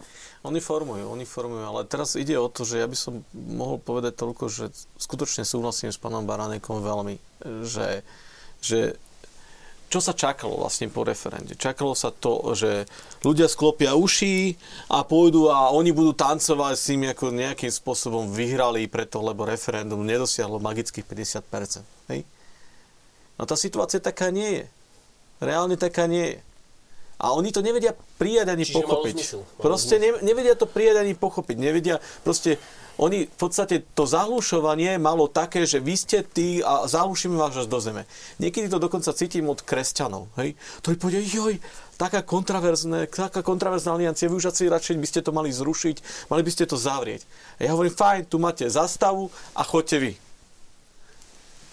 Oni 0.49 0.64
formujú, 0.64 1.12
oni 1.12 1.28
formujú, 1.28 1.61
ale 1.61 1.85
teraz 1.85 2.16
ide 2.16 2.35
o 2.41 2.49
to, 2.49 2.64
že 2.64 2.80
ja 2.80 2.89
by 2.89 2.97
som 2.97 3.20
mohol 3.37 3.76
povedať 3.76 4.16
toľko, 4.16 4.49
že 4.49 4.72
skutočne 4.97 5.45
súhlasím 5.45 5.93
s 5.93 6.01
pánom 6.01 6.24
Baranekom 6.24 6.80
veľmi, 6.80 7.20
že, 7.68 8.01
že 8.64 8.97
čo 9.93 10.01
sa 10.01 10.16
čakalo 10.16 10.64
vlastne 10.64 10.88
po 10.88 11.05
referende? 11.05 11.53
Čakalo 11.53 11.93
sa 11.93 12.09
to, 12.09 12.57
že 12.57 12.88
ľudia 13.20 13.45
sklopia 13.45 13.93
uši 13.93 14.57
a 14.88 15.05
pôjdu 15.05 15.53
a 15.53 15.68
oni 15.76 15.93
budú 15.93 16.16
tancovať 16.16 16.72
s 16.72 16.88
tým, 16.88 17.12
ako 17.12 17.28
nejakým 17.28 17.68
spôsobom 17.68 18.32
vyhrali 18.32 18.88
preto, 18.88 19.20
lebo 19.20 19.45
referendum 19.45 20.01
nedosiahlo 20.01 20.57
magických 20.57 21.05
50%. 21.05 21.84
Hej? 22.09 22.24
No 23.36 23.45
tá 23.45 23.53
situácia 23.53 24.01
taká 24.01 24.32
nie 24.32 24.64
je 24.64 24.66
reálne 25.43 25.74
taká 25.74 26.07
nie 26.07 26.38
je. 26.38 26.40
A 27.22 27.30
oni 27.38 27.55
to 27.55 27.62
nevedia 27.62 27.95
prijať 28.18 28.51
ani 28.51 28.66
Čiže 28.66 28.82
pochopiť. 28.82 29.14
malo 29.14 29.22
zmysel, 29.22 29.40
malo 29.47 29.62
proste 29.62 29.95
ne, 30.03 30.11
nevedia 30.26 30.55
to 30.59 30.66
prijať 30.66 31.07
ani 31.07 31.14
pochopiť. 31.14 31.57
Nevedia, 31.59 32.03
proste 32.26 32.59
oni 33.01 33.24
v 33.24 33.36
podstate 33.40 33.88
to 33.97 34.05
zahlušovanie 34.05 35.01
malo 35.01 35.24
také, 35.24 35.64
že 35.64 35.80
vy 35.80 35.97
ste 35.97 36.20
tí 36.20 36.61
a 36.61 36.84
zahlušíme 36.84 37.36
vás 37.40 37.57
až 37.57 37.64
do 37.64 37.80
zeme. 37.80 38.05
Niekedy 38.36 38.68
to 38.68 38.76
dokonca 38.76 39.16
cítim 39.16 39.49
od 39.49 39.64
kresťanov. 39.64 40.28
Hej? 40.36 40.53
To 40.84 40.93
povedia, 41.01 41.24
joj, 41.24 41.57
taká 41.97 42.20
kontraverzná, 42.20 43.09
taká 43.09 43.40
kontraverzná 43.40 43.97
aliancia, 43.97 44.28
vy 44.28 44.36
už 44.36 44.53
asi 44.53 44.68
radšej 44.68 45.01
by 45.01 45.09
ste 45.09 45.20
to 45.24 45.32
mali 45.32 45.49
zrušiť, 45.49 46.28
mali 46.28 46.43
by 46.45 46.51
ste 46.53 46.68
to 46.68 46.76
zavrieť. 46.76 47.24
A 47.62 47.64
ja 47.64 47.70
hovorím, 47.72 47.97
fajn, 47.97 48.28
tu 48.28 48.36
máte 48.36 48.68
zastavu 48.68 49.32
a 49.57 49.62
choďte 49.64 49.97
vy. 50.03 50.12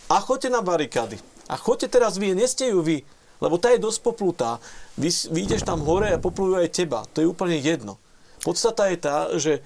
A 0.09 0.24
choďte 0.24 0.49
na 0.49 0.63
barikády. 0.63 1.20
A 1.49 1.57
choďte 1.57 1.99
teraz 1.99 2.15
vy, 2.15 2.38
neste 2.38 2.63
ju 2.70 2.80
vy, 2.80 3.01
lebo 3.41 3.57
tá 3.57 3.74
je 3.74 3.82
dosť 3.82 3.99
poplutá. 4.05 4.61
Vy, 4.95 5.09
vy 5.34 5.39
ideš 5.49 5.65
tam 5.65 5.82
hore 5.82 6.13
a 6.13 6.22
poplujú 6.22 6.61
aj 6.61 6.70
teba. 6.74 7.03
To 7.13 7.26
je 7.26 7.28
úplne 7.28 7.57
jedno. 7.57 7.97
Podstata 8.39 8.88
je 8.88 8.97
tá, 8.97 9.15
že 9.36 9.59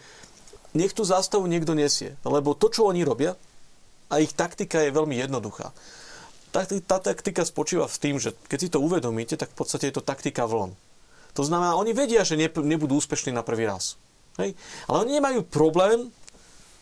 nech 0.74 0.94
tú 0.94 1.06
zástavu 1.06 1.46
niekto 1.50 1.78
nesie. 1.78 2.18
Lebo 2.26 2.58
to, 2.58 2.70
čo 2.70 2.90
oni 2.90 3.06
robia, 3.06 3.38
a 4.14 4.22
ich 4.22 4.34
taktika 4.34 4.84
je 4.86 4.94
veľmi 4.94 5.18
jednoduchá. 5.18 5.74
Tá, 6.54 6.62
tá 6.70 6.98
taktika 7.02 7.42
spočíva 7.42 7.90
v 7.90 7.98
tým, 7.98 8.16
že 8.22 8.38
keď 8.46 8.60
si 8.62 8.70
to 8.70 8.78
uvedomíte, 8.78 9.34
tak 9.34 9.50
v 9.50 9.58
podstate 9.58 9.90
je 9.90 9.98
to 9.98 10.06
taktika 10.06 10.46
vln. 10.46 10.78
To 11.34 11.42
znamená, 11.42 11.74
oni 11.74 11.98
vedia, 11.98 12.22
že 12.22 12.38
ne, 12.38 12.46
nebudú 12.46 13.02
úspešní 13.02 13.34
na 13.34 13.42
prvý 13.42 13.66
raz. 13.66 13.98
Hej? 14.38 14.54
Ale 14.86 15.02
oni 15.02 15.18
nemajú 15.18 15.42
problém 15.50 16.14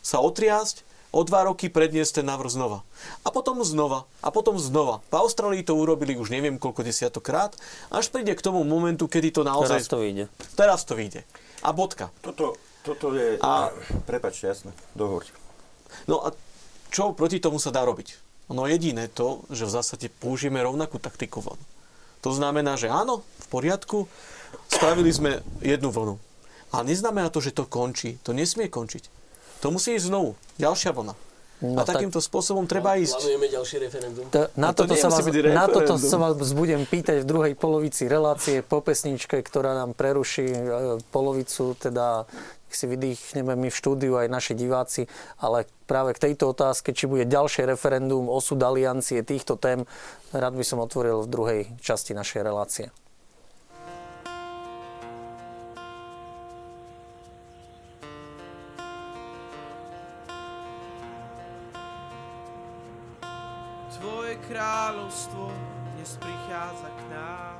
sa 0.03 0.19
otriasť, 0.19 0.83
o 1.11 1.21
dva 1.27 1.43
roky 1.43 1.67
predniesť 1.67 2.23
ten 2.23 2.25
návrh 2.27 2.55
znova. 2.55 2.87
A 3.27 3.29
potom 3.35 3.59
znova. 3.67 4.07
A 4.23 4.31
potom 4.31 4.55
znova. 4.55 5.03
V 5.11 5.15
Austrálii 5.19 5.59
to 5.59 5.75
urobili 5.75 6.15
už 6.15 6.31
neviem 6.31 6.55
koľko 6.55 6.87
desiatokrát, 6.87 7.51
až 7.91 8.07
príde 8.07 8.31
k 8.31 8.41
tomu 8.41 8.63
momentu, 8.63 9.11
kedy 9.11 9.35
to 9.35 9.41
naozaj... 9.43 9.83
Teraz 9.83 9.91
to 9.91 9.99
vyjde. 9.99 10.25
Teraz 10.55 10.79
to 10.87 10.93
vyjde. 10.95 11.27
A 11.67 11.75
bodka. 11.75 12.15
Toto, 12.23 12.55
toto 12.81 13.13
je... 13.13 13.37
A... 13.41 13.69
Prepačte, 14.09 14.49
jasné. 14.49 14.71
Dohoď. 14.97 15.29
No 16.09 16.25
a 16.25 16.33
čo 16.91 17.15
proti 17.15 17.39
tomu 17.39 17.61
sa 17.61 17.71
dá 17.71 17.85
robiť? 17.87 18.17
No 18.51 18.67
jediné 18.67 19.07
to, 19.07 19.47
že 19.47 19.63
v 19.63 19.71
zásade 19.71 20.07
použijeme 20.19 20.59
rovnakú 20.59 20.99
taktiku 20.99 21.39
vln. 21.39 21.61
To 22.21 22.35
znamená, 22.35 22.75
že 22.75 22.91
áno, 22.91 23.23
v 23.23 23.47
poriadku, 23.49 24.05
spravili 24.67 25.09
sme 25.09 25.41
jednu 25.63 25.89
vlnu. 25.89 26.19
Ale 26.71 26.83
neznamená 26.87 27.31
to, 27.31 27.39
že 27.39 27.55
to 27.55 27.67
končí. 27.67 28.19
To 28.27 28.35
nesmie 28.35 28.67
končiť. 28.67 29.07
To 29.63 29.71
musí 29.71 29.95
ísť 29.95 30.11
znovu. 30.11 30.35
Ďalšia 30.59 30.91
vlna. 30.91 31.13
No, 31.61 31.77
a 31.77 31.85
takýmto 31.85 32.17
tak... 32.17 32.25
spôsobom 32.25 32.65
treba 32.65 32.97
ísť. 32.97 33.21
Plánujeme 33.21 33.47
ďalší 33.53 33.75
referendum. 33.85 34.25
To, 34.33 34.49
na, 34.57 34.73
to 34.73 34.89
toto 34.89 34.97
sa 34.97 35.13
vás, 35.13 35.25
na 35.29 35.65
toto 35.69 35.93
sa 36.01 36.17
vás 36.17 36.33
budem 36.57 36.89
pýtať 36.89 37.21
v 37.21 37.25
druhej 37.29 37.53
polovici 37.53 38.09
relácie 38.09 38.65
po 38.65 38.81
pesničke, 38.81 39.37
ktorá 39.45 39.77
nám 39.77 39.93
preruší 39.93 40.49
e, 40.49 40.61
polovicu, 41.13 41.77
teda 41.77 42.25
si 42.73 42.85
vydýchneme 42.87 43.53
my 43.55 43.67
v 43.67 43.79
štúdiu 43.79 44.19
aj 44.19 44.27
naši 44.31 44.53
diváci, 44.55 45.07
ale 45.39 45.69
práve 45.85 46.15
k 46.15 46.31
tejto 46.31 46.51
otázke, 46.55 46.95
či 46.95 47.07
bude 47.07 47.27
ďalšie 47.27 47.67
referendum, 47.67 48.31
osud 48.31 48.59
aliancie 48.59 49.21
týchto 49.21 49.59
tém, 49.59 49.87
rád 50.31 50.55
by 50.55 50.65
som 50.65 50.83
otvoril 50.83 51.23
v 51.23 51.31
druhej 51.31 51.61
časti 51.83 52.15
našej 52.15 52.41
relácie. 52.43 52.91
kráľovstvo 64.51 65.47
dnes 65.95 66.11
prichádza 66.19 66.89
k 66.91 67.01
nám. 67.15 67.59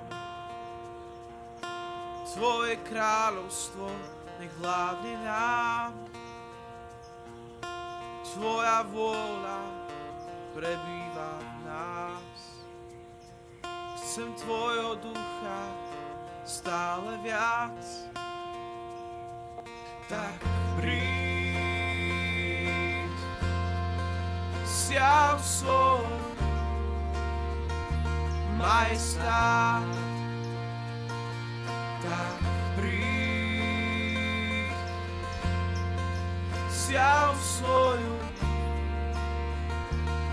Tvoje 2.36 2.76
kráľovstvo 2.84 3.88
nech 4.42 4.58
vládne 4.58 5.22
nám. 5.22 5.94
Tvoja 8.26 8.82
vôľa 8.90 9.62
prebýva 10.58 11.38
v 11.38 11.62
nás. 11.70 12.66
Chcem 14.02 14.34
Tvojho 14.42 14.98
ducha 14.98 15.62
stále 16.42 17.22
viac. 17.22 17.78
Tak 20.10 20.42
príď, 20.82 21.06
siav 24.66 25.38
svoj 25.40 26.04
majestát, 28.58 29.88
tak 32.04 32.36
príď, 32.76 33.11
siav 36.72 37.36
svoju 37.38 38.16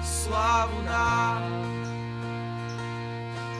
slávu 0.03 0.79
nám, 0.87 1.43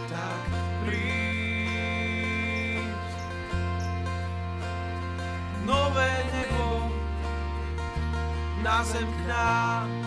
tak 0.09 0.43
príď. 0.87 2.87
Nové 5.67 6.15
nebo 6.33 6.89
na 8.63 8.81
zem 8.87 9.05
k 9.05 9.21
nám, 9.29 9.99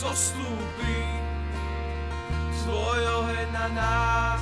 zostúpi 0.00 0.96
tvoj 2.64 3.00
oheň 3.20 3.48
na 3.52 3.66
nás. 3.76 4.39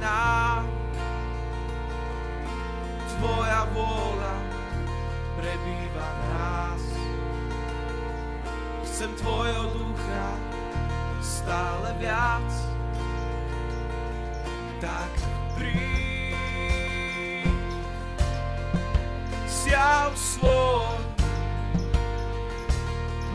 Nám. 0.00 0.64
Tvoja 3.20 3.68
vôľa 3.76 4.36
prebýva 5.36 6.08
nás 6.32 6.82
chcem 9.00 9.16
Tvojho 9.16 9.64
ducha 9.76 10.28
stále 11.24 11.96
viac. 11.96 12.48
Tak 14.80 15.12
príď, 15.56 17.44
siav 19.48 20.12
svoj 20.16 21.00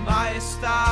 majestát. 0.05 0.84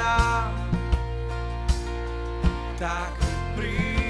Nám 0.00 0.56
tak 2.80 3.12
príď. 3.52 4.00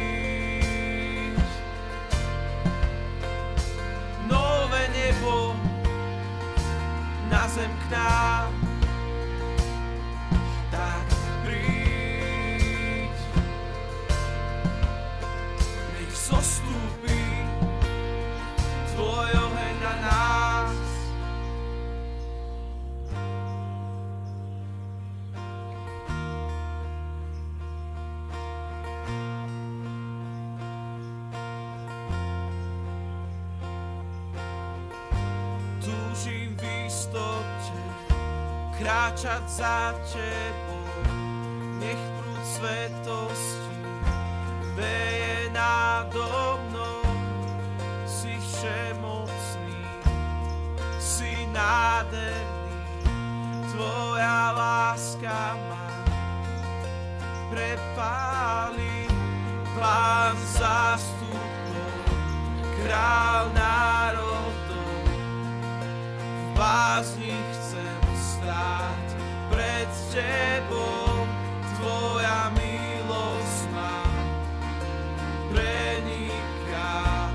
Na 7.30 7.46
zem 7.46 7.70
za 39.50 39.98
tebou. 40.06 40.86
Nech 41.82 41.98
prúd 42.14 42.44
svetosti 42.46 43.82
veje 44.78 45.50
nado 45.50 46.60
mnou. 46.70 47.02
Si 48.06 48.30
všemocný, 48.38 49.82
si 51.02 51.34
nádherný, 51.50 52.78
tvoja 53.74 54.54
láska 54.54 55.58
má 55.66 55.88
prepáli 57.50 59.10
pán 59.74 60.36
zástupov, 60.54 61.90
král 62.78 63.50
národov. 63.56 65.02
V 66.20 66.46
bázni 66.54 67.34
chcem 67.56 68.02
stáť 68.14 69.19
pred 69.50 69.90
tebou, 70.14 71.26
tvoja 71.76 72.54
milosť 72.54 73.60
ma 73.74 74.06
preniká, 75.50 77.28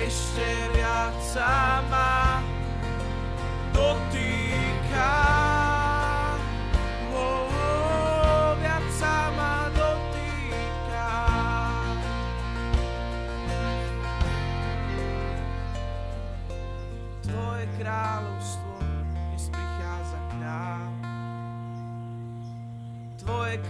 ešte 0.00 0.48
viac 0.72 1.16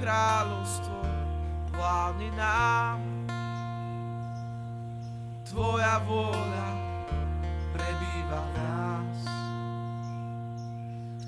kráľovstvo 0.09 1.04
vládne 1.76 2.32
nám. 2.32 2.96
Tvoja 5.44 6.00
vôľa 6.09 6.68
prebýva 7.76 8.40
v 8.40 8.50
nás. 8.56 9.18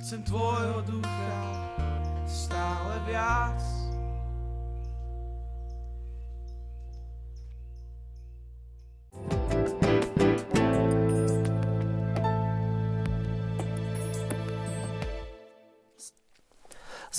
Chcem 0.01 0.25
Tvojho 0.25 0.81
ducha 0.89 1.37
stále 2.25 2.97
viac. 3.05 3.70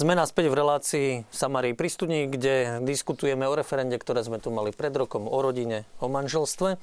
Sme 0.02 0.18
naspäť 0.18 0.50
v 0.50 0.58
relácii 0.58 1.08
Samarii 1.30 1.78
pri 1.78 1.86
studni, 1.86 2.26
kde 2.26 2.82
diskutujeme 2.82 3.46
o 3.46 3.54
referende, 3.54 4.02
ktoré 4.02 4.26
sme 4.26 4.42
tu 4.42 4.50
mali 4.50 4.74
pred 4.74 4.90
rokom, 4.90 5.30
o 5.30 5.40
rodine, 5.46 5.86
o 6.02 6.10
manželstve. 6.10 6.82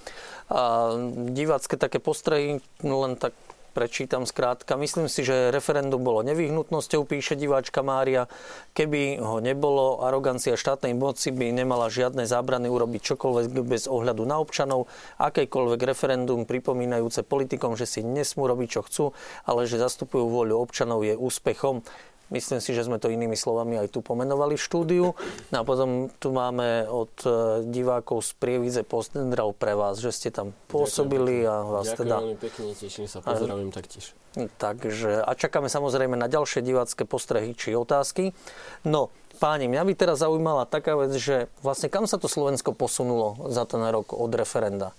A 0.55 0.95
divácké 1.35 1.75
také 1.75 1.99
postrehy, 1.99 2.63
len 2.79 3.19
tak 3.19 3.35
prečítam 3.75 4.23
skrátka. 4.23 4.79
Myslím 4.79 5.07
si, 5.07 5.27
že 5.27 5.55
referendum 5.55 6.03
bolo 6.03 6.27
nevyhnutnosťou, 6.27 7.07
píše 7.07 7.39
diváčka 7.39 7.83
Mária. 7.83 8.27
Keby 8.75 9.23
ho 9.23 9.39
nebolo, 9.39 10.03
arogancia 10.03 10.59
štátnej 10.59 10.99
moci 10.99 11.31
by 11.31 11.55
nemala 11.55 11.87
žiadne 11.87 12.27
zábrany 12.27 12.67
urobiť 12.67 13.15
čokoľvek 13.15 13.67
bez 13.67 13.87
ohľadu 13.87 14.23
na 14.27 14.43
občanov. 14.43 14.91
Akékoľvek 15.23 15.81
referendum 15.87 16.43
pripomínajúce 16.43 17.23
politikom, 17.23 17.79
že 17.79 17.87
si 17.87 18.03
nesmú 18.03 18.51
robiť, 18.51 18.69
čo 18.79 18.81
chcú, 18.83 19.05
ale 19.47 19.71
že 19.71 19.79
zastupujú 19.79 20.27
voľu 20.27 20.59
občanov, 20.59 21.07
je 21.07 21.15
úspechom. 21.15 21.87
Myslím 22.29 22.61
si, 22.61 22.77
že 22.77 22.85
sme 22.85 23.01
to 23.01 23.09
inými 23.09 23.33
slovami 23.33 23.81
aj 23.81 23.89
tu 23.89 24.05
pomenovali 24.05 24.61
v 24.61 24.63
štúdiu. 24.63 25.07
No 25.49 25.57
a 25.57 25.63
potom 25.65 26.13
tu 26.21 26.29
máme 26.29 26.85
od 26.85 27.13
e, 27.25 27.29
divákov 27.65 28.21
z 28.21 28.31
Prievidze 28.37 28.83
pozdrav 28.85 29.57
pre 29.57 29.73
vás, 29.73 29.97
že 29.97 30.13
ste 30.13 30.29
tam 30.29 30.53
pôsobili 30.69 31.49
a 31.49 31.65
vás 31.65 31.89
Ďakujem 31.89 32.01
teda... 32.05 32.17
veľmi 32.21 32.37
pekne, 32.37 32.65
teším 32.77 33.07
sa, 33.09 33.25
pozdravím 33.25 33.73
taktiež. 33.73 34.13
Takže, 34.61 35.25
a 35.25 35.33
čakáme 35.33 35.73
samozrejme 35.73 36.21
na 36.21 36.29
ďalšie 36.29 36.61
divácké 36.61 37.09
postrehy 37.09 37.57
či 37.57 37.73
otázky. 37.73 38.37
No, 38.85 39.09
páni, 39.41 39.65
mňa 39.73 39.83
by 39.89 39.93
teraz 39.97 40.21
zaujímala 40.21 40.69
taká 40.69 41.01
vec, 41.01 41.17
že 41.17 41.49
vlastne 41.65 41.89
kam 41.89 42.05
sa 42.05 42.21
to 42.21 42.29
Slovensko 42.29 42.77
posunulo 42.77 43.49
za 43.49 43.65
ten 43.65 43.81
rok 43.89 44.13
od 44.13 44.31
referenda? 44.37 44.93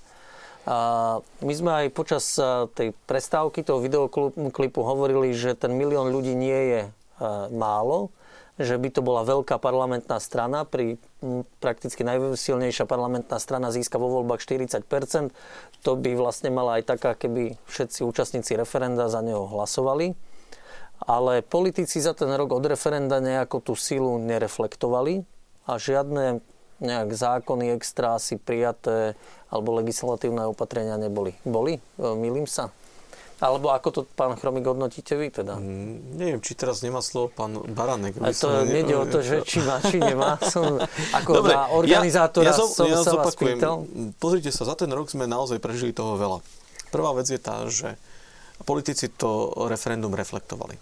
A 0.68 0.78
my 1.46 1.54
sme 1.56 1.72
aj 1.86 1.96
počas 1.96 2.26
e, 2.42 2.66
tej 2.74 2.90
prestávky 3.06 3.62
toho 3.62 3.80
videoklipu 3.80 4.82
hovorili, 4.82 5.32
že 5.38 5.54
ten 5.54 5.78
milión 5.78 6.10
ľudí 6.10 6.34
nie 6.34 6.62
je 6.74 6.82
málo, 7.52 8.10
že 8.60 8.76
by 8.76 8.92
to 8.92 9.00
bola 9.00 9.24
veľká 9.24 9.56
parlamentná 9.56 10.20
strana, 10.20 10.68
pri 10.68 11.00
prakticky 11.64 12.04
najsilnejšia 12.04 12.84
parlamentná 12.84 13.40
strana 13.40 13.72
získa 13.72 13.96
vo 13.96 14.20
voľbách 14.20 14.44
40% 14.44 15.32
To 15.88 15.96
by 15.96 16.12
vlastne 16.20 16.52
mala 16.52 16.76
aj 16.80 16.92
taká, 16.92 17.16
keby 17.16 17.56
všetci 17.72 18.04
účastníci 18.04 18.60
referenda 18.60 19.08
za 19.08 19.24
neho 19.24 19.48
hlasovali. 19.48 20.12
Ale 21.00 21.40
politici 21.40 22.04
za 22.04 22.12
ten 22.12 22.28
rok 22.36 22.52
od 22.52 22.68
referenda 22.68 23.24
nejakú 23.24 23.64
tú 23.64 23.80
silu 23.80 24.20
nereflektovali 24.20 25.24
a 25.64 25.80
žiadne 25.80 26.44
nejak 26.84 27.16
zákony 27.16 27.80
extra 27.80 28.20
si 28.20 28.36
prijaté 28.36 29.16
alebo 29.48 29.80
legislatívne 29.80 30.52
opatrenia 30.52 31.00
neboli. 31.00 31.36
Boli? 31.48 31.80
Milím 31.96 32.44
sa? 32.44 32.76
Alebo 33.40 33.72
ako 33.72 33.88
to, 33.96 34.02
pán 34.04 34.36
Chromik, 34.36 34.68
hodnotíte 34.68 35.16
vy 35.16 35.32
teda? 35.32 35.56
Mm, 35.56 36.20
neviem, 36.20 36.40
či 36.44 36.60
teraz 36.60 36.84
nemá 36.84 37.00
slovo 37.00 37.32
pán 37.32 37.56
Baranek. 37.72 38.20
A 38.20 38.36
to 38.36 38.68
nejde 38.68 39.00
o 39.00 39.08
to, 39.08 39.24
že 39.24 39.48
či 39.48 39.64
má, 39.64 39.80
či 39.80 39.96
nemá. 39.96 40.36
Som, 40.44 40.76
ako 41.18 41.40
Dobre, 41.40 41.56
na 41.56 41.72
organizátora 41.72 42.52
ja, 42.52 42.60
ja, 42.60 42.68
som 42.68 42.88
ja 42.92 43.00
sa 43.00 43.16
vás 43.16 43.40
pýtal. 43.40 43.88
Pozrite 44.20 44.52
sa, 44.52 44.68
za 44.68 44.76
ten 44.76 44.92
rok 44.92 45.08
sme 45.08 45.24
naozaj 45.24 45.64
prežili 45.64 45.96
toho 45.96 46.20
veľa. 46.20 46.44
Prvá 46.92 47.16
vec 47.16 47.32
je 47.32 47.40
tá, 47.40 47.64
že 47.72 47.96
politici 48.68 49.08
to 49.08 49.56
referendum 49.72 50.12
reflektovali. 50.12 50.76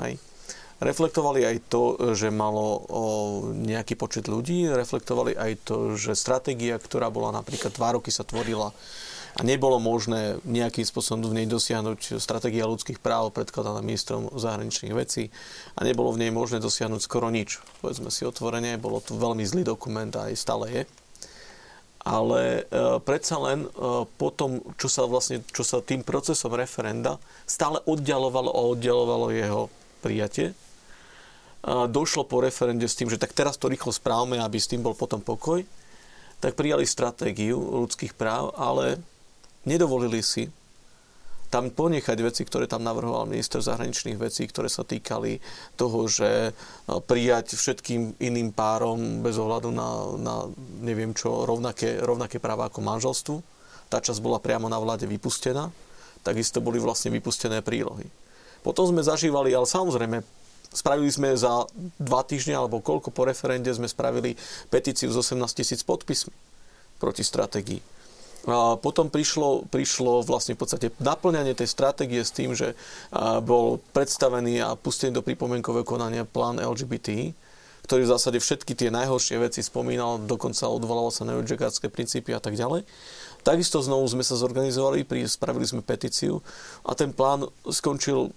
Hej? 0.00 0.16
Reflektovali 0.82 1.46
aj 1.46 1.56
to, 1.70 1.94
že 2.16 2.32
malo 2.32 2.82
nejaký 3.54 3.94
počet 3.94 4.26
ľudí, 4.26 4.66
reflektovali 4.66 5.36
aj 5.36 5.52
to, 5.62 5.76
že 5.94 6.16
stratégia, 6.18 6.80
ktorá 6.80 7.12
bola 7.12 7.30
napríklad 7.30 7.70
dva 7.76 8.00
roky 8.00 8.08
sa 8.10 8.24
tvorila 8.24 8.72
a 9.32 9.40
nebolo 9.40 9.80
možné 9.80 10.36
nejakým 10.44 10.84
spôsobom 10.84 11.24
v 11.24 11.42
nej 11.42 11.46
dosiahnuť 11.48 12.20
stratégia 12.20 12.68
ľudských 12.68 13.00
práv 13.00 13.32
predkladaná 13.32 13.80
ministrom 13.80 14.28
zahraničných 14.28 14.92
vecí 14.92 15.32
a 15.72 15.88
nebolo 15.88 16.12
v 16.12 16.28
nej 16.28 16.32
možné 16.34 16.60
dosiahnuť 16.60 17.00
skoro 17.00 17.32
nič. 17.32 17.64
Povedzme 17.80 18.12
si 18.12 18.28
otvorene, 18.28 18.76
bolo 18.76 19.00
to 19.00 19.16
veľmi 19.16 19.40
zlý 19.48 19.64
dokument 19.64 20.12
a 20.20 20.28
aj 20.28 20.36
stále 20.36 20.66
je. 20.68 20.82
Ale 22.02 22.66
e, 22.66 22.98
predsa 23.00 23.38
len 23.40 23.64
e, 23.64 23.68
po 24.04 24.28
tom, 24.34 24.60
čo 24.76 24.90
sa, 24.90 25.06
vlastne, 25.06 25.40
čo 25.54 25.62
sa 25.62 25.80
tým 25.80 26.02
procesom 26.02 26.52
referenda 26.52 27.16
stále 27.46 27.78
oddialovalo 27.86 28.50
a 28.50 28.60
oddialovalo 28.74 29.30
jeho 29.30 29.70
prijatie, 30.02 30.50
e, 30.50 30.54
došlo 31.88 32.26
po 32.26 32.42
referende 32.42 32.90
s 32.90 32.98
tým, 32.98 33.06
že 33.06 33.22
tak 33.22 33.32
teraz 33.32 33.54
to 33.54 33.70
rýchlo 33.70 33.94
správme, 33.94 34.42
aby 34.42 34.58
s 34.58 34.66
tým 34.66 34.82
bol 34.82 34.98
potom 34.98 35.22
pokoj, 35.22 35.62
tak 36.42 36.58
prijali 36.58 36.82
stratégiu 36.82 37.54
ľudských 37.86 38.18
práv, 38.18 38.50
ale 38.58 38.98
nedovolili 39.64 40.22
si 40.22 40.50
tam 41.52 41.68
ponechať 41.68 42.16
veci, 42.24 42.48
ktoré 42.48 42.64
tam 42.64 42.80
navrhoval 42.80 43.28
minister 43.28 43.60
zahraničných 43.60 44.16
vecí, 44.16 44.48
ktoré 44.48 44.72
sa 44.72 44.88
týkali 44.88 45.36
toho, 45.76 46.08
že 46.08 46.48
e, 46.48 46.52
prijať 47.04 47.52
všetkým 47.60 48.16
iným 48.16 48.56
párom 48.56 49.20
bez 49.20 49.36
ohľadu 49.36 49.68
na, 49.68 49.88
na 50.16 50.34
neviem 50.80 51.12
čo, 51.12 51.44
rovnaké, 51.44 52.00
rovnaké 52.00 52.40
práva 52.40 52.72
ako 52.72 52.80
manželstvu. 52.80 53.36
Tá 53.92 54.00
časť 54.00 54.24
bola 54.24 54.40
priamo 54.40 54.72
na 54.72 54.80
vláde 54.80 55.04
vypustená. 55.04 55.68
Takisto 56.24 56.64
boli 56.64 56.80
vlastne 56.80 57.12
vypustené 57.12 57.60
prílohy. 57.60 58.08
Potom 58.64 58.88
sme 58.88 59.04
zažívali, 59.04 59.52
ale 59.52 59.68
samozrejme, 59.68 60.24
spravili 60.72 61.12
sme 61.12 61.36
za 61.36 61.68
dva 62.00 62.24
týždne 62.24 62.56
alebo 62.56 62.80
koľko 62.80 63.12
po 63.12 63.28
referende 63.28 63.68
sme 63.76 63.92
spravili 63.92 64.40
petíciu 64.72 65.12
s 65.12 65.20
18 65.20 65.36
tisíc 65.52 65.84
podpismi 65.84 66.32
proti 66.96 67.20
stratégii. 67.20 68.01
A 68.42 68.74
potom 68.74 69.06
prišlo, 69.06 69.70
prišlo 69.70 70.26
vlastne 70.26 70.58
v 70.58 70.66
podstate 70.66 70.90
naplňanie 70.98 71.54
tej 71.54 71.70
stratégie 71.70 72.26
s 72.26 72.34
tým, 72.34 72.58
že 72.58 72.74
bol 73.46 73.78
predstavený 73.94 74.58
a 74.58 74.74
pustený 74.74 75.14
do 75.14 75.22
pripomienkového 75.22 75.86
konania 75.86 76.26
plán 76.26 76.58
LGBT, 76.58 77.30
ktorý 77.86 78.02
v 78.06 78.12
zásade 78.14 78.38
všetky 78.42 78.74
tie 78.74 78.90
najhoršie 78.90 79.38
veci 79.38 79.62
spomínal, 79.62 80.22
dokonca 80.26 80.66
odvolal 80.66 81.14
sa 81.14 81.22
na 81.22 81.38
judžekárske 81.38 81.86
princípy 81.86 82.34
a 82.34 82.42
tak 82.42 82.58
ďalej. 82.58 82.82
Takisto 83.42 83.82
znovu 83.82 84.06
sme 84.10 84.26
sa 84.26 84.38
zorganizovali, 84.38 85.06
spravili 85.26 85.66
sme 85.66 85.82
petíciu 85.82 86.42
a 86.86 86.94
ten 86.94 87.10
plán 87.14 87.46
skončil 87.66 88.30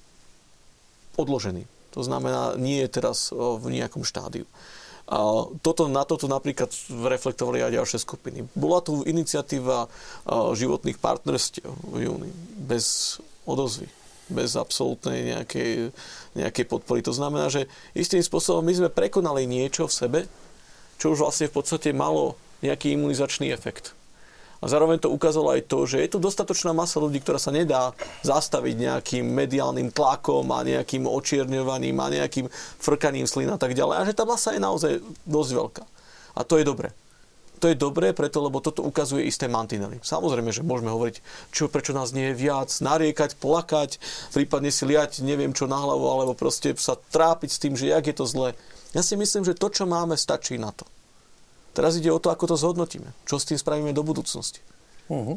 odložený. 1.17 1.65
To 1.93 2.01
znamená, 2.01 2.57
nie 2.57 2.81
je 2.83 2.89
teraz 2.89 3.29
v 3.33 3.65
nejakom 3.69 4.01
štádiu. 4.01 4.45
A 5.05 5.45
toto, 5.61 5.85
na 5.85 6.01
toto 6.01 6.25
napríklad 6.25 6.73
reflektovali 6.89 7.61
aj 7.61 7.77
ďalšie 7.77 7.99
skupiny. 8.01 8.49
Bola 8.57 8.81
tu 8.81 9.05
iniciatíva 9.05 9.85
životných 10.29 10.97
partnerstiev 10.97 11.69
v 11.93 12.09
júni, 12.09 12.29
bez 12.57 13.17
odozvy, 13.45 13.85
bez 14.33 14.57
absolútnej 14.57 15.37
nejakej, 15.37 15.93
nejakej 16.33 16.65
podpory. 16.65 17.05
To 17.05 17.13
znamená, 17.13 17.53
že 17.53 17.69
istým 17.93 18.25
spôsobom 18.25 18.65
my 18.65 18.73
sme 18.73 18.89
prekonali 18.89 19.45
niečo 19.45 19.85
v 19.85 19.93
sebe, 19.93 20.19
čo 20.97 21.13
už 21.13 21.21
vlastne 21.21 21.53
v 21.53 21.55
podstate 21.61 21.93
malo 21.93 22.33
nejaký 22.65 22.97
imunizačný 22.97 23.53
efekt. 23.53 23.93
A 24.59 24.65
zároveň 24.71 25.03
to 25.03 25.11
ukázalo 25.11 25.51
aj 25.51 25.67
to, 25.67 25.83
že 25.83 25.99
je 25.99 26.09
tu 26.15 26.17
dostatočná 26.17 26.71
masa 26.71 27.03
ľudí, 27.03 27.19
ktorá 27.19 27.37
sa 27.37 27.51
nedá 27.51 27.91
zastaviť 28.23 28.75
nejakým 28.75 29.25
mediálnym 29.27 29.91
tlakom 29.91 30.47
a 30.51 30.63
nejakým 30.63 31.05
očierňovaním 31.05 31.97
a 31.99 32.13
nejakým 32.13 32.47
frkaním 32.79 33.27
slín 33.27 33.51
a 33.51 33.59
tak 33.59 33.75
ďalej. 33.75 33.95
A 33.99 34.07
že 34.07 34.17
tá 34.17 34.23
masa 34.23 34.55
je 34.55 34.63
naozaj 34.63 35.03
dosť 35.27 35.51
veľká. 35.51 35.83
A 36.35 36.41
to 36.43 36.59
je 36.59 36.65
dobré. 36.67 36.91
To 37.63 37.71
je 37.71 37.79
dobré 37.79 38.11
preto, 38.11 38.43
lebo 38.43 38.59
toto 38.59 38.83
ukazuje 38.83 39.23
isté 39.23 39.47
mantinely. 39.47 40.03
Samozrejme, 40.03 40.51
že 40.51 40.61
môžeme 40.61 40.91
hovoriť, 40.91 41.23
čo, 41.55 41.71
prečo 41.71 41.95
nás 41.95 42.11
nie 42.11 42.35
je 42.35 42.39
viac, 42.45 42.67
nariekať, 42.67 43.39
plakať, 43.39 43.97
prípadne 44.35 44.69
si 44.69 44.83
liať 44.83 45.23
neviem 45.23 45.55
čo 45.55 45.63
na 45.63 45.79
hlavu, 45.79 46.03
alebo 46.03 46.33
proste 46.35 46.75
sa 46.75 46.99
trápiť 46.99 47.49
s 47.49 47.61
tým, 47.61 47.73
že 47.79 47.95
jak 47.95 48.05
je 48.05 48.15
to 48.15 48.25
zle. 48.27 48.49
Ja 48.91 49.01
si 49.01 49.15
myslím, 49.15 49.47
že 49.47 49.55
to, 49.55 49.71
čo 49.71 49.87
máme, 49.87 50.19
stačí 50.19 50.59
na 50.59 50.75
to. 50.75 50.83
Teraz 51.75 51.99
ide 51.99 52.07
o 52.07 52.23
to, 52.23 52.31
ako 52.31 52.47
to 52.47 52.55
zhodnotíme. 52.55 53.11
Čo 53.27 53.35
s 53.35 53.51
tým 53.51 53.59
spravíme 53.59 53.91
do 53.91 53.99
budúcnosti. 53.99 54.63
Uh-huh. 55.11 55.35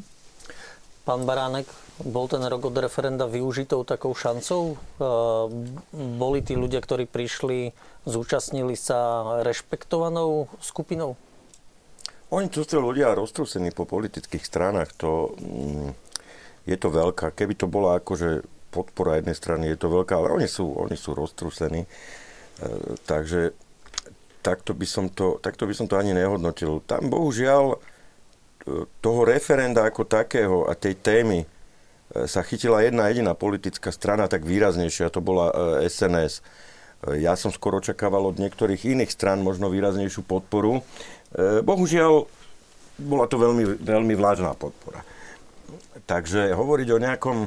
Pán 1.02 1.26
Baránek, 1.26 1.66
bol 2.04 2.30
ten 2.30 2.44
rok 2.46 2.70
od 2.70 2.76
referenda 2.78 3.26
využitou 3.26 3.82
takou 3.82 4.14
šancou? 4.14 4.78
Boli 5.92 6.38
tí 6.46 6.54
ľudia, 6.54 6.78
ktorí 6.78 7.10
prišli, 7.10 7.74
zúčastnili 8.06 8.78
sa 8.78 9.24
rešpektovanou 9.42 10.46
skupinou? 10.62 11.18
Oni 12.28 12.46
sú 12.52 12.68
to 12.68 12.78
ľudia 12.78 13.16
roztrúsení 13.16 13.72
po 13.72 13.88
politických 13.88 14.44
stranách. 14.44 14.92
To, 15.00 15.32
mm, 15.40 15.96
je 16.68 16.76
to 16.76 16.88
veľká. 16.92 17.32
Keby 17.32 17.56
to 17.56 17.66
bola 17.66 18.04
akože 18.04 18.44
podpora 18.68 19.16
jednej 19.16 19.32
strany, 19.32 19.64
je 19.72 19.80
to 19.80 19.88
veľká, 19.88 20.12
ale 20.12 20.28
oni 20.36 20.44
sú, 20.44 20.68
oni 20.76 20.92
sú 20.92 21.16
roztrúsení. 21.16 21.88
E, 21.88 21.90
takže 23.08 23.56
takto 24.42 24.72
by, 24.74 24.86
som 24.86 25.06
to, 25.10 25.36
takto 25.42 25.66
by 25.66 25.74
som 25.74 25.86
to 25.90 25.98
ani 25.98 26.14
nehodnotil. 26.14 26.80
Tam 26.86 27.10
bohužiaľ 27.10 27.74
e, 27.74 27.76
toho 29.02 29.20
referenda 29.26 29.84
ako 29.84 30.06
takého 30.06 30.64
a 30.66 30.72
tej 30.78 30.96
témy 30.98 31.44
e, 31.44 31.46
sa 32.24 32.40
chytila 32.46 32.82
jedna 32.82 33.10
jediná 33.10 33.34
politická 33.34 33.90
strana 33.90 34.30
tak 34.30 34.46
výraznejšia, 34.46 35.12
to 35.12 35.20
bola 35.20 35.50
SNS. 35.84 36.40
E, 37.08 37.22
ja 37.22 37.34
som 37.34 37.50
skoro 37.50 37.82
očakával 37.82 38.24
od 38.26 38.40
niektorých 38.40 38.88
iných 38.98 39.12
stran 39.12 39.42
možno 39.42 39.70
výraznejšiu 39.70 40.24
podporu. 40.24 40.82
Bohužiaľ, 41.60 42.24
bola 42.96 43.28
to 43.28 43.36
veľmi, 43.36 43.84
veľmi 43.84 44.14
vlážná 44.16 44.56
podpora. 44.56 45.04
Takže 46.08 46.56
hovoriť 46.56 46.88
o 46.88 47.02
nejakom 47.04 47.38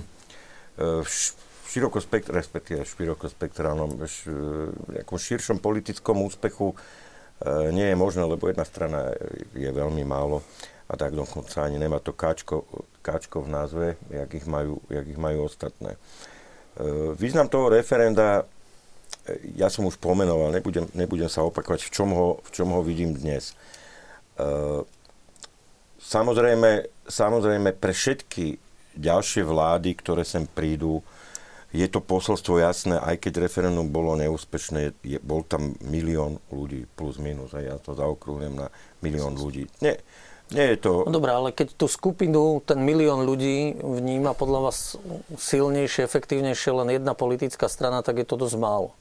širokospektrálnom, 1.72 2.36
respektíve 2.36 2.82
širokospektrálnom, 2.84 3.90
nejakom 4.92 5.18
širšom 5.18 5.64
politickom 5.64 6.20
úspechu 6.28 6.76
e, 6.76 6.76
nie 7.72 7.88
je 7.88 7.96
možné, 7.96 8.28
lebo 8.28 8.52
jedna 8.52 8.68
strana 8.68 9.16
je 9.56 9.72
veľmi 9.72 10.04
málo 10.04 10.44
a 10.92 11.00
tak 11.00 11.16
dokonca 11.16 11.64
ani 11.64 11.80
nemá 11.80 12.04
to 12.04 12.12
káčko, 12.12 12.68
káčko 13.00 13.48
v 13.48 13.50
názve, 13.56 13.88
jak 14.12 14.30
ich 14.36 14.44
majú, 14.44 14.84
jak 14.92 15.08
ich 15.08 15.16
majú 15.16 15.48
ostatné. 15.48 15.96
E, 15.96 16.00
význam 17.16 17.48
toho 17.48 17.72
referenda, 17.72 18.44
e, 19.24 19.56
ja 19.56 19.72
som 19.72 19.88
už 19.88 19.96
pomenoval, 19.96 20.52
nebudem, 20.52 20.92
nebudem 20.92 21.32
sa 21.32 21.48
opakovať, 21.48 21.88
v 21.88 21.92
čom, 21.96 22.10
ho, 22.12 22.44
v 22.44 22.50
čom 22.52 22.68
ho 22.76 22.84
vidím 22.84 23.16
dnes. 23.16 23.56
Samozrejme, 26.02 26.90
samozrejme 27.06 27.78
pre 27.78 27.94
všetky 27.94 28.58
ďalšie 28.98 29.46
vlády, 29.46 29.94
ktoré 30.02 30.26
sem 30.26 30.50
prídu, 30.50 31.06
je 31.72 31.88
to 31.88 32.04
posolstvo 32.04 32.60
jasné, 32.60 33.00
aj 33.00 33.16
keď 33.24 33.48
referendum 33.48 33.88
bolo 33.88 34.20
neúspešné, 34.20 34.92
je, 35.08 35.18
bol 35.24 35.48
tam 35.48 35.80
milión 35.80 36.44
ľudí, 36.52 36.84
plus 37.00 37.16
minus, 37.16 37.56
a 37.56 37.64
ja 37.64 37.76
to 37.80 37.96
zaokrúhnem 37.96 38.60
na 38.60 38.68
milión 39.00 39.40
ľudí. 39.40 39.72
Nie, 39.80 40.04
nie 40.52 40.76
je 40.76 40.78
to... 40.84 41.08
No 41.08 41.16
dobré, 41.16 41.32
ale 41.32 41.56
keď 41.56 41.80
tú 41.80 41.88
skupinu, 41.88 42.60
ten 42.60 42.84
milión 42.84 43.24
ľudí 43.24 43.80
vníma 43.80 44.36
podľa 44.36 44.60
vás 44.68 45.00
silnejšie, 45.40 46.04
efektívnejšie 46.04 46.76
len 46.76 46.92
jedna 46.92 47.16
politická 47.16 47.72
strana, 47.72 48.04
tak 48.04 48.20
je 48.20 48.28
to 48.28 48.36
dosť 48.36 48.60
málo. 48.60 48.92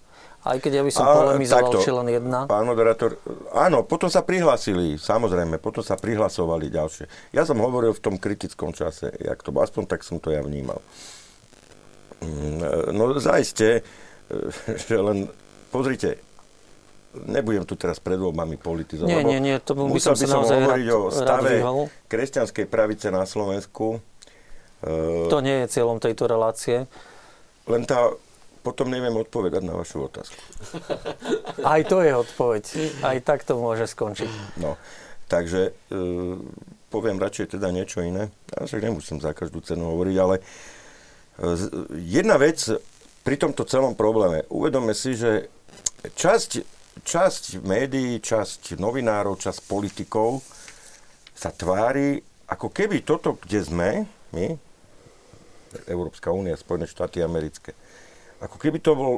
Aj 0.40 0.56
keď 0.56 0.80
ja 0.80 0.82
by 0.86 0.92
som 0.94 1.04
a, 1.04 1.12
polemizoval, 1.12 1.68
takto, 1.68 1.84
či 1.84 1.92
len 1.92 2.08
jedna. 2.08 2.48
Pán 2.48 2.64
moderátor, 2.64 3.20
áno, 3.52 3.84
potom 3.84 4.08
sa 4.08 4.24
prihlásili, 4.24 4.96
samozrejme, 4.96 5.60
potom 5.60 5.84
sa 5.84 6.00
prihlasovali 6.00 6.72
ďalšie. 6.72 7.34
Ja 7.36 7.44
som 7.44 7.60
hovoril 7.60 7.92
v 7.92 8.00
tom 8.00 8.16
kritickom 8.16 8.72
čase, 8.72 9.12
jak 9.20 9.36
to, 9.44 9.52
aspoň 9.52 9.84
tak 9.84 10.00
som 10.00 10.16
to 10.16 10.32
ja 10.32 10.40
vnímal. 10.40 10.80
Mm, 12.20 12.92
no 12.92 13.16
zaiste, 13.16 13.84
že 14.88 14.96
len 14.96 15.28
pozrite, 15.72 16.20
nebudem 17.14 17.66
tu 17.66 17.74
teraz 17.74 17.98
pred 17.98 18.18
voľbami 18.18 18.54
politizovať. 18.54 19.10
Nie, 19.10 19.22
nie, 19.26 19.40
nie, 19.42 19.56
to 19.58 19.74
by 19.74 19.82
musel 19.88 20.14
som 20.14 20.20
by 20.20 20.26
som 20.30 20.42
hovoriť 20.46 20.86
rád, 20.86 20.96
o 20.96 21.08
stave 21.10 21.52
kresťanskej 22.06 22.66
pravice 22.70 23.10
na 23.10 23.26
Slovensku. 23.26 23.98
To 25.28 25.38
nie 25.44 25.66
je 25.66 25.66
cieľom 25.76 26.00
tejto 26.00 26.24
relácie. 26.24 26.88
Len 27.68 27.82
tá, 27.84 28.08
potom 28.64 28.88
neviem 28.88 29.12
odpovedať 29.12 29.62
na 29.64 29.76
vašu 29.76 30.08
otázku. 30.08 30.40
Aj 31.74 31.80
to 31.84 32.00
je 32.00 32.12
odpoveď. 32.12 32.64
Aj 33.04 33.18
tak 33.20 33.44
to 33.44 33.60
môže 33.60 33.88
skončiť. 33.92 34.60
No, 34.60 34.80
takže 35.28 35.76
e, 35.92 35.98
poviem 36.88 37.20
radšej 37.20 37.60
teda 37.60 37.68
niečo 37.72 38.00
iné. 38.00 38.32
Ja 38.56 38.64
však 38.64 38.80
nemusím 38.80 39.20
za 39.20 39.36
každú 39.36 39.60
cenu 39.60 39.92
hovoriť, 39.92 40.16
ale 40.16 40.36
e, 40.40 40.42
Jedna 41.94 42.36
vec 42.40 42.58
pri 43.22 43.36
tomto 43.38 43.62
celom 43.68 43.94
probléme. 43.94 44.48
Uvedome 44.50 44.96
si, 44.96 45.14
že 45.14 45.52
časť, 46.02 46.50
časť 47.04 47.62
médií, 47.62 48.18
časť 48.18 48.80
novinárov, 48.80 49.38
časť 49.38 49.60
politikov 49.68 50.40
sa 51.36 51.52
tvári, 51.52 52.20
ako 52.50 52.68
keby 52.68 53.06
toto, 53.06 53.38
kde 53.40 53.60
sme, 53.62 53.90
my, 54.34 54.46
Európska 55.86 56.34
únia, 56.34 56.58
Spojené 56.58 56.90
štáty 56.90 57.22
americké, 57.22 57.72
ako 58.42 58.56
keby 58.58 58.82
to 58.82 58.92
bol 58.96 59.14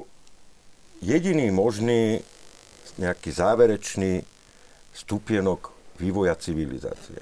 jediný 1.01 1.49
možný 1.49 2.21
nejaký 3.01 3.33
záverečný 3.33 4.23
stupienok 4.93 5.73
vývoja 5.97 6.37
civilizácie. 6.37 7.19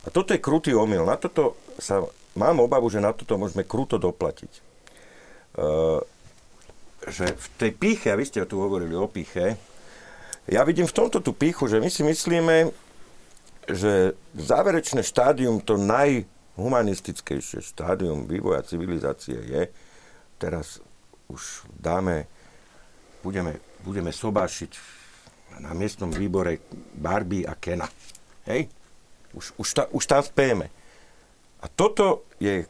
A 0.00 0.08
toto 0.08 0.32
je 0.32 0.40
krutý 0.40 0.72
omyl. 0.72 1.04
Na 1.04 1.18
toto 1.18 1.58
sa 1.76 2.00
mám 2.34 2.62
obavu, 2.62 2.86
že 2.90 3.02
na 3.02 3.10
toto 3.14 3.38
môžeme 3.40 3.66
kruto 3.66 3.98
doplatiť. 3.98 4.52
Uh, 5.58 5.98
že 7.08 7.32
v 7.32 7.46
tej 7.56 7.70
píche, 7.74 8.08
a 8.12 8.18
vy 8.18 8.28
ste 8.28 8.44
tu 8.44 8.60
hovorili 8.60 8.92
o 8.92 9.08
píche, 9.08 9.56
ja 10.50 10.66
vidím 10.66 10.84
v 10.84 10.96
tomto 10.96 11.22
tú 11.22 11.32
píchu, 11.32 11.70
že 11.70 11.80
my 11.80 11.88
si 11.88 12.02
myslíme, 12.02 12.74
že 13.70 14.18
záverečné 14.34 15.00
štádium, 15.06 15.62
to 15.62 15.78
najhumanistickejšie 15.78 17.62
štádium 17.62 18.26
vývoja 18.26 18.66
civilizácie 18.66 19.38
je, 19.38 19.62
teraz 20.36 20.82
už 21.30 21.68
dáme, 21.78 22.26
budeme, 23.22 23.62
budeme 23.86 24.10
sobášiť 24.10 24.72
na 25.62 25.70
miestnom 25.76 26.10
výbore 26.10 26.58
Barbie 26.94 27.46
a 27.46 27.54
Kena. 27.54 27.86
Hej? 28.48 28.66
Už, 29.36 29.54
už, 29.60 29.68
ta, 29.70 29.82
už 29.92 30.04
tam 30.06 30.22
spejeme. 30.22 30.79
A 31.60 31.68
toto 31.68 32.24
je 32.40 32.64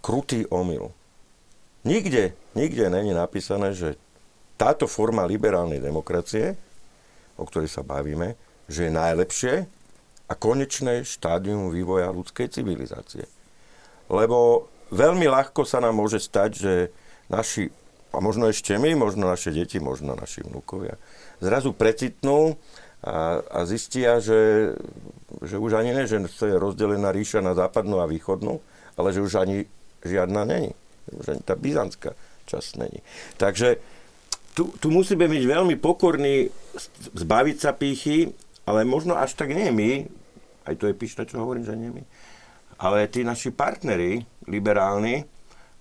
krutý 0.00 0.48
omyl. 0.48 0.92
Nikde, 1.84 2.32
nikde 2.56 2.88
není 2.88 3.12
napísané, 3.12 3.76
že 3.76 4.00
táto 4.56 4.88
forma 4.88 5.28
liberálnej 5.28 5.80
demokracie, 5.80 6.56
o 7.36 7.44
ktorej 7.44 7.68
sa 7.68 7.84
bavíme, 7.84 8.38
že 8.70 8.88
je 8.88 8.92
najlepšie 8.96 9.54
a 10.24 10.32
konečné 10.32 11.04
štádium 11.04 11.68
vývoja 11.68 12.08
ľudskej 12.08 12.48
civilizácie. 12.48 13.28
Lebo 14.08 14.68
veľmi 14.88 15.28
ľahko 15.28 15.68
sa 15.68 15.84
nám 15.84 16.00
môže 16.00 16.16
stať, 16.22 16.50
že 16.56 16.74
naši, 17.28 17.68
a 18.12 18.24
možno 18.24 18.48
ešte 18.48 18.76
my, 18.80 18.96
možno 18.96 19.28
naše 19.28 19.52
deti, 19.52 19.76
možno 19.76 20.16
naši 20.16 20.40
vnúkovia, 20.44 20.96
zrazu 21.44 21.76
precitnú 21.76 22.56
a, 23.04 23.44
a 23.44 23.58
zistia, 23.68 24.16
že, 24.16 24.72
že 25.44 25.60
už 25.60 25.76
ani 25.76 25.92
ne, 25.92 26.08
že 26.08 26.24
to 26.24 26.48
je 26.48 26.56
rozdelená 26.56 27.12
ríša 27.12 27.44
na 27.44 27.52
západnú 27.52 28.00
a 28.00 28.08
východnú, 28.08 28.64
ale 28.96 29.12
že 29.12 29.20
už 29.20 29.44
ani 29.44 29.68
žiadna 30.00 30.48
není. 30.48 30.72
Už 31.12 31.36
ani 31.36 31.42
tá 31.44 31.52
byzantská 31.52 32.16
časť 32.48 32.70
není. 32.80 33.04
Takže 33.36 33.76
tu, 34.56 34.72
tu 34.80 34.88
musíme 34.88 35.28
byť 35.28 35.44
veľmi 35.44 35.76
pokorní, 35.76 36.48
zbaviť 37.12 37.56
sa 37.60 37.76
pýchy, 37.76 38.32
ale 38.64 38.88
možno 38.88 39.18
až 39.18 39.36
tak 39.36 39.52
nie 39.52 39.68
my, 39.68 39.90
aj 40.64 40.74
to 40.80 40.88
je 40.88 40.96
píšne, 40.96 41.28
čo 41.28 41.44
hovorím, 41.44 41.68
že 41.68 41.76
nie 41.76 41.92
my, 41.92 42.02
ale 42.80 43.04
tí 43.12 43.20
naši 43.20 43.52
partneri 43.52 44.24
liberálni, 44.48 45.28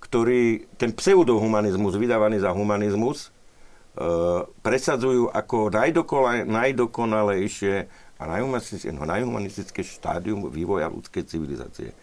ktorí 0.03 0.67
ten 0.75 0.91
pseudohumanizmus 0.91 1.95
vydávaný 1.95 2.43
za 2.43 2.51
humanizmus, 2.51 3.32
presadzujú 4.65 5.29
ako 5.29 5.69
najdokonalejšie 6.49 7.75
a 8.17 8.23
najhumanistické, 8.25 8.89
no, 8.89 9.05
najhumanistické 9.05 9.81
štádium 9.85 10.49
vývoja 10.49 10.89
ľudskej 10.89 11.23
civilizácie. 11.29 11.93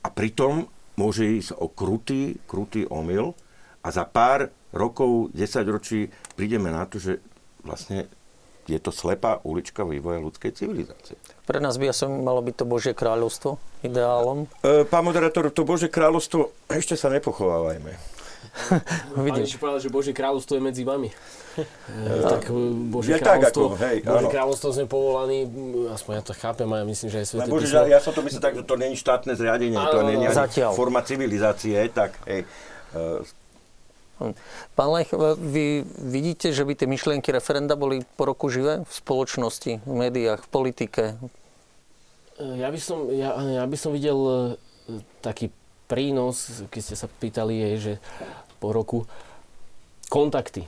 A 0.00 0.08
pritom 0.08 0.70
môže 0.96 1.26
ísť 1.26 1.58
o 1.58 1.68
krutý, 1.68 2.40
krutý 2.48 2.88
omyl 2.88 3.36
a 3.84 3.88
za 3.92 4.08
pár 4.08 4.48
rokov, 4.72 5.34
10 5.34 5.66
ročí 5.68 6.08
prídeme 6.38 6.72
na 6.72 6.88
to, 6.88 6.96
že 6.96 7.20
vlastne 7.60 8.08
je 8.66 8.78
to 8.82 8.90
slepá 8.90 9.38
ulička 9.46 9.86
vývoja 9.86 10.18
ľudskej 10.18 10.50
civilizácie. 10.54 11.14
Pre 11.46 11.62
nás 11.62 11.78
by 11.78 11.94
asi 11.94 12.10
malo 12.10 12.42
byť 12.42 12.54
to 12.58 12.64
Božie 12.66 12.92
kráľovstvo 12.98 13.62
ideálom. 13.86 14.50
E, 14.66 14.82
pán 14.82 15.06
moderátor, 15.06 15.54
to 15.54 15.62
Božie 15.62 15.86
kráľovstvo, 15.86 16.50
ešte 16.66 16.98
sa 16.98 17.06
nepochovávajme. 17.14 18.15
Vidím. 19.16 19.44
Pán 19.44 19.58
povedal, 19.58 19.80
že 19.80 19.88
Božie 19.88 20.12
kráľovstvo 20.12 20.56
je 20.56 20.62
medzi 20.62 20.82
vami. 20.82 21.10
E, 21.56 21.64
tak 22.22 22.48
e, 22.48 22.56
Božie 22.88 23.16
Je 23.16 23.20
tak 23.20 23.40
kráľovstvo, 23.40 23.64
ako, 23.66 23.80
hej, 23.80 23.96
Božie 24.02 24.26
áno. 24.26 24.32
kráľovstvo 24.32 24.68
sme 24.72 24.84
povolaní, 24.84 25.38
aspoň 25.88 26.12
ja 26.14 26.22
to 26.22 26.32
chápem 26.32 26.68
a 26.68 26.76
ja 26.80 26.84
myslím, 26.84 27.08
že 27.08 27.16
aj 27.16 27.26
Sveté 27.26 27.48
Bože, 27.48 27.66
písmo. 27.68 27.88
ja 27.88 28.00
som 28.00 28.12
to 28.12 28.20
myslel 28.22 28.42
tak, 28.42 28.54
že 28.54 28.64
to 28.64 28.74
není 28.74 28.94
štátne 28.94 29.32
zriadenie, 29.32 29.76
to 29.78 29.98
Áno, 29.98 30.08
není 30.08 30.24
ani 30.24 30.36
zatiaľ. 30.36 30.72
forma 30.72 31.00
civilizácie, 31.00 31.76
tak 31.88 32.12
hej. 32.24 32.44
E, 32.92 33.24
Pán 34.72 34.90
Lech, 34.90 35.12
vy 35.36 35.84
vidíte, 35.98 36.48
že 36.48 36.64
by 36.64 36.72
tie 36.72 36.84
myšlienky 36.86 37.28
referenda 37.28 37.76
boli 37.76 38.00
po 38.16 38.24
roku 38.24 38.48
živé 38.48 38.80
v 38.80 38.92
spoločnosti, 38.94 39.84
v 39.84 39.94
médiách, 39.94 40.40
v 40.40 40.50
politike? 40.50 41.02
E, 42.36 42.44
Ja 42.56 42.68
by 42.68 42.80
som, 42.80 43.12
ja, 43.12 43.32
ja 43.36 43.64
by 43.64 43.76
som 43.76 43.92
videl 43.92 44.16
e, 44.16 44.36
taký 45.20 45.52
prínos, 45.84 46.66
keď 46.66 46.80
ste 46.82 46.96
sa 46.96 47.06
pýtali, 47.06 47.54
je, 47.54 47.70
že 47.78 47.92
po 48.58 48.74
roku 48.74 49.04
kontakty. 50.08 50.66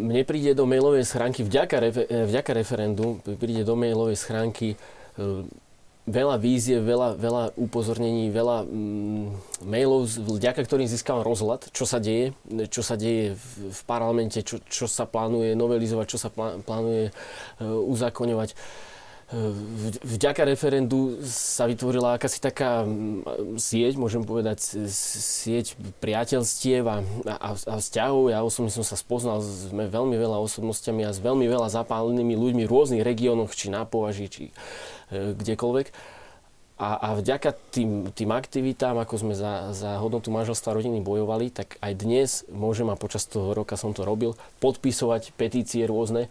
Mne 0.00 0.24
príde 0.24 0.56
do 0.56 0.64
mailovej 0.64 1.04
schránky, 1.04 1.44
vďaka, 1.44 1.76
e, 1.84 1.90
vďaka 2.26 2.50
referendu, 2.56 3.20
príde 3.36 3.62
do 3.62 3.76
mailovej 3.76 4.16
schránky 4.16 4.74
e, 4.74 4.76
veľa 6.02 6.34
vízie, 6.40 6.82
veľa, 6.82 7.14
veľa 7.14 7.44
upozornení, 7.54 8.26
veľa 8.34 8.66
mm, 8.66 9.26
mailov, 9.62 10.10
vďaka 10.10 10.66
ktorým 10.66 10.90
získavam 10.90 11.22
rozhľad, 11.22 11.70
čo 11.70 11.86
sa 11.86 12.02
deje, 12.02 12.34
čo 12.72 12.82
sa 12.82 12.98
deje 12.98 13.38
v, 13.38 13.70
v 13.70 13.80
parlamente, 13.86 14.42
čo, 14.42 14.58
čo 14.66 14.90
sa 14.90 15.06
plánuje 15.06 15.54
novelizovať, 15.54 16.06
čo 16.10 16.18
sa 16.18 16.28
plá, 16.32 16.58
plánuje 16.58 17.08
e, 17.08 17.12
uzákoňovať. 17.62 18.58
Vďaka 20.04 20.44
referendu 20.44 21.16
sa 21.24 21.64
vytvorila 21.64 22.20
akási 22.20 22.36
taká 22.36 22.84
mm, 22.84 23.56
sieť, 23.56 23.96
môžem 23.96 24.28
povedať, 24.28 24.60
sieť 24.92 25.72
priateľstiev 26.04 26.84
a, 26.84 27.00
a, 27.24 27.50
a 27.56 27.74
vzťahov. 27.80 28.28
Ja 28.28 28.44
osobne 28.44 28.68
som 28.68 28.84
sa 28.84 28.92
spoznal 28.92 29.40
s 29.40 29.72
veľmi 29.72 30.20
veľa 30.20 30.36
osobnostiami 30.36 31.08
a 31.08 31.16
s 31.16 31.24
veľmi 31.24 31.48
veľa 31.48 31.72
zapálenými 31.72 32.36
ľuďmi 32.36 32.68
v 32.68 32.72
rôznych 32.76 33.00
regiónoch, 33.00 33.56
či 33.56 33.72
na 33.72 33.88
považí, 33.88 34.28
či 34.28 34.42
e, 35.08 35.32
kdekoľvek. 35.32 36.12
A, 36.76 36.88
a 37.00 37.08
vďaka 37.16 37.56
tým, 37.72 38.12
tým 38.12 38.36
aktivitám, 38.36 39.00
ako 39.00 39.16
sme 39.16 39.34
za, 39.38 39.72
za 39.72 39.96
hodnotu 39.96 40.28
manželstva 40.28 40.76
rodiny 40.76 41.00
bojovali, 41.00 41.48
tak 41.48 41.80
aj 41.80 41.92
dnes 41.96 42.44
môžem, 42.52 42.92
a 42.92 43.00
počas 43.00 43.24
toho 43.24 43.56
roka 43.56 43.80
som 43.80 43.96
to 43.96 44.04
robil, 44.04 44.36
podpisovať 44.60 45.32
petície 45.40 45.88
rôzne. 45.88 46.28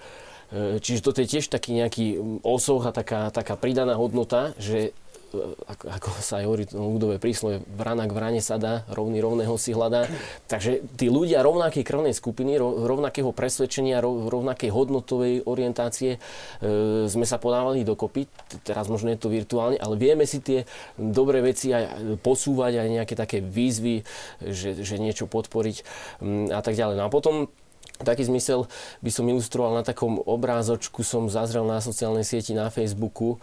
E, 0.51 0.83
Čiže 0.83 1.01
toto 1.01 1.23
je 1.23 1.31
tiež 1.31 1.47
taký 1.47 1.71
nejaký 1.79 2.19
osoch 2.43 2.83
a 2.83 2.91
taká, 2.91 3.31
taká 3.31 3.55
pridaná 3.55 3.95
hodnota, 3.95 4.51
že 4.59 4.91
e, 5.31 5.39
ako, 5.63 5.85
ako 5.87 6.07
sa 6.19 6.43
aj 6.43 6.45
hovorí 6.45 6.63
v 6.67 6.75
ľudové 6.75 7.15
príslove, 7.23 7.63
vrana 7.71 8.03
k 8.03 8.11
vrane 8.11 8.41
sa 8.43 8.59
dá, 8.59 8.83
rovný 8.91 9.23
rovného 9.23 9.55
si 9.55 9.71
hľadá. 9.71 10.11
Takže 10.51 10.83
tí 10.99 11.07
ľudia 11.07 11.39
rovnakej 11.39 11.87
krvnej 11.87 12.11
skupiny, 12.11 12.59
ro- 12.59 12.83
rovnakého 12.83 13.31
presvedčenia, 13.31 14.03
ro- 14.03 14.27
rovnakej 14.27 14.75
hodnotovej 14.75 15.47
orientácie 15.47 16.19
e, 16.19 17.07
sme 17.07 17.23
sa 17.23 17.39
podávali 17.39 17.87
dokopy. 17.87 18.27
Teraz 18.67 18.91
možno 18.91 19.07
je 19.15 19.23
to 19.23 19.31
virtuálne, 19.31 19.79
ale 19.79 19.95
vieme 19.95 20.27
si 20.27 20.43
tie 20.43 20.67
dobré 20.99 21.39
veci 21.39 21.71
aj 21.71 22.19
posúvať, 22.19 22.83
aj 22.83 22.89
nejaké 22.91 23.15
také 23.15 23.39
výzvy, 23.39 24.03
že, 24.43 24.83
že 24.83 24.99
niečo 24.99 25.31
podporiť 25.31 25.87
a 26.51 26.59
tak 26.59 26.75
ďalej. 26.75 26.99
No 26.99 27.07
a 27.07 27.13
potom 27.13 27.47
taký 28.03 28.27
zmysel 28.27 28.67
by 28.99 29.09
som 29.13 29.25
ilustroval 29.29 29.77
na 29.77 29.83
takom 29.85 30.19
obrázočku, 30.21 31.01
som 31.05 31.31
zazrel 31.31 31.65
na 31.65 31.79
sociálnej 31.79 32.25
sieti 32.25 32.51
na 32.51 32.69
Facebooku. 32.73 33.37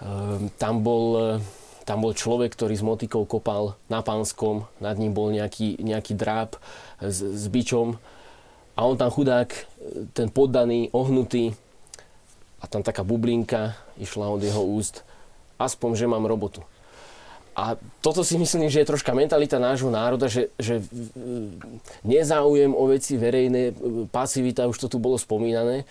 Ehm, 0.00 0.48
tam 0.56 0.80
bol, 0.80 1.04
e, 1.16 1.28
tam 1.84 2.00
bol 2.00 2.16
človek, 2.16 2.56
ktorý 2.56 2.74
s 2.78 2.84
motikou 2.84 3.28
kopal 3.28 3.76
na 3.92 4.00
Pánskom, 4.00 4.64
nad 4.80 4.96
ním 4.96 5.12
bol 5.12 5.28
nejaký, 5.28 5.76
nejaký 5.80 6.16
dráp 6.16 6.56
s, 7.02 7.20
s 7.20 7.44
bičom 7.52 8.00
a 8.74 8.80
on 8.88 8.96
tam 8.96 9.12
chudák, 9.12 9.52
e, 9.52 9.60
ten 10.16 10.32
poddaný, 10.32 10.88
ohnutý 10.96 11.52
a 12.60 12.68
tam 12.68 12.80
taká 12.80 13.04
bublinka 13.04 13.76
išla 14.00 14.32
od 14.32 14.40
jeho 14.40 14.64
úst. 14.64 15.04
Aspoň, 15.60 16.00
že 16.00 16.08
mám 16.08 16.24
robotu. 16.24 16.64
A 17.54 17.74
toto 18.00 18.22
si 18.22 18.38
myslím, 18.38 18.70
že 18.70 18.82
je 18.82 18.90
troška 18.90 19.10
mentalita 19.10 19.58
nášho 19.58 19.90
národa, 19.90 20.30
že, 20.30 20.48
že 20.56 20.80
mm, 20.80 21.82
nezáujem 22.06 22.72
o 22.72 22.84
veci 22.86 23.18
verejné, 23.18 23.62
e, 23.70 23.74
pasivita, 24.06 24.70
už 24.70 24.78
to 24.78 24.86
tu 24.86 24.98
bolo 25.02 25.18
spomínané. 25.18 25.84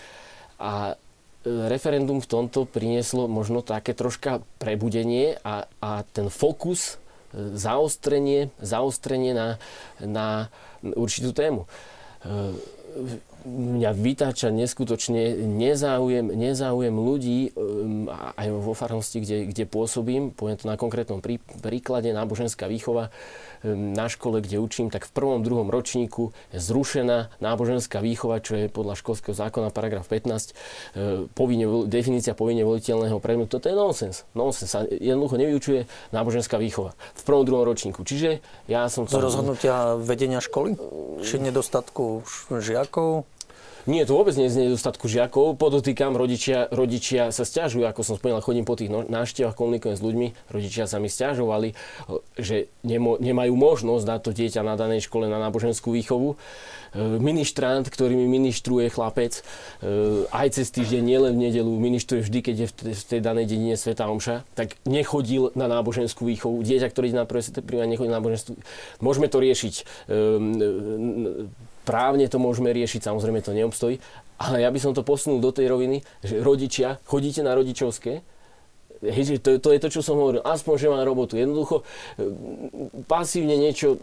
A 0.55 0.95
e, 0.95 1.67
referendum 1.67 2.23
v 2.23 2.31
tomto 2.31 2.63
prinieslo 2.63 3.27
možno 3.27 3.59
také 3.59 3.91
troška 3.91 4.39
prebudenie 4.57 5.35
a, 5.43 5.67
a 5.83 6.07
ten 6.07 6.31
fokus, 6.31 6.95
e, 7.35 7.53
zaostrenie, 7.53 8.49
zaostrenie 8.63 9.35
na, 9.35 9.59
na 9.99 10.47
určitú 10.81 11.35
tému. 11.35 11.67
Mňa 13.47 13.95
vytáča 13.95 14.51
neskutočne 14.51 15.31
nezáujem, 15.47 16.27
nezáujem 16.27 16.91
ľudí 16.91 17.55
um, 17.55 18.11
aj 18.11 18.47
vo 18.51 18.75
farnosti, 18.75 19.23
kde, 19.23 19.47
kde 19.47 19.63
pôsobím. 19.63 20.35
Poviem 20.35 20.59
to 20.59 20.67
na 20.67 20.75
konkrétnom 20.75 21.23
prí, 21.23 21.39
príklade, 21.63 22.11
náboženská 22.11 22.67
výchova 22.67 23.15
na 23.67 24.07
škole, 24.07 24.39
kde 24.39 24.59
učím, 24.59 24.87
tak 24.87 25.07
v 25.07 25.11
prvom, 25.11 25.43
druhom 25.43 25.67
ročníku 25.67 26.31
je 26.55 26.59
zrušená 26.59 27.33
náboženská 27.43 27.99
výchova, 27.99 28.39
čo 28.39 28.55
je 28.55 28.65
podľa 28.71 28.95
školského 28.99 29.35
zákona 29.35 29.69
paragraf 29.73 30.07
15, 30.07 30.29
uh, 30.29 31.27
povinne, 31.35 31.89
definícia 31.89 32.35
povinne 32.35 32.63
voliteľného 32.63 33.19
predmetu. 33.19 33.59
Toto 33.59 33.67
je 33.67 33.75
nonsens. 33.75 34.23
Nonsens. 34.31 34.69
Sa 34.69 34.85
jednoducho 34.85 35.35
nevyučuje 35.41 35.79
náboženská 36.13 36.61
výchova 36.61 36.93
v 37.17 37.21
prvom, 37.25 37.43
druhom 37.43 37.65
ročníku. 37.65 38.05
Čiže 38.05 38.39
ja 38.69 38.85
som... 38.87 39.09
Z 39.09 39.17
rozhodnutia 39.17 39.97
vedenia 39.97 40.39
školy? 40.39 40.77
Či 41.25 41.41
nedostatku 41.41 42.23
žiakov? 42.53 43.25
Nie, 43.87 44.03
to 44.03 44.19
vôbec 44.19 44.35
nie 44.35 44.51
je 44.51 44.55
z 44.55 44.59
nedostatku 44.67 45.07
žiakov. 45.07 45.55
Podotýkam, 45.55 46.19
rodičia, 46.19 46.67
rodičia 46.67 47.31
sa 47.31 47.47
stiažujú, 47.47 47.87
ako 47.87 48.03
som 48.03 48.15
spomínal, 48.19 48.43
chodím 48.43 48.67
po 48.67 48.75
tých 48.75 48.91
no- 48.91 49.07
návštevách, 49.07 49.55
komunikujem 49.55 49.95
s 49.95 50.03
ľuďmi. 50.03 50.27
Rodičia 50.51 50.83
sa 50.83 50.99
mi 50.99 51.07
stiažovali, 51.07 51.77
že 52.35 52.67
nemo, 52.83 53.15
nemajú 53.15 53.55
možnosť 53.55 54.03
dať 54.03 54.19
to 54.19 54.31
dieťa 54.35 54.61
na 54.67 54.75
danej 54.75 55.07
škole 55.07 55.31
na 55.31 55.39
náboženskú 55.39 55.95
výchovu. 55.95 56.35
E, 56.35 57.21
Ministrant, 57.23 57.87
ktorý 57.87 58.19
mi 58.19 58.27
ministruje 58.27 58.91
chlapec, 58.91 59.39
e, 59.39 60.27
aj 60.27 60.59
cez 60.59 60.67
týždeň, 60.75 61.01
nielen 61.05 61.31
v 61.39 61.47
nedelu, 61.47 61.71
ministruje 61.71 62.27
vždy, 62.27 62.39
keď 62.43 62.55
je 62.59 62.67
v 62.67 63.03
tej- 63.07 63.23
danej 63.23 63.47
dedine 63.47 63.79
Sveta 63.79 64.11
Omša, 64.11 64.43
tak 64.59 64.75
nechodil 64.83 65.55
na 65.55 65.71
náboženskú 65.71 66.27
výchovu. 66.27 66.59
Dieťa, 66.65 66.91
ktoré 66.91 67.13
ide 67.13 67.21
na 67.21 67.29
prvé 67.29 67.45
sveté 67.45 67.61
nechodí 67.63 68.09
na 68.11 68.19
náboženskú 68.19 68.59
Môžeme 68.99 69.27
to 69.31 69.39
riešiť 69.39 69.73
e, 69.77 69.83
právne 71.89 72.29
to 72.29 72.37
môžeme 72.37 72.69
riešiť, 72.69 73.01
samozrejme 73.01 73.41
to 73.41 73.57
neobstojí, 73.57 73.97
ale 74.37 74.61
ja 74.61 74.69
by 74.69 74.77
som 74.77 74.93
to 74.93 75.01
posunul 75.01 75.41
do 75.41 75.49
tej 75.49 75.65
roviny, 75.65 76.05
že 76.21 76.37
rodičia, 76.37 77.01
chodíte 77.09 77.41
na 77.41 77.57
rodičovské, 77.57 78.21
Hej, 78.99 79.39
to, 79.39 79.63
to 79.63 79.71
je 79.71 79.79
to, 79.79 79.87
čo 79.87 80.01
som 80.03 80.19
hovoril. 80.19 80.43
Aspoň, 80.43 80.75
že 80.75 80.91
mám 80.91 81.07
robotu. 81.07 81.39
Jednoducho, 81.39 81.87
e, 82.19 83.03
pasívne 83.07 83.55
niečo... 83.55 83.95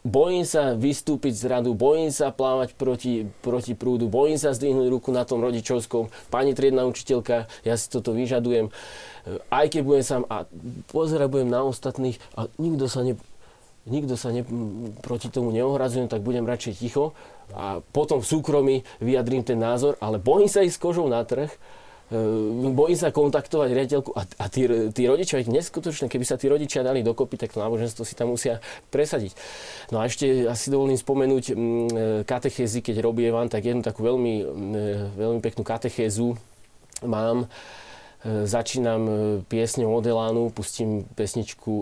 Bojím 0.00 0.48
sa 0.48 0.72
vystúpiť 0.72 1.36
z 1.36 1.44
radu, 1.44 1.76
bojím 1.76 2.08
sa 2.08 2.32
plávať 2.32 2.72
proti, 2.72 3.28
proti 3.44 3.76
prúdu, 3.76 4.08
bojím 4.08 4.40
sa 4.40 4.56
zdvihnúť 4.56 4.88
ruku 4.88 5.12
na 5.12 5.28
tom 5.28 5.44
rodičovskom. 5.44 6.08
Pani 6.32 6.56
triedna 6.56 6.88
učiteľka, 6.88 7.52
ja 7.68 7.74
si 7.76 7.92
toto 7.92 8.16
vyžadujem. 8.16 8.72
E, 8.72 9.36
Aj 9.52 9.68
keď 9.68 9.84
budem 9.84 10.00
sám 10.00 10.24
a 10.32 10.48
pozerať 10.88 11.28
budem 11.28 11.52
na 11.52 11.60
ostatných 11.60 12.16
a 12.32 12.48
nikto 12.56 12.88
sa 12.88 13.04
ne, 13.04 13.20
nikto 13.88 14.14
sa 14.18 14.28
ne, 14.28 14.44
proti 15.00 15.32
tomu 15.32 15.54
neohradzujem, 15.54 16.10
tak 16.10 16.20
budem 16.20 16.44
radšej 16.44 16.74
ticho 16.76 17.16
a 17.56 17.80
potom 17.80 18.20
v 18.20 18.28
súkromí 18.28 18.76
vyjadrím 19.00 19.42
ten 19.42 19.56
názor, 19.56 19.96
ale 20.04 20.20
bojím 20.20 20.50
sa 20.50 20.60
ísť 20.60 20.78
kožou 20.78 21.08
na 21.08 21.24
trh, 21.24 21.48
e, 21.48 22.70
bojím 22.70 22.98
sa 23.00 23.08
kontaktovať 23.08 23.68
riaditeľku 23.72 24.10
a, 24.12 24.22
a 24.28 24.46
tí, 24.52 24.68
tí 24.92 25.02
rodičia, 25.08 25.40
ich 25.40 25.50
neskutočné, 25.50 26.12
keby 26.12 26.24
sa 26.28 26.36
tí 26.36 26.46
rodičia 26.52 26.84
dali 26.84 27.00
dokopy, 27.00 27.40
tak 27.40 27.56
to 27.56 27.62
náboženstvo 27.64 28.04
si 28.04 28.12
tam 28.12 28.36
musia 28.36 28.60
presadiť. 28.92 29.32
No 29.90 30.04
a 30.04 30.06
ešte 30.06 30.44
asi 30.44 30.68
dovolím 30.68 31.00
spomenúť 31.00 31.44
mm, 31.50 31.56
e, 31.56 31.58
katechézy, 32.28 32.84
keď 32.84 33.00
robievam, 33.00 33.48
tak 33.48 33.64
jednu 33.64 33.80
takú 33.80 34.04
veľmi, 34.04 34.34
mm, 34.44 34.74
e, 34.76 34.84
veľmi 35.16 35.40
peknú 35.40 35.64
katechézu 35.64 36.36
mám. 37.04 37.48
Začínam 38.20 39.08
piesňou 39.48 39.96
Odelánu, 39.96 40.52
pustím 40.52 41.08
pesničku 41.16 41.72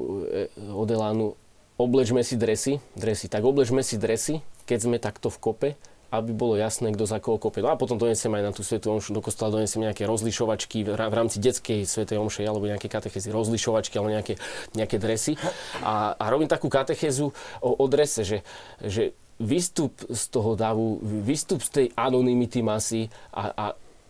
Odelánu 0.70 1.34
Oblečme 1.78 2.26
si 2.26 2.34
dresy, 2.34 2.82
dresy. 2.98 3.30
Tak 3.30 3.46
oblečme 3.46 3.86
si 3.86 3.94
dresy, 4.02 4.42
keď 4.66 4.78
sme 4.82 4.96
takto 4.98 5.30
v 5.30 5.38
kope, 5.38 5.68
aby 6.10 6.34
bolo 6.34 6.58
jasné, 6.58 6.90
kto 6.90 7.06
za 7.06 7.22
koho 7.22 7.38
kope. 7.38 7.62
No 7.62 7.70
a 7.70 7.78
potom 7.78 7.94
donesem 8.00 8.34
aj 8.34 8.42
na 8.42 8.50
tú 8.50 8.66
svetú 8.66 8.90
omšu 8.90 9.14
do 9.14 9.22
kostola, 9.22 9.54
donesem 9.54 9.86
nejaké 9.86 10.02
rozlišovačky 10.02 10.82
v 10.82 10.98
rámci 10.98 11.38
detskej 11.38 11.86
svetej 11.86 12.18
omše, 12.18 12.42
alebo 12.42 12.66
nejaké 12.66 12.90
katechezy, 12.90 13.30
rozlišovačky, 13.30 13.94
alebo 13.94 14.10
nejaké, 14.10 14.42
nejaké 14.74 14.98
dresy. 14.98 15.38
A, 15.86 16.18
a 16.18 16.24
robím 16.34 16.50
takú 16.50 16.66
katechézu 16.66 17.30
o, 17.62 17.70
o 17.78 17.84
drese, 17.86 18.26
že, 18.26 18.38
že 18.82 19.14
vystup 19.38 19.94
z 20.10 20.22
toho 20.34 20.58
davu, 20.58 20.98
vystup 21.04 21.62
z 21.62 21.70
tej 21.70 21.86
anonymity 21.94 22.58
masy 22.58 23.06
a, 23.30 23.54
a 23.54 23.64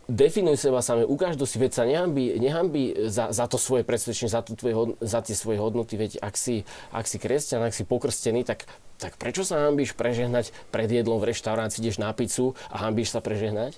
definuj 0.09 0.57
seba 0.57 0.81
same, 0.81 1.05
ukáž 1.05 1.37
do 1.37 1.45
si, 1.45 1.61
veď 1.61 1.73
sa 1.77 1.85
nehambí, 1.85 2.41
nehambí 2.41 2.97
za, 3.13 3.29
za 3.29 3.45
to 3.45 3.61
svoje 3.61 3.85
presvedčenie, 3.85 4.33
za, 4.33 4.41
tvoje, 4.41 4.97
za 5.05 5.21
tie 5.21 5.37
svoje 5.37 5.61
hodnoty, 5.61 6.01
veď 6.01 6.25
ak 6.25 6.35
si, 6.35 6.65
ak 6.89 7.05
si 7.05 7.21
kresťan, 7.21 7.69
ak 7.69 7.77
si 7.77 7.85
pokrstený, 7.85 8.49
tak, 8.49 8.65
tak 8.97 9.21
prečo 9.21 9.45
sa 9.45 9.69
hambíš 9.69 9.93
prežehnať 9.93 10.57
pred 10.73 10.89
jedlom 10.89 11.21
v 11.21 11.29
reštaurácii, 11.37 11.85
ideš 11.85 12.01
na 12.01 12.09
pizzu 12.17 12.57
a 12.73 12.89
hambíš 12.89 13.13
sa 13.13 13.21
prežehnať? 13.21 13.77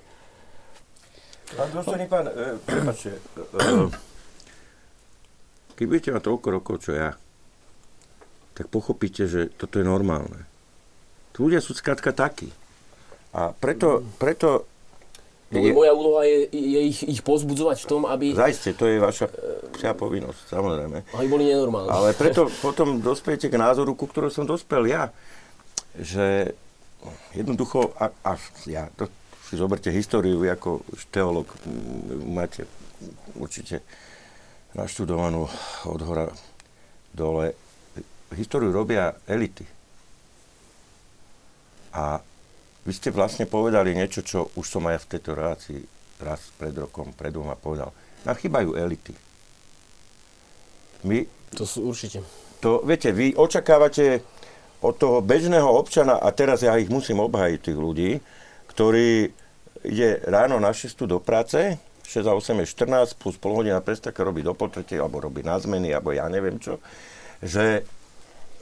Pán 1.50 1.68
dôstojný 1.74 2.06
pán, 2.06 2.30
e, 2.30 2.62
prepáčte, 2.62 3.18
e, 3.18 3.90
keď 5.74 5.84
budete 5.90 6.14
mať 6.14 6.22
toľko 6.30 6.48
rokov, 6.54 6.74
čo 6.86 6.94
ja, 6.94 7.18
tak 8.54 8.70
pochopíte, 8.70 9.26
že 9.26 9.50
toto 9.58 9.82
je 9.82 9.84
normálne. 9.88 10.46
Tu 11.34 11.42
ľudia 11.42 11.58
sú 11.58 11.74
skrátka 11.74 12.14
takí. 12.14 12.54
A 13.34 13.50
preto, 13.50 14.06
preto 14.22 14.69
je, 15.50 15.74
moja 15.74 15.90
úloha 15.90 16.22
je, 16.22 16.46
je 16.54 16.80
ich, 16.86 17.00
ich 17.02 17.20
pozbudzovať 17.26 17.82
v 17.82 17.86
tom, 17.90 18.06
aby... 18.06 18.30
Zajste, 18.30 18.70
to 18.78 18.86
je 18.86 19.02
vaša 19.02 19.26
psia 19.74 19.98
povinnosť, 19.98 20.46
samozrejme. 20.46 21.02
Aby 21.10 21.26
boli 21.26 21.50
nenormálni. 21.50 21.90
Ale 21.90 22.14
preto 22.20 22.46
potom 22.62 23.02
dospiete 23.02 23.50
k 23.50 23.58
názoru, 23.58 23.98
ku 23.98 24.06
ktorému 24.06 24.30
som 24.30 24.46
dospel 24.46 24.86
ja. 24.86 25.10
Že 25.98 26.54
jednoducho, 27.34 27.90
a, 27.98 28.14
a 28.22 28.38
ja, 28.70 28.86
to 28.94 29.10
si 29.50 29.58
zoberte 29.58 29.90
históriu, 29.90 30.38
vy 30.38 30.54
ako 30.54 30.86
teológ 31.10 31.50
máte 32.30 32.70
určite 33.34 33.82
naštudovanú 34.78 35.50
od 35.90 36.00
hora 36.06 36.30
dole. 37.10 37.58
Históriu 38.38 38.70
robia 38.70 39.18
elity. 39.26 39.66
A 41.90 42.22
vy 42.84 42.92
ste 42.96 43.12
vlastne 43.12 43.44
povedali 43.44 43.92
niečo, 43.92 44.24
čo 44.24 44.48
už 44.56 44.66
som 44.66 44.88
aj 44.88 45.04
v 45.04 45.10
tejto 45.16 45.30
relácii 45.36 45.80
raz 46.20 46.40
pred 46.56 46.72
rokom, 46.76 47.12
pred 47.12 47.32
dvoma 47.32 47.56
povedal. 47.56 47.92
Nám 48.24 48.36
chýbajú 48.36 48.76
elity. 48.76 49.12
My, 51.04 51.24
to 51.56 51.64
sú 51.64 51.88
určite. 51.88 52.20
To, 52.60 52.84
viete, 52.84 53.08
vy 53.12 53.32
očakávate 53.32 54.20
od 54.84 54.96
toho 54.96 55.24
bežného 55.24 55.68
občana, 55.68 56.20
a 56.20 56.28
teraz 56.32 56.60
ja 56.60 56.76
ich 56.76 56.92
musím 56.92 57.20
obhajiť, 57.24 57.58
tých 57.60 57.78
ľudí, 57.80 58.10
ktorý 58.68 59.32
ide 59.84 60.20
ráno 60.28 60.60
na 60.60 60.72
6 60.72 61.08
do 61.08 61.20
práce, 61.20 61.80
6 62.04 62.26
a 62.28 62.32
8 62.36 62.64
je 62.64 62.66
14, 62.68 63.16
plus 63.16 63.36
pol 63.40 63.56
hodina 63.56 63.80
prestávka 63.80 64.24
robí 64.24 64.44
do 64.44 64.52
potretie, 64.52 65.00
alebo 65.00 65.24
robí 65.24 65.40
na 65.40 65.56
zmeny, 65.56 65.92
alebo 65.92 66.12
ja 66.12 66.28
neviem 66.28 66.60
čo, 66.60 66.80
že 67.40 67.84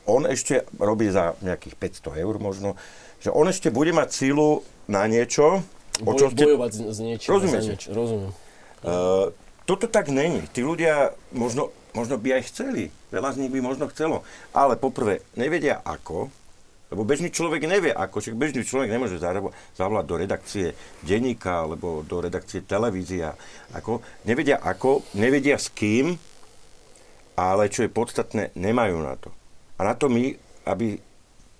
on 0.06 0.24
ešte 0.24 0.64
robí 0.78 1.10
za 1.10 1.34
nejakých 1.42 1.74
500 2.02 2.22
eur 2.22 2.34
možno, 2.38 2.78
že 3.18 3.30
on 3.34 3.50
ešte 3.50 3.68
bude 3.74 3.90
mať 3.90 4.08
sílu 4.14 4.62
na 4.86 5.04
niečo, 5.10 5.62
o 6.02 6.12
čo 6.14 6.30
ste... 6.30 6.46
Bojovať 6.46 6.72
s 6.94 6.98
niečím. 7.02 7.28
Rozumiete? 7.34 7.68
Niečo. 7.74 7.88
Rozumiem. 7.90 8.30
Uh, 8.86 9.34
toto 9.66 9.90
tak 9.90 10.08
není. 10.08 10.46
Tí 10.54 10.62
ľudia 10.62 11.12
možno, 11.34 11.74
možno 11.92 12.16
by 12.16 12.38
aj 12.38 12.42
chceli. 12.48 12.94
Veľa 13.10 13.34
z 13.34 13.40
nich 13.44 13.52
by 13.52 13.60
možno 13.60 13.90
chcelo. 13.90 14.22
Ale 14.54 14.78
poprvé, 14.78 15.20
nevedia 15.34 15.82
ako, 15.82 16.30
lebo 16.88 17.02
bežný 17.04 17.28
človek 17.28 17.68
nevie 17.68 17.92
ako. 17.92 18.22
Však 18.22 18.38
bežný 18.38 18.64
človek 18.64 18.88
nemôže 18.88 19.20
zavolať 19.76 20.04
do 20.08 20.16
redakcie 20.16 20.66
denníka 21.04 21.68
alebo 21.68 22.00
do 22.06 22.16
redakcie 22.24 22.64
televízia. 22.64 23.36
Ako. 23.76 24.00
Nevedia 24.24 24.56
ako, 24.56 25.04
nevedia 25.18 25.60
s 25.60 25.68
kým, 25.68 26.16
ale 27.36 27.68
čo 27.68 27.84
je 27.84 27.90
podstatné, 27.92 28.56
nemajú 28.56 28.98
na 29.04 29.14
to. 29.20 29.28
A 29.78 29.84
na 29.84 29.94
to 29.94 30.08
my, 30.08 30.32
aby 30.64 30.96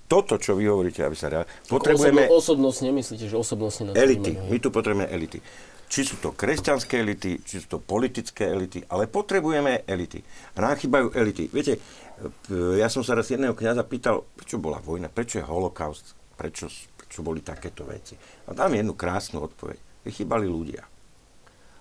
toto, 0.09 0.41
čo 0.41 0.57
vy 0.57 0.67
hovoríte, 0.67 1.05
aby 1.05 1.13
sa 1.13 1.29
reál... 1.29 1.45
Potrebujeme... 1.69 2.25
Osobno, 2.27 2.73
osobnosť, 2.73 2.79
nemyslíte, 2.89 3.25
že 3.29 3.37
osobnosť... 3.37 3.93
Elity. 3.93 4.41
My 4.49 4.57
tu 4.57 4.73
potrebujeme 4.73 5.07
elity. 5.13 5.39
Či 5.89 6.01
sú 6.05 6.17
to 6.21 6.33
kresťanské 6.33 7.01
elity, 7.01 7.45
či 7.45 7.65
sú 7.65 7.77
to 7.77 7.79
politické 7.81 8.49
elity, 8.49 8.85
ale 8.89 9.09
potrebujeme 9.09 9.85
elity. 9.89 10.21
A 10.57 10.65
nám 10.65 10.81
chýbajú 10.81 11.13
elity. 11.13 11.49
Viete, 11.49 11.81
ja 12.77 12.89
som 12.89 13.01
sa 13.05 13.17
raz 13.17 13.29
jedného 13.29 13.57
kniaza 13.57 13.85
pýtal, 13.85 14.25
prečo 14.37 14.61
bola 14.61 14.81
vojna, 14.81 15.09
prečo 15.09 15.41
je 15.41 15.49
holokaust, 15.49 16.13
prečo, 16.37 16.69
prečo 16.97 17.21
boli 17.25 17.41
takéto 17.41 17.89
veci. 17.89 18.17
A 18.49 18.53
dám 18.53 18.77
jednu 18.77 18.93
krásnu 18.97 19.45
odpoveď. 19.45 19.81
Chýbali 20.09 20.49
ľudia. 20.49 20.89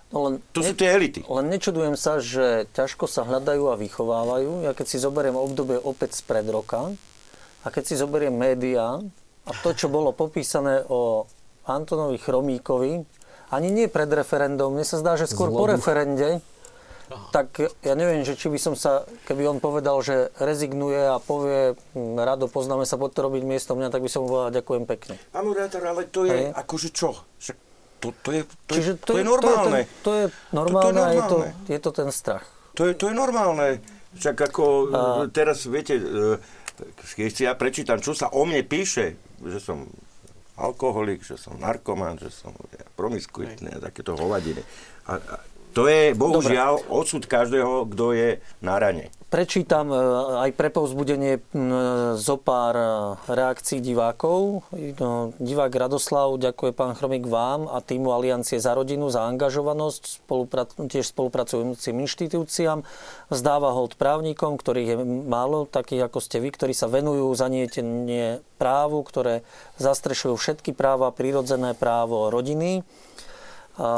No 0.08 0.28
len 0.28 0.40
to 0.56 0.64
sú 0.64 0.72
tie 0.72 0.88
elity. 0.88 1.20
Len 1.24 1.48
nečudujem 1.52 1.96
sa, 1.96 2.16
že 2.16 2.64
ťažko 2.72 3.04
sa 3.08 3.28
hľadajú 3.28 3.72
a 3.72 3.76
vychovávajú. 3.76 4.64
Ja 4.64 4.72
keď 4.72 4.86
si 4.88 4.96
zoberiem 5.00 5.36
obdobie 5.36 5.76
opäť 5.76 6.16
spred 6.16 6.48
roka, 6.48 6.96
a 7.62 7.66
keď 7.72 7.84
si 7.84 7.94
zoberiem 7.98 8.34
médiá 8.34 9.02
a 9.48 9.50
to, 9.64 9.72
čo 9.74 9.88
bolo 9.90 10.12
popísané 10.12 10.84
o 10.86 11.24
Antonovi 11.66 12.20
Chromíkovi, 12.20 13.02
ani 13.48 13.68
nie 13.72 13.88
pred 13.88 14.08
referendum, 14.12 14.76
mne 14.76 14.84
sa 14.84 15.00
zdá, 15.00 15.16
že 15.16 15.24
skôr 15.24 15.48
Zlobu. 15.48 15.64
po 15.64 15.64
referende, 15.72 16.44
tak 17.32 17.56
ja 17.80 17.96
neviem, 17.96 18.20
že 18.20 18.36
či 18.36 18.52
by 18.52 18.60
som 18.60 18.74
sa, 18.76 19.08
keby 19.24 19.48
on 19.48 19.58
povedal, 19.64 20.04
že 20.04 20.28
rezignuje 20.36 21.00
a 21.08 21.16
povie, 21.16 21.72
hm, 21.96 22.20
rado 22.20 22.52
poznáme 22.52 22.84
sa, 22.84 23.00
poď 23.00 23.10
to 23.16 23.20
robiť 23.24 23.42
miesto 23.48 23.72
mňa, 23.72 23.88
tak 23.88 24.04
by 24.04 24.10
som 24.12 24.24
mu 24.24 24.28
povedal, 24.28 24.52
ďakujem 24.60 24.84
pekne. 24.84 25.14
Áno, 25.32 25.56
ale 25.56 26.02
to 26.12 26.28
je 26.28 26.36
Hej. 26.36 26.44
akože 26.52 26.88
čo? 26.92 27.16
Však 27.40 27.56
to, 27.98 28.14
to, 28.22 28.30
je, 28.30 28.42
to, 28.68 28.72
Čiže 28.76 28.92
to, 29.02 29.10
to 29.10 29.12
je 29.18 29.24
normálne. 29.24 29.80
To 29.80 29.80
je, 29.80 29.84
to 30.04 30.10
je 30.12 30.24
normálne 30.52 30.84
to, 30.84 30.84
to 30.84 30.86
je 30.86 30.92
normálne 30.92 31.00
a 31.00 31.08
je 31.10 31.22
to, 31.24 31.36
je 31.72 31.78
to 31.80 31.90
ten 31.90 32.08
strach. 32.12 32.44
To 32.76 32.82
je, 32.86 32.92
to 32.94 33.04
je 33.10 33.14
normálne. 33.16 33.68
Však 34.08 34.36
ako 34.38 34.64
a... 34.64 35.00
teraz, 35.32 35.66
viete, 35.66 35.98
keď 37.16 37.30
si 37.32 37.42
ja 37.46 37.54
prečítam, 37.58 37.98
čo 37.98 38.14
sa 38.14 38.30
o 38.30 38.42
mne 38.46 38.62
píše, 38.66 39.18
že 39.42 39.58
som 39.58 39.86
alkoholik, 40.58 41.22
že 41.22 41.38
som 41.38 41.54
narkoman, 41.58 42.18
že 42.18 42.34
som 42.34 42.50
promiskuitný 42.98 43.78
a 43.78 43.82
takéto 43.82 44.18
hovadiny. 44.18 44.62
A, 45.06 45.14
a 45.14 45.34
to 45.76 45.88
je 45.88 46.12
bohužiaľ 46.16 46.82
Dobre. 46.82 46.90
odsud 46.90 47.24
každého, 47.28 47.88
kto 47.92 48.16
je 48.16 48.28
na 48.64 48.76
rane. 48.80 49.12
Prečítam 49.28 49.92
e, 49.92 49.96
aj 50.48 50.56
pre 50.56 50.72
povzbudenie 50.72 51.44
zo 52.16 52.36
pár 52.40 52.74
e, 52.80 52.88
reakcií 53.28 53.84
divákov. 53.84 54.64
No, 54.96 55.36
divák 55.36 55.68
Radoslav, 55.68 56.40
ďakuje 56.40 56.72
pán 56.72 56.96
Chromik 56.96 57.28
vám 57.28 57.68
a 57.68 57.84
týmu 57.84 58.08
Aliancie 58.08 58.56
za 58.56 58.72
rodinu 58.72 59.12
za 59.12 59.28
angažovanosť, 59.28 60.24
spoluprac- 60.24 60.80
tiež 60.80 61.12
spolupracujúcim 61.12 62.00
inštitúciám. 62.08 62.88
Zdáva 63.28 63.76
hold 63.76 64.00
právnikom, 64.00 64.56
ktorých 64.56 64.88
je 64.88 64.98
málo, 65.28 65.68
takých 65.68 66.08
ako 66.08 66.24
ste 66.24 66.40
vy, 66.40 66.48
ktorí 66.48 66.72
sa 66.72 66.88
venujú 66.88 67.28
zanietenie 67.36 68.40
právu, 68.56 69.04
ktoré 69.04 69.44
zastrešujú 69.76 70.40
všetky 70.40 70.72
práva, 70.72 71.12
prírodzené 71.12 71.76
právo 71.76 72.32
rodiny. 72.32 72.80
A 73.78 73.90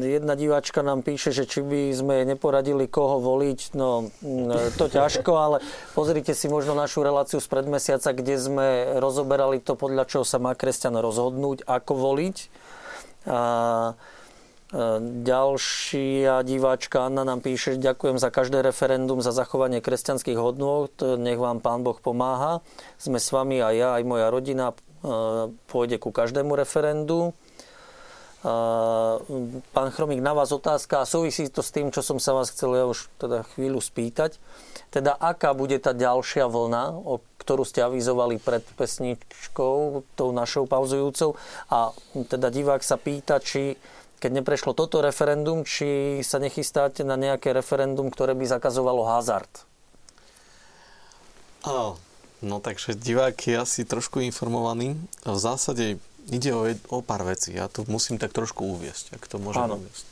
jedna 0.00 0.32
diváčka 0.40 0.80
nám 0.80 1.04
píše, 1.04 1.28
že 1.28 1.44
či 1.44 1.60
by 1.60 1.92
sme 1.92 2.24
neporadili, 2.24 2.88
koho 2.88 3.20
voliť. 3.20 3.76
No, 3.76 4.08
to 4.80 4.88
ťažko, 4.88 5.32
ale 5.36 5.56
pozrite 5.92 6.32
si 6.32 6.48
možno 6.48 6.72
našu 6.72 7.04
reláciu 7.04 7.44
z 7.44 7.48
predmesiaca, 7.52 8.16
kde 8.16 8.40
sme 8.40 8.68
rozoberali 8.96 9.60
to, 9.60 9.76
podľa 9.76 10.08
čoho 10.08 10.24
sa 10.24 10.40
má 10.40 10.56
kresťan 10.56 10.96
rozhodnúť, 10.96 11.68
ako 11.68 11.92
voliť. 11.92 12.36
A 13.28 13.40
Ďalšia 15.22 16.42
diváčka 16.42 17.06
Anna 17.06 17.22
nám 17.22 17.38
píše, 17.38 17.78
ďakujem 17.78 18.18
za 18.18 18.34
každé 18.34 18.66
referendum, 18.66 19.22
za 19.22 19.30
zachovanie 19.30 19.78
kresťanských 19.78 20.34
hodnôt, 20.34 20.90
nech 20.98 21.38
vám 21.38 21.62
Pán 21.62 21.86
Boh 21.86 21.94
pomáha. 21.94 22.66
Sme 22.98 23.22
s 23.22 23.30
vami 23.30 23.62
a 23.62 23.70
ja, 23.70 23.94
aj 23.94 24.02
moja 24.02 24.26
rodina 24.26 24.74
pôjde 25.70 26.02
ku 26.02 26.10
každému 26.10 26.58
referendu. 26.58 27.30
Pán 29.72 29.88
Chromík, 29.90 30.20
na 30.20 30.36
vás 30.36 30.52
otázka 30.52 31.02
a 31.02 31.08
súvisí 31.08 31.48
to 31.48 31.64
s 31.64 31.72
tým, 31.72 31.88
čo 31.88 32.04
som 32.04 32.20
sa 32.20 32.36
vás 32.36 32.52
chcel 32.52 32.76
ja 32.76 32.84
už 32.84 33.08
teda 33.16 33.48
chvíľu 33.56 33.80
spýtať. 33.80 34.36
Teda 34.92 35.16
aká 35.16 35.56
bude 35.56 35.80
tá 35.80 35.96
ďalšia 35.96 36.46
vlna, 36.46 36.94
o 36.94 37.24
ktorú 37.42 37.64
ste 37.64 37.82
avizovali 37.82 38.36
pred 38.38 38.62
pesničkou, 38.76 40.04
tou 40.14 40.28
našou 40.30 40.68
pauzujúcou. 40.68 41.34
A 41.72 41.96
teda 42.28 42.52
divák 42.52 42.84
sa 42.84 43.00
pýta, 43.00 43.40
či 43.40 43.78
keď 44.16 44.42
neprešlo 44.42 44.72
toto 44.72 45.04
referendum, 45.04 45.62
či 45.62 46.20
sa 46.24 46.40
nechystáte 46.40 47.04
na 47.04 47.20
nejaké 47.20 47.52
referendum, 47.52 48.08
ktoré 48.08 48.32
by 48.32 48.48
zakazovalo 48.48 49.04
hazard? 49.04 49.50
no 52.40 52.62
takže 52.62 52.94
divák 52.94 53.36
je 53.36 53.56
asi 53.58 53.82
trošku 53.82 54.22
informovaný. 54.22 54.96
V 55.26 55.38
zásade 55.38 55.98
ide 56.30 56.50
o, 56.50 56.66
o 56.90 56.98
pár 57.02 57.22
vecí. 57.22 57.54
Ja 57.54 57.70
to 57.70 57.86
musím 57.86 58.18
tak 58.18 58.34
trošku 58.34 58.66
uviesť, 58.78 59.14
ak 59.16 59.24
to 59.30 59.38
môžem 59.38 59.66
Áno. 59.66 59.78
uviesť. 59.78 60.04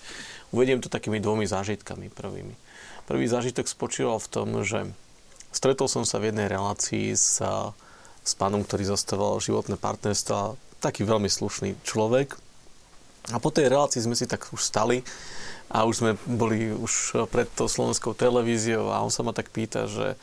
Uvediem 0.55 0.79
to 0.79 0.93
takými 0.93 1.19
dvomi 1.19 1.51
zážitkami 1.51 2.15
prvými. 2.15 2.55
Prvý 3.05 3.27
zážitok 3.27 3.67
spočíval 3.67 4.23
v 4.23 4.31
tom, 4.31 4.49
že 4.63 4.87
stretol 5.51 5.91
som 5.91 6.07
sa 6.07 6.23
v 6.23 6.31
jednej 6.31 6.47
relácii 6.47 7.13
s, 7.13 7.43
s 8.23 8.33
pánom, 8.39 8.63
ktorý 8.63 8.87
zastával 8.87 9.43
životné 9.43 9.77
partnerstva, 9.77 10.57
taký 10.79 11.03
veľmi 11.05 11.29
slušný 11.29 11.75
človek. 11.83 12.39
A 13.33 13.41
po 13.41 13.49
tej 13.49 13.73
relácii 13.73 14.05
sme 14.05 14.17
si 14.17 14.29
tak 14.29 14.53
už 14.53 14.61
stali 14.61 15.01
a 15.73 15.89
už 15.89 15.95
sme 15.97 16.13
boli 16.29 16.71
už 16.71 17.25
pred 17.33 17.49
tou 17.57 17.67
slovenskou 17.67 18.13
televíziou 18.13 18.93
a 18.93 19.01
on 19.01 19.09
sa 19.09 19.25
ma 19.25 19.33
tak 19.33 19.49
pýta, 19.49 19.89
že 19.89 20.15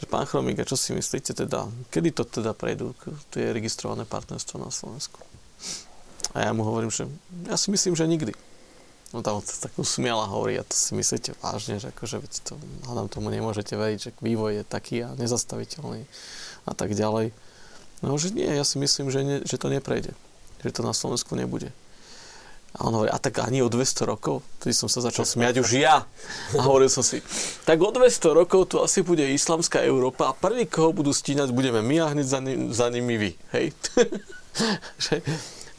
že 0.00 0.08
pán 0.08 0.24
Chromík, 0.24 0.64
čo 0.64 0.80
si 0.80 0.96
myslíte 0.96 1.36
teda, 1.36 1.68
kedy 1.92 2.16
to 2.16 2.24
teda 2.24 2.56
prejdú 2.56 2.96
tie 3.28 3.52
registrované 3.52 4.08
partnerstvo 4.08 4.56
na 4.56 4.72
Slovensku? 4.72 5.20
A 6.32 6.48
ja 6.48 6.50
mu 6.56 6.64
hovorím, 6.64 6.88
že 6.88 7.04
ja 7.44 7.60
si 7.60 7.68
myslím, 7.68 7.92
že 7.92 8.08
nikdy. 8.08 8.32
No 9.10 9.20
tam 9.26 9.42
sa 9.42 9.66
tak 9.66 9.74
usmiala 9.74 10.30
hovorí, 10.30 10.54
a 10.56 10.62
to 10.62 10.72
si 10.72 10.94
myslíte 10.94 11.34
vážne, 11.42 11.82
že 11.82 11.90
akože 11.90 12.22
veď 12.22 12.32
to, 12.46 12.54
hádam 12.86 13.10
tomu 13.10 13.28
nemôžete 13.34 13.74
veriť, 13.74 13.98
že 13.98 14.10
vývoj 14.22 14.62
je 14.62 14.64
taký 14.64 15.02
a 15.02 15.12
nezastaviteľný 15.18 16.06
a 16.64 16.72
tak 16.72 16.94
ďalej. 16.94 17.34
No, 18.00 18.16
že 18.16 18.32
nie, 18.32 18.46
ja 18.46 18.62
si 18.64 18.80
myslím, 18.80 19.10
že, 19.12 19.20
ne, 19.20 19.36
že 19.42 19.60
to 19.60 19.68
neprejde. 19.68 20.14
Že 20.62 20.80
to 20.80 20.82
na 20.86 20.94
Slovensku 20.94 21.34
nebude. 21.34 21.74
A 22.78 22.86
on 22.86 22.94
hovorí, 22.94 23.10
a 23.10 23.18
tak 23.18 23.42
ani 23.42 23.66
o 23.66 23.68
200 23.68 24.06
rokov? 24.06 24.46
Vtedy 24.62 24.74
som 24.78 24.86
sa 24.86 25.02
začal 25.02 25.26
smiať 25.26 25.58
už 25.58 25.82
ja. 25.82 26.06
A 26.54 26.60
hovoril 26.62 26.86
som 26.86 27.02
si, 27.02 27.18
tak 27.66 27.82
o 27.82 27.90
200 27.90 28.30
rokov 28.30 28.70
tu 28.70 28.78
asi 28.78 29.02
bude 29.02 29.26
islamská 29.26 29.82
Európa 29.82 30.30
a 30.30 30.36
prvý, 30.38 30.70
koho 30.70 30.94
budú 30.94 31.10
stíňať, 31.10 31.50
budeme 31.50 31.82
my 31.82 31.96
a 31.98 32.06
hneď 32.14 32.26
za, 32.30 32.38
ním, 32.38 32.70
za 32.70 32.86
nimi 32.86 33.18
vy. 33.18 33.30
Hej? 33.58 33.74
že, 35.04 35.14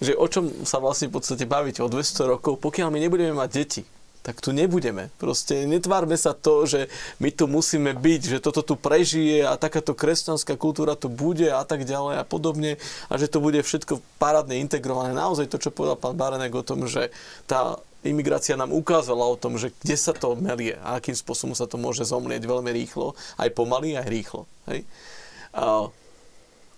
že 0.03 0.11
o 0.19 0.25
čom 0.27 0.67
sa 0.67 0.83
vlastne 0.83 1.07
v 1.07 1.15
podstate 1.15 1.47
bavíte 1.47 1.79
o 1.79 1.87
200 1.87 2.27
rokov, 2.27 2.59
pokiaľ 2.59 2.91
my 2.91 2.99
nebudeme 2.99 3.33
mať 3.39 3.49
deti 3.55 3.83
tak 4.21 4.37
tu 4.37 4.53
nebudeme. 4.53 5.09
Proste 5.17 5.65
netvárme 5.65 6.13
sa 6.13 6.37
to, 6.37 6.69
že 6.69 6.93
my 7.17 7.33
tu 7.33 7.49
musíme 7.49 7.97
byť, 7.97 8.21
že 8.37 8.43
toto 8.43 8.61
tu 8.61 8.77
prežije 8.77 9.41
a 9.41 9.57
takáto 9.57 9.97
kresťanská 9.97 10.61
kultúra 10.61 10.93
tu 10.93 11.09
bude 11.09 11.49
a 11.49 11.65
tak 11.65 11.89
ďalej 11.89 12.21
a 12.21 12.25
podobne 12.25 12.77
a 13.09 13.13
že 13.17 13.25
to 13.25 13.41
bude 13.41 13.57
všetko 13.57 13.97
parádne 14.21 14.61
integrované. 14.61 15.17
Naozaj 15.17 15.49
to, 15.49 15.57
čo 15.57 15.73
povedal 15.73 15.97
pán 15.97 16.13
Barenek 16.13 16.53
o 16.53 16.61
tom, 16.61 16.85
že 16.85 17.09
tá 17.49 17.81
imigrácia 18.05 18.57
nám 18.57 18.73
ukázala 18.73 19.25
o 19.25 19.37
tom, 19.37 19.57
že 19.57 19.73
kde 19.81 19.97
sa 19.97 20.13
to 20.13 20.37
melie 20.37 20.77
a 20.81 20.97
akým 20.97 21.17
spôsobom 21.17 21.57
sa 21.57 21.65
to 21.65 21.81
môže 21.81 22.05
zomlieť 22.05 22.45
veľmi 22.45 22.69
rýchlo, 22.69 23.17
aj 23.41 23.49
pomaly, 23.53 23.97
aj 23.97 24.09
rýchlo. 24.09 24.45
Hej? 24.69 24.85
A 25.53 25.89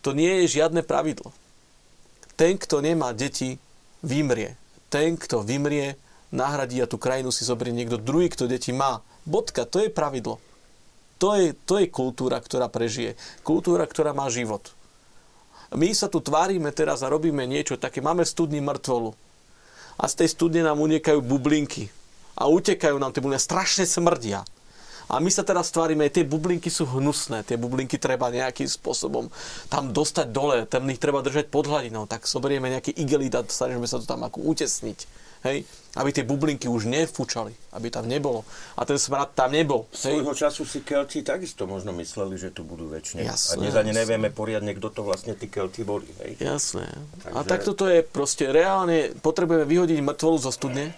to 0.03 0.09
nie 0.11 0.43
je 0.43 0.59
žiadne 0.59 0.83
pravidlo. 0.83 1.31
Ten, 2.35 2.59
kto 2.59 2.83
nemá 2.83 3.15
deti, 3.15 3.55
vymrie. 4.03 4.59
Ten, 4.91 5.15
kto 5.15 5.47
vymrie, 5.47 5.95
nahradí 6.33 6.81
a 6.81 6.89
tú 6.89 6.97
krajinu 6.97 7.29
si 7.29 7.45
zoberie 7.45 7.71
niekto 7.71 8.01
druhý, 8.01 8.27
kto 8.33 8.49
deti 8.49 8.73
má. 8.73 9.05
Bodka, 9.23 9.69
to 9.69 9.85
je 9.85 9.93
pravidlo. 9.93 10.41
To 11.21 11.37
je, 11.37 11.53
to 11.53 11.79
je 11.79 11.87
kultúra, 11.87 12.41
ktorá 12.41 12.67
prežije. 12.67 13.15
Kultúra, 13.45 13.85
ktorá 13.87 14.11
má 14.11 14.27
život. 14.27 14.73
My 15.71 15.93
sa 15.95 16.11
tu 16.11 16.19
tvárime 16.19 16.73
teraz 16.75 17.05
a 17.05 17.07
robíme 17.13 17.47
niečo 17.47 17.79
také. 17.79 18.03
Máme 18.03 18.27
studni 18.27 18.59
mŕtvolu. 18.59 19.15
A 19.95 20.09
z 20.09 20.25
tej 20.25 20.29
studne 20.33 20.65
nám 20.65 20.81
uniekajú 20.81 21.21
bublinky. 21.23 21.87
A 22.33 22.49
utekajú 22.49 22.97
nám 22.97 23.13
tie 23.13 23.21
bublinky. 23.21 23.45
Strašne 23.45 23.85
smrdia. 23.87 24.43
A 25.07 25.19
my 25.19 25.29
sa 25.29 25.45
teraz 25.45 25.69
tvárime, 25.69 26.07
tie 26.09 26.23
bublinky 26.23 26.71
sú 26.71 26.87
hnusné, 26.87 27.43
tie 27.43 27.59
bublinky 27.59 27.99
treba 27.99 28.31
nejakým 28.31 28.65
spôsobom 28.65 29.27
tam 29.67 29.91
dostať 29.91 30.27
dole, 30.31 30.63
tam 30.63 30.87
ich 30.87 30.97
treba 30.97 31.19
držať 31.19 31.51
pod 31.51 31.67
hladinou, 31.67 32.07
tak 32.07 32.23
zoberieme 32.23 32.71
nejaký 32.71 32.95
igelit 32.95 33.35
a 33.35 33.43
snažíme 33.43 33.83
sa 33.83 33.99
to 33.99 34.07
tam 34.07 34.23
ako 34.23 34.41
utesniť. 34.47 35.22
Hej? 35.43 35.67
Aby 35.93 36.09
tie 36.09 36.25
bublinky 36.25 36.65
už 36.65 36.89
nefúčali, 36.89 37.53
aby 37.77 37.93
tam 37.93 38.09
nebolo. 38.09 38.41
A 38.73 38.81
ten 38.87 38.97
smrad 38.97 39.37
tam 39.37 39.53
nebol. 39.53 39.85
Svojho 39.93 40.33
času 40.33 40.65
si 40.65 40.81
Kelti 40.81 41.21
takisto 41.21 41.69
možno 41.69 41.93
mysleli, 41.93 42.33
že 42.39 42.49
tu 42.49 42.65
budú 42.65 42.89
väčšine. 42.89 43.21
Jasné, 43.21 43.53
a 43.53 43.61
dnes 43.61 43.75
ani 43.77 43.91
nevieme 43.93 44.33
poriadne, 44.33 44.73
kto 44.73 44.89
to 44.89 45.01
vlastne 45.05 45.37
tí 45.37 45.51
Kelti 45.51 45.85
boli. 45.85 46.09
Hej? 46.25 46.41
Jasné. 46.41 46.89
Takže... 47.21 47.35
A 47.37 47.39
takto 47.45 47.77
to 47.77 47.85
je 47.91 48.01
proste 48.01 48.49
reálne, 48.49 49.13
potrebujeme 49.21 49.69
vyhodiť 49.69 50.01
mŕtvolu 50.01 50.37
zo 50.41 50.49
studne, 50.49 50.97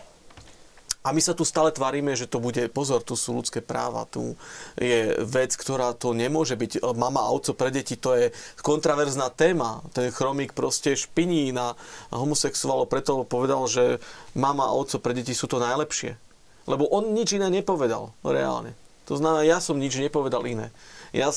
a 1.06 1.14
my 1.14 1.22
sa 1.22 1.38
tu 1.38 1.46
stále 1.46 1.70
tvárime, 1.70 2.18
že 2.18 2.26
to 2.26 2.42
bude, 2.42 2.58
pozor, 2.74 3.06
tu 3.06 3.14
sú 3.14 3.38
ľudské 3.38 3.62
práva, 3.62 4.10
tu 4.10 4.34
je 4.74 5.14
vec, 5.22 5.54
ktorá 5.54 5.94
to 5.94 6.18
nemôže 6.18 6.58
byť. 6.58 6.82
Mama 6.98 7.30
a 7.30 7.30
oco 7.30 7.54
pre 7.54 7.70
deti, 7.70 7.94
to 7.94 8.18
je 8.18 8.34
kontraverzná 8.66 9.30
téma. 9.30 9.86
Ten 9.94 10.10
chromík 10.10 10.58
proste 10.58 10.98
špiní 10.98 11.54
na 11.54 11.78
homosexuálo, 12.10 12.90
preto 12.90 13.22
povedal, 13.22 13.70
že 13.70 14.02
mama 14.34 14.66
a 14.66 14.74
oco 14.74 14.98
pre 14.98 15.14
deti 15.14 15.38
sú 15.38 15.46
to 15.46 15.62
najlepšie. 15.62 16.18
Lebo 16.66 16.90
on 16.90 17.14
nič 17.14 17.38
iné 17.38 17.54
nepovedal, 17.54 18.10
reálne. 18.26 18.74
To 19.06 19.14
znamená, 19.14 19.46
ja 19.46 19.62
som 19.62 19.78
nič 19.78 20.02
nepovedal 20.02 20.42
iné. 20.50 20.74
Ja, 21.14 21.30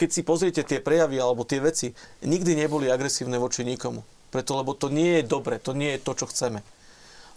keď 0.00 0.08
si 0.08 0.24
pozriete 0.24 0.64
tie 0.64 0.80
prejavy 0.80 1.20
alebo 1.20 1.44
tie 1.44 1.60
veci, 1.60 1.92
nikdy 2.24 2.56
neboli 2.56 2.88
agresívne 2.88 3.36
voči 3.36 3.68
nikomu. 3.68 4.00
Preto, 4.32 4.56
lebo 4.56 4.72
to 4.72 4.88
nie 4.88 5.20
je 5.20 5.28
dobre, 5.28 5.60
to 5.60 5.76
nie 5.76 5.94
je 5.94 6.02
to, 6.02 6.16
čo 6.16 6.26
chceme. 6.32 6.64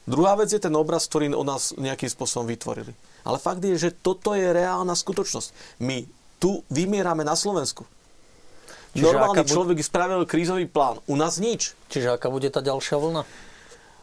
Druhá 0.07 0.39
vec 0.39 0.47
je 0.55 0.61
ten 0.63 0.71
obraz, 0.71 1.03
ktorý 1.05 1.35
o 1.35 1.43
nás 1.43 1.75
nejakým 1.75 2.07
spôsobom 2.07 2.47
vytvorili. 2.47 2.95
Ale 3.27 3.37
fakt 3.43 3.59
je, 3.59 3.75
že 3.75 3.91
toto 3.91 4.31
je 4.31 4.47
reálna 4.55 4.95
skutočnosť. 4.95 5.51
My 5.83 6.07
tu 6.39 6.63
vymierame 6.71 7.27
na 7.27 7.35
Slovensku. 7.35 7.83
Čiže 8.95 9.03
Normálny 9.03 9.43
bu- 9.43 9.51
človek 9.51 9.77
spravil 9.83 10.23
krízový 10.23 10.63
plán. 10.63 11.03
U 11.11 11.19
nás 11.19 11.43
nič. 11.43 11.75
Čiže 11.91 12.15
aká 12.15 12.31
bude 12.31 12.47
tá 12.47 12.63
ďalšia 12.63 12.95
vlna? 12.95 13.27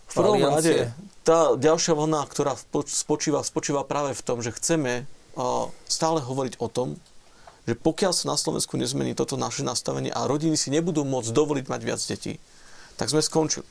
V 0.04 0.12
prvom 0.12 0.36
rade, 0.38 0.92
tá 1.24 1.56
ďalšia 1.56 1.96
vlna, 1.96 2.28
ktorá 2.28 2.54
spočíva, 2.84 3.40
spočíva 3.40 3.82
práve 3.88 4.12
v 4.12 4.22
tom, 4.22 4.44
že 4.44 4.52
chceme 4.52 5.08
stále 5.88 6.20
hovoriť 6.20 6.60
o 6.60 6.68
tom, 6.68 7.00
že 7.64 7.74
pokiaľ 7.74 8.12
sa 8.12 8.28
na 8.28 8.36
Slovensku 8.36 8.76
nezmení 8.76 9.16
toto 9.16 9.40
naše 9.40 9.64
nastavenie 9.64 10.12
a 10.12 10.28
rodiny 10.28 10.54
si 10.54 10.68
nebudú 10.68 11.02
môcť 11.02 11.32
dovoliť 11.32 11.66
mať 11.66 11.80
viac 11.80 12.00
detí, 12.04 12.36
tak 13.00 13.08
sme 13.08 13.24
skončili. 13.24 13.66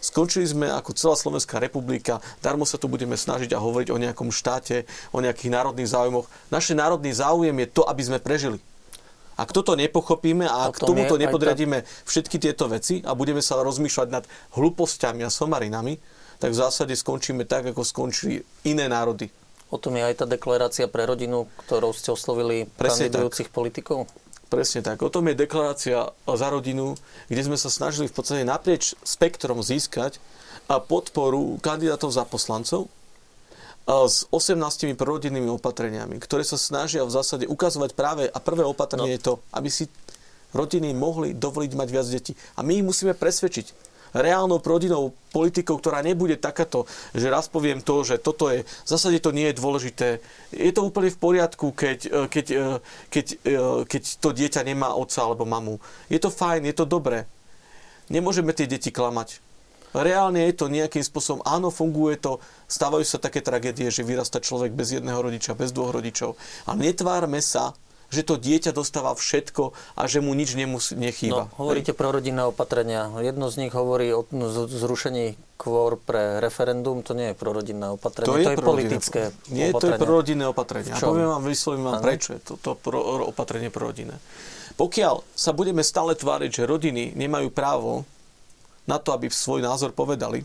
Skončili 0.00 0.48
sme 0.48 0.66
ako 0.72 0.96
celá 0.96 1.12
Slovenská 1.12 1.60
republika, 1.60 2.24
darmo 2.40 2.64
sa 2.64 2.80
tu 2.80 2.88
budeme 2.88 3.20
snažiť 3.20 3.52
a 3.52 3.60
hovoriť 3.60 3.92
o 3.92 4.00
nejakom 4.00 4.32
štáte, 4.32 4.88
o 5.12 5.20
nejakých 5.20 5.52
národných 5.52 5.92
záujmoch. 5.92 6.26
Naše 6.48 6.72
národný 6.72 7.12
záujem 7.12 7.52
je 7.52 7.68
to, 7.68 7.84
aby 7.84 8.02
sme 8.02 8.18
prežili. 8.18 8.58
Ak 9.40 9.56
toto 9.56 9.72
nepochopíme 9.72 10.44
a 10.44 10.68
ak 10.68 10.84
tomuto 10.84 11.16
nepodriadíme 11.16 11.84
všetky 12.04 12.36
tieto 12.36 12.68
veci 12.68 13.00
a 13.00 13.16
budeme 13.16 13.40
sa 13.40 13.56
rozmýšľať 13.60 14.08
nad 14.12 14.24
hlúpostiami 14.52 15.24
a 15.24 15.32
somarinami, 15.32 15.96
tak 16.40 16.52
v 16.52 16.60
zásade 16.60 16.92
skončíme 16.96 17.48
tak, 17.48 17.72
ako 17.72 17.84
skončili 17.84 18.44
iné 18.68 18.88
národy. 18.88 19.28
O 19.70 19.78
tom 19.78 19.96
je 19.96 20.02
aj 20.02 20.24
tá 20.24 20.26
deklarácia 20.26 20.90
pre 20.90 21.06
rodinu, 21.06 21.46
ktorou 21.64 21.94
ste 21.94 22.10
oslovili 22.10 22.66
Presne 22.74 23.06
kandidujúcich 23.06 23.48
tak. 23.48 23.54
politikov? 23.54 23.98
Presne 24.50 24.82
tak. 24.82 24.98
O 25.06 25.14
tom 25.14 25.30
je 25.30 25.38
deklarácia 25.38 26.10
za 26.26 26.48
rodinu, 26.50 26.98
kde 27.30 27.46
sme 27.46 27.54
sa 27.54 27.70
snažili 27.70 28.10
v 28.10 28.14
podstate 28.18 28.42
naprieč 28.42 28.98
spektrom 29.06 29.62
získať 29.62 30.18
podporu 30.90 31.58
kandidátov 31.62 32.10
za 32.10 32.26
poslancov 32.26 32.90
s 33.86 34.26
18 34.30 34.94
prorodinnými 34.94 35.50
opatreniami, 35.50 36.18
ktoré 36.22 36.46
sa 36.46 36.58
snažia 36.58 37.02
v 37.02 37.14
zásade 37.14 37.46
ukazovať 37.46 37.90
práve, 37.94 38.24
a 38.30 38.38
prvé 38.38 38.62
opatrenie 38.62 39.14
no. 39.14 39.16
je 39.18 39.22
to, 39.22 39.34
aby 39.50 39.70
si 39.70 39.90
rodiny 40.54 40.94
mohli 40.94 41.34
dovoliť 41.34 41.72
mať 41.74 41.88
viac 41.90 42.06
detí. 42.06 42.34
A 42.54 42.62
my 42.62 42.82
ich 42.82 42.86
musíme 42.86 43.14
presvedčiť 43.14 43.89
reálnou 44.14 44.58
prodinou 44.58 45.14
politikou, 45.30 45.78
ktorá 45.78 46.02
nebude 46.02 46.34
takáto, 46.34 46.86
že 47.14 47.30
raz 47.30 47.46
poviem 47.46 47.78
to, 47.78 48.02
že 48.02 48.18
toto 48.18 48.50
je, 48.50 48.66
v 48.66 48.88
zásade 48.88 49.22
to 49.22 49.30
nie 49.30 49.50
je 49.50 49.58
dôležité. 49.58 50.08
Je 50.50 50.72
to 50.74 50.82
úplne 50.82 51.10
v 51.10 51.18
poriadku, 51.18 51.70
keď, 51.70 51.98
e, 52.06 52.20
keď, 52.26 52.46
e, 52.50 52.64
keď, 53.08 53.26
e, 53.46 53.58
keď 53.86 54.02
to 54.18 54.28
dieťa 54.34 54.60
nemá 54.66 54.92
otca 54.94 55.22
alebo 55.22 55.46
mamu. 55.46 55.78
Je 56.10 56.18
to 56.18 56.34
fajn, 56.34 56.66
je 56.66 56.74
to 56.74 56.86
dobré. 56.86 57.30
Nemôžeme 58.10 58.50
tie 58.50 58.66
deti 58.66 58.90
klamať. 58.90 59.38
Reálne 59.90 60.46
je 60.46 60.54
to 60.54 60.70
nejakým 60.70 61.02
spôsobom, 61.02 61.42
áno, 61.42 61.74
funguje 61.74 62.14
to, 62.22 62.38
stávajú 62.70 63.02
sa 63.02 63.18
také 63.18 63.42
tragédie, 63.42 63.90
že 63.90 64.06
vyrasta 64.06 64.38
človek 64.38 64.70
bez 64.70 64.94
jedného 64.94 65.18
rodiča, 65.18 65.58
bez 65.58 65.74
dvoch 65.74 65.90
rodičov. 65.90 66.38
A 66.70 66.78
netvárme 66.78 67.42
sa, 67.42 67.74
že 68.10 68.26
to 68.26 68.34
dieťa 68.36 68.74
dostáva 68.74 69.14
všetko 69.14 69.70
a 69.94 70.02
že 70.10 70.18
mu 70.18 70.34
nič 70.34 70.58
nemusí, 70.58 70.98
nechýba. 70.98 71.46
No, 71.46 71.54
hovoríte 71.62 71.94
pro 71.94 72.10
rodinné 72.10 72.42
opatrenia. 72.42 73.06
Jedno 73.22 73.46
z 73.48 73.66
nich 73.66 73.72
hovorí 73.72 74.10
o 74.10 74.26
zrušení 74.66 75.38
kvôr 75.54 75.94
pre 75.94 76.42
referendum. 76.42 77.06
To 77.06 77.14
nie 77.14 77.32
je 77.32 77.36
prorodinné 77.38 77.94
opatrenie, 77.94 78.26
to 78.26 78.36
je, 78.36 78.44
to 78.44 78.52
je 78.52 78.58
politické 78.58 79.20
Nie, 79.54 79.70
opatrenie. 79.70 79.78
to 79.78 79.86
je 79.86 79.92
prorodinné 80.02 80.44
opatrenie. 80.50 80.90
A 80.90 80.98
poviem 80.98 81.30
vám, 81.30 81.44
vyslovím 81.46 81.84
vám, 81.86 82.02
prečo 82.02 82.34
je 82.34 82.40
to, 82.42 82.54
to 82.58 82.70
pro, 82.74 82.98
opatrenie 83.30 83.70
prorodinné. 83.70 84.18
Pokiaľ 84.74 85.22
sa 85.36 85.54
budeme 85.54 85.86
stále 85.86 86.18
tváriť, 86.18 86.50
že 86.50 86.62
rodiny 86.66 87.14
nemajú 87.14 87.52
právo 87.54 88.02
na 88.90 88.98
to, 88.98 89.14
aby 89.14 89.30
svoj 89.30 89.62
názor 89.62 89.94
povedali, 89.94 90.42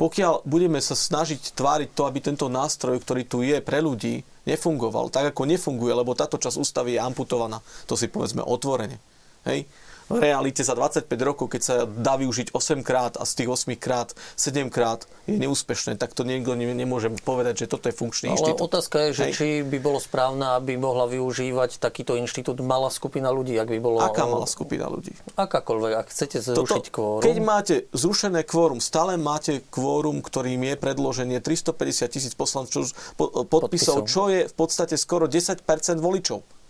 pokiaľ 0.00 0.44
budeme 0.48 0.80
sa 0.80 0.96
snažiť 0.96 1.56
tváriť 1.56 1.90
to, 1.92 2.08
aby 2.08 2.18
tento 2.18 2.46
nástroj, 2.48 3.00
ktorý 3.00 3.22
tu 3.28 3.44
je 3.44 3.58
pre 3.60 3.78
ľudí, 3.78 4.24
nefungoval 4.48 5.12
tak, 5.12 5.32
ako 5.32 5.46
nefunguje, 5.46 5.92
lebo 5.94 6.16
táto 6.18 6.40
časť 6.40 6.58
ústavy 6.58 6.96
je 6.96 7.04
amputovaná. 7.04 7.62
To 7.86 7.94
si 7.94 8.10
povedzme 8.10 8.42
otvorene. 8.42 8.98
Hej? 9.46 9.66
V 10.08 10.18
realite 10.18 10.62
za 10.64 10.74
25 10.74 11.06
rokov, 11.22 11.46
keď 11.52 11.62
sa 11.62 11.74
dá 11.86 12.18
využiť 12.18 12.54
8 12.54 12.82
krát 12.82 13.14
a 13.18 13.24
z 13.26 13.32
tých 13.42 13.48
8 13.50 13.78
krát 13.78 14.14
7 14.36 14.70
krát 14.72 15.06
je 15.26 15.38
neúspešné, 15.38 16.00
tak 16.00 16.16
to 16.16 16.26
niekto 16.26 16.54
nemôže 16.58 17.12
povedať, 17.22 17.64
že 17.64 17.66
toto 17.70 17.86
je 17.86 17.94
funkčný 17.94 18.32
Ale 18.32 18.38
inštitút. 18.38 18.66
otázka 18.66 18.96
je, 19.06 19.10
že 19.14 19.24
či 19.32 19.48
by 19.62 19.78
bolo 19.78 20.02
správne, 20.02 20.58
aby 20.58 20.74
mohla 20.74 21.06
využívať 21.06 21.78
takýto 21.78 22.18
inštitút 22.18 22.58
malá 22.64 22.90
skupina 22.90 23.30
ľudí, 23.30 23.54
ak 23.54 23.68
by 23.70 23.78
bolo... 23.78 24.02
Aká 24.02 24.26
malá 24.26 24.46
skupina 24.50 24.90
ľudí? 24.90 25.14
Akákoľvek, 25.38 25.92
ak 26.02 26.06
chcete 26.10 26.38
zrušiť 26.42 26.84
toto, 26.90 26.94
kvórum. 26.94 27.22
Keď 27.22 27.36
máte 27.38 27.74
zrušené 27.94 28.42
kvórum, 28.42 28.82
stále 28.82 29.14
máte 29.14 29.62
kvórum, 29.70 30.22
ktorým 30.24 30.66
je 30.66 30.74
predloženie 30.78 31.38
350 31.38 32.10
tisíc 32.10 32.34
poslancov 32.34 32.90
podpisov, 33.16 33.46
podpisov, 33.48 33.96
čo 34.08 34.28
je 34.28 34.40
v 34.48 34.54
podstate 34.54 34.94
skoro 34.98 35.30
10% 35.30 35.62
voličov. 35.98 36.61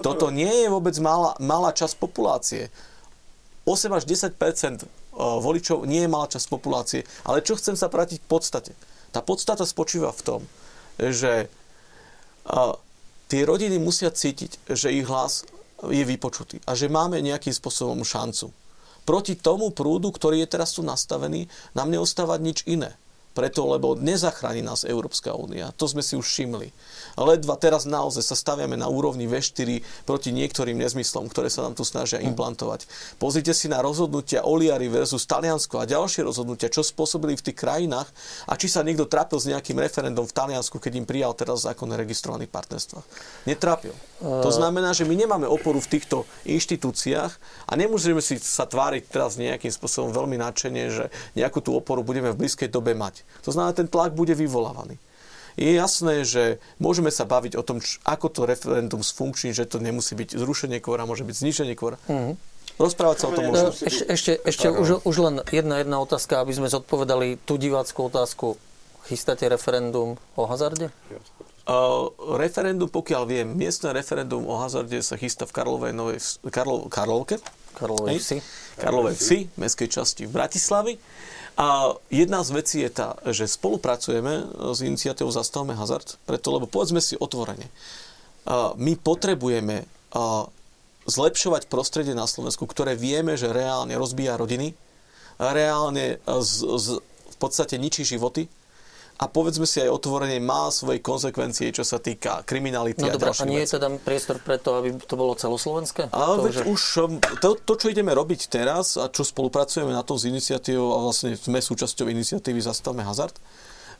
Toto 0.00 0.32
nie 0.32 0.64
je 0.64 0.68
vôbec 0.72 0.96
malá, 0.98 1.36
malá 1.36 1.76
časť 1.76 2.00
populácie. 2.00 2.72
8 3.68 3.92
až 3.92 4.08
10 4.08 4.32
voličov 5.16 5.84
nie 5.84 6.02
je 6.04 6.10
malá 6.10 6.26
časť 6.26 6.46
populácie. 6.48 7.04
Ale 7.28 7.44
čo 7.44 7.60
chcem 7.60 7.76
sa 7.76 7.92
vrátiť 7.92 8.24
k 8.24 8.30
podstate? 8.30 8.72
Tá 9.12 9.20
podstata 9.20 9.68
spočíva 9.68 10.10
v 10.16 10.22
tom, 10.24 10.40
že 10.96 11.52
tie 13.28 13.40
rodiny 13.44 13.76
musia 13.76 14.08
cítiť, 14.08 14.72
že 14.72 14.90
ich 14.90 15.04
hlas 15.04 15.44
je 15.84 16.04
vypočutý 16.04 16.60
a 16.64 16.72
že 16.72 16.92
máme 16.92 17.20
nejakým 17.20 17.52
spôsobom 17.52 18.00
šancu. 18.04 18.52
Proti 19.04 19.36
tomu 19.36 19.72
prúdu, 19.72 20.12
ktorý 20.12 20.44
je 20.44 20.52
teraz 20.56 20.76
tu 20.76 20.84
nastavený, 20.84 21.48
nám 21.72 21.88
neostáva 21.90 22.36
nič 22.40 22.64
iné. 22.68 22.96
Preto, 23.30 23.62
lebo 23.70 23.94
nezachráni 23.94 24.58
nás 24.58 24.82
Európska 24.82 25.38
únia. 25.38 25.70
To 25.78 25.86
sme 25.86 26.02
si 26.02 26.18
už 26.18 26.26
všimli. 26.26 26.74
Ledva 27.14 27.54
teraz 27.54 27.86
naozaj 27.86 28.26
sa 28.26 28.34
staviame 28.34 28.74
na 28.74 28.90
úrovni 28.90 29.30
V4 29.30 29.82
proti 30.02 30.34
niektorým 30.34 30.74
nezmyslom, 30.74 31.30
ktoré 31.30 31.46
sa 31.46 31.62
nám 31.62 31.78
tu 31.78 31.86
snažia 31.86 32.18
hm. 32.18 32.34
implantovať. 32.34 32.90
Pozrite 33.22 33.54
si 33.54 33.70
na 33.70 33.78
rozhodnutia 33.78 34.42
Oliari 34.42 34.90
versus 34.90 35.30
Taliansko 35.30 35.78
a 35.78 35.86
ďalšie 35.86 36.26
rozhodnutia, 36.26 36.74
čo 36.74 36.82
spôsobili 36.82 37.38
v 37.38 37.44
tých 37.50 37.58
krajinách 37.62 38.10
a 38.50 38.58
či 38.58 38.66
sa 38.66 38.82
niekto 38.82 39.06
trápil 39.06 39.38
s 39.38 39.46
nejakým 39.46 39.78
referendum 39.78 40.26
v 40.26 40.34
Taliansku, 40.34 40.82
keď 40.82 40.98
im 40.98 41.06
prijal 41.06 41.30
teraz 41.38 41.62
zákon 41.62 41.86
o 41.86 41.94
registrovaných 41.94 42.50
partnerstvách. 42.50 43.06
Netrápil. 43.46 43.94
To 44.20 44.50
znamená, 44.52 44.92
že 44.92 45.08
my 45.08 45.16
nemáme 45.16 45.48
oporu 45.48 45.80
v 45.80 45.96
týchto 45.96 46.28
inštitúciách 46.44 47.32
a 47.64 47.72
nemôžeme 47.72 48.20
si 48.20 48.36
sa 48.36 48.68
tváriť 48.68 49.08
teraz 49.08 49.40
nejakým 49.40 49.72
spôsobom 49.72 50.12
veľmi 50.12 50.36
nadšenie, 50.36 50.84
že 50.92 51.04
nejakú 51.32 51.64
tú 51.64 51.72
oporu 51.72 52.04
budeme 52.04 52.28
v 52.34 52.44
blízkej 52.44 52.68
dobe 52.68 52.92
mať. 52.92 53.19
To 53.46 53.50
znamená, 53.54 53.72
ten 53.72 53.88
tlak 53.88 54.12
bude 54.12 54.36
vyvolávaný. 54.36 55.00
Je 55.58 55.76
jasné, 55.76 56.24
že 56.24 56.62
môžeme 56.80 57.10
sa 57.12 57.26
baviť 57.26 57.58
o 57.58 57.62
tom, 57.66 57.82
ako 58.06 58.26
to 58.32 58.40
referendum 58.46 59.02
sfunkční, 59.02 59.52
že 59.52 59.68
to 59.68 59.82
nemusí 59.82 60.14
byť 60.14 60.38
zrušenie 60.38 60.78
kvora, 60.78 61.04
môže 61.04 61.26
byť 61.26 61.36
zniženie 61.36 61.74
kvora. 61.74 61.98
Mm-hmm. 62.06 62.34
Rozprávať 62.80 63.16
sa 63.20 63.26
o 63.28 63.32
tom 63.36 63.44
môžeme. 63.52 63.76
Ešte, 63.76 64.04
ešte, 64.08 64.32
ešte 64.40 64.66
už, 64.72 65.04
už 65.04 65.16
len 65.20 65.34
jedna, 65.52 65.84
jedna 65.84 66.00
otázka, 66.00 66.40
aby 66.40 66.56
sme 66.56 66.72
zodpovedali 66.72 67.36
tú 67.44 67.60
diváckú 67.60 68.08
otázku. 68.08 68.56
Chystáte 69.04 69.44
referendum 69.50 70.16
o 70.38 70.42
hazarde? 70.48 70.88
Uh, 71.68 72.08
referendum, 72.40 72.88
pokiaľ 72.88 73.22
viem, 73.28 73.48
miestne 73.52 73.92
referendum 73.92 74.48
o 74.48 74.56
hazarde 74.64 75.04
sa 75.04 75.20
chystá 75.20 75.44
v 75.44 75.52
Karlovej 75.60 75.92
Novej, 75.92 76.18
Karlo, 76.48 76.88
Karlovke? 76.88 77.36
Karlovej 77.76 78.16
vsi. 78.16 78.38
Karlovej 78.80 79.14
vsi, 79.18 79.38
mestskej 79.60 79.88
časti 79.92 80.22
v 80.24 80.32
Bratislavi. 80.40 80.94
A 81.60 81.92
jedna 82.08 82.40
z 82.40 82.50
vecí 82.56 82.80
je 82.80 82.88
tá, 82.88 83.20
že 83.28 83.44
spolupracujeme 83.44 84.48
s 84.72 84.80
iniciatívou 84.80 85.28
Zastavme 85.28 85.76
hazard, 85.76 86.16
preto, 86.24 86.56
lebo 86.56 86.64
povedzme 86.64 87.04
si 87.04 87.20
otvorene, 87.20 87.68
my 88.80 88.96
potrebujeme 88.96 89.84
zlepšovať 91.04 91.68
prostredie 91.68 92.16
na 92.16 92.24
Slovensku, 92.24 92.64
ktoré 92.64 92.96
vieme, 92.96 93.36
že 93.36 93.52
reálne 93.52 93.92
rozbíja 93.92 94.40
rodiny, 94.40 94.72
reálne 95.36 96.16
z, 96.24 96.52
z, 96.80 96.86
v 97.04 97.36
podstate 97.36 97.76
ničí 97.76 98.08
životy, 98.08 98.48
a 99.20 99.28
povedzme 99.28 99.68
si 99.68 99.84
aj 99.84 99.92
otvorene, 99.92 100.40
má 100.40 100.72
svoje 100.72 101.04
konsekvencie, 101.04 101.68
čo 101.76 101.84
sa 101.84 102.00
týka 102.00 102.40
kriminality 102.48 103.04
no, 103.04 103.12
a 103.12 103.20
dobré, 103.20 103.36
a 103.36 103.44
nie 103.44 103.60
je 103.68 103.76
teda 103.76 103.92
priestor 104.00 104.40
preto, 104.40 104.80
aby 104.80 104.96
to 104.96 105.14
bolo 105.20 105.36
celoslovenské? 105.36 106.08
Ale 106.08 106.40
to, 106.40 106.42
veď 106.48 106.54
že... 106.56 106.62
už 106.64 106.82
um, 107.04 107.12
to, 107.20 107.60
to, 107.60 107.72
čo 107.76 107.86
ideme 107.92 108.16
robiť 108.16 108.48
teraz 108.48 108.96
a 108.96 109.12
čo 109.12 109.20
spolupracujeme 109.20 109.92
na 109.92 110.00
tom 110.00 110.16
s 110.16 110.24
iniciatívou 110.24 110.96
a 110.96 110.98
vlastne 111.04 111.36
sme 111.36 111.60
súčasťou 111.60 112.08
iniciatívy 112.08 112.64
Zastavme 112.64 113.04
hazard, 113.04 113.36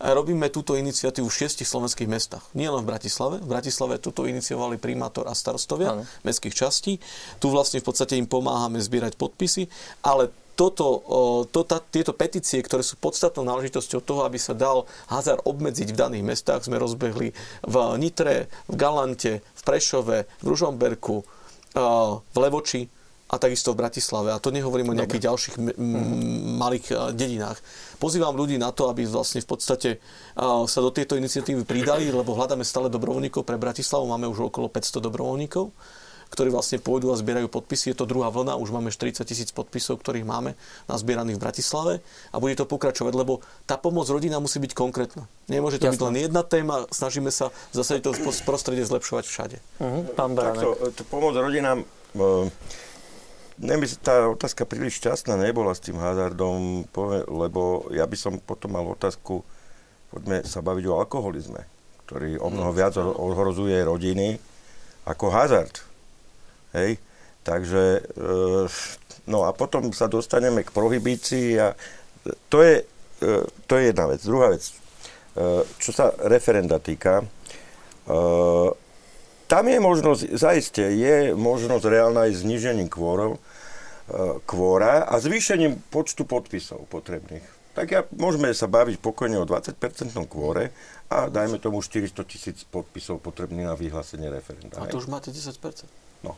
robíme 0.00 0.48
túto 0.48 0.72
iniciatívu 0.80 1.28
v 1.28 1.38
šiestich 1.44 1.68
slovenských 1.68 2.08
mestách. 2.08 2.44
Nie 2.56 2.72
len 2.72 2.80
v 2.80 2.88
Bratislave. 2.88 3.36
V 3.44 3.48
Bratislave 3.52 4.00
túto 4.00 4.24
iniciovali 4.24 4.80
primátor 4.80 5.28
a 5.28 5.36
starostovia 5.36 5.92
ano. 5.92 6.08
mestských 6.24 6.56
častí. 6.56 6.96
Tu 7.36 7.46
vlastne 7.52 7.84
v 7.84 7.86
podstate 7.92 8.16
im 8.16 8.24
pomáhame 8.24 8.80
zbierať 8.80 9.20
podpisy, 9.20 9.68
ale 10.00 10.32
toto, 10.60 10.86
to, 11.48 11.64
tá, 11.64 11.80
tieto 11.80 12.12
petície, 12.12 12.60
ktoré 12.60 12.84
sú 12.84 13.00
podstatnou 13.00 13.48
náležitosťou 13.48 14.04
toho, 14.04 14.28
aby 14.28 14.36
sa 14.36 14.52
dal 14.52 14.84
hazard 15.08 15.40
obmedziť 15.48 15.88
v 15.88 15.96
daných 15.96 16.24
mestách, 16.36 16.68
sme 16.68 16.76
rozbehli 16.76 17.32
v 17.64 17.76
Nitre, 17.96 18.52
v 18.68 18.74
Galante, 18.76 19.40
v 19.40 19.62
Prešove, 19.64 20.28
v 20.28 20.44
Ružomberku, 20.44 21.24
v 22.20 22.36
Levoči 22.36 22.92
a 23.32 23.38
takisto 23.40 23.72
v 23.72 23.80
Bratislave. 23.80 24.36
A 24.36 24.42
to 24.42 24.52
nehovorím 24.52 24.92
o 24.92 24.98
nejakých 24.98 25.22
Dobre. 25.22 25.28
ďalších 25.32 25.54
m- 25.56 25.70
m- 25.70 26.58
malých 26.60 27.16
dedinách. 27.16 27.56
Pozývam 27.96 28.36
ľudí 28.36 28.60
na 28.60 28.68
to, 28.74 28.92
aby 28.92 29.08
vlastne 29.08 29.40
v 29.40 29.48
podstate 29.48 29.90
sa 30.66 30.78
do 30.82 30.90
tejto 30.92 31.16
iniciatívy 31.16 31.64
pridali, 31.64 32.12
lebo 32.12 32.36
hľadáme 32.36 32.66
stále 32.68 32.92
dobrovoľníkov 32.92 33.48
pre 33.48 33.56
Bratislavu. 33.56 34.04
Máme 34.04 34.28
už 34.28 34.52
okolo 34.52 34.68
500 34.68 35.08
dobrovoľníkov 35.08 35.72
ktorí 36.30 36.48
vlastne 36.54 36.78
pôjdu 36.78 37.10
a 37.10 37.18
zbierajú 37.18 37.50
podpisy. 37.50 37.92
Je 37.92 37.96
to 37.98 38.06
druhá 38.06 38.30
vlna, 38.30 38.54
už 38.56 38.70
máme 38.70 38.94
40 38.94 39.26
tisíc 39.26 39.50
podpisov, 39.50 39.98
ktorých 40.00 40.24
máme 40.24 40.54
nazbieraných 40.86 41.36
v 41.36 41.42
Bratislave 41.42 41.94
a 42.30 42.36
bude 42.38 42.54
to 42.54 42.64
pokračovať, 42.64 43.12
lebo 43.12 43.42
tá 43.66 43.74
pomoc 43.74 44.06
rodina 44.06 44.38
musí 44.38 44.62
byť 44.62 44.72
konkrétna. 44.72 45.26
Nemôže 45.50 45.82
to 45.82 45.90
Jasne. 45.90 45.98
byť 45.98 46.02
len 46.06 46.16
jedna 46.30 46.42
téma, 46.46 46.86
snažíme 46.94 47.34
sa 47.34 47.50
zase 47.74 47.98
to 47.98 48.14
prostredie 48.46 48.86
zlepšovať 48.86 49.24
všade. 49.26 49.56
Uh-huh. 49.82 50.06
Pán 50.14 50.38
Takto, 50.38 50.78
to, 50.94 51.02
pomoc 51.10 51.34
rodinám, 51.34 51.82
uh, 52.16 52.46
Neby 53.60 53.84
tá 54.00 54.24
otázka 54.24 54.64
príliš 54.64 55.04
šťastná 55.04 55.36
nebola 55.36 55.76
s 55.76 55.84
tým 55.84 56.00
hazardom, 56.00 56.88
lebo 57.28 57.92
ja 57.92 58.08
by 58.08 58.16
som 58.16 58.40
potom 58.40 58.72
mal 58.72 58.88
otázku, 58.88 59.44
poďme 60.08 60.48
sa 60.48 60.64
baviť 60.64 60.84
o 60.88 60.96
alkoholizme, 60.96 61.68
ktorý 62.08 62.40
o 62.40 62.48
mnoho 62.48 62.72
viac 62.72 62.96
ohrozuje 62.96 63.76
rodiny 63.84 64.40
ako 65.04 65.28
hazard. 65.28 65.89
Hej? 66.74 67.00
Takže, 67.42 67.84
e, 68.00 68.28
no 69.26 69.48
a 69.48 69.50
potom 69.56 69.90
sa 69.96 70.06
dostaneme 70.06 70.60
k 70.62 70.70
prohibícii 70.70 71.56
a 71.56 71.72
to 72.52 72.60
je, 72.60 72.84
e, 73.24 73.28
to 73.64 73.72
je 73.80 73.82
jedna 73.90 74.06
vec. 74.12 74.20
Druhá 74.20 74.52
vec, 74.52 74.62
e, 74.68 74.72
čo 75.80 75.90
sa 75.90 76.12
referenda 76.28 76.78
týka, 76.78 77.24
tam 79.46 79.64
je 79.70 79.78
možnosť, 79.78 80.34
zaiste, 80.34 80.82
je 80.82 81.30
možnosť 81.30 81.84
reálna 81.86 82.26
aj 82.26 82.42
znižením 82.42 82.90
kvórov, 82.90 83.38
kvóra 84.50 85.06
a 85.06 85.14
zvýšením 85.22 85.78
počtu 85.94 86.26
podpisov 86.26 86.90
potrebných. 86.90 87.46
Tak 87.70 87.86
ja, 87.86 88.02
môžeme 88.10 88.50
sa 88.50 88.66
baviť 88.66 88.98
pokojne 88.98 89.38
o 89.38 89.46
20% 89.46 89.78
kvóre 90.26 90.74
a 91.06 91.30
dajme 91.30 91.62
tomu 91.62 91.78
400 91.78 92.18
tisíc 92.26 92.66
podpisov 92.66 93.22
potrebných 93.22 93.70
na 93.70 93.78
vyhlásenie 93.78 94.26
referenda. 94.26 94.82
A 94.82 94.90
to 94.90 94.98
už 94.98 95.06
máte 95.06 95.30
10%. 95.30 95.54
No. 96.24 96.36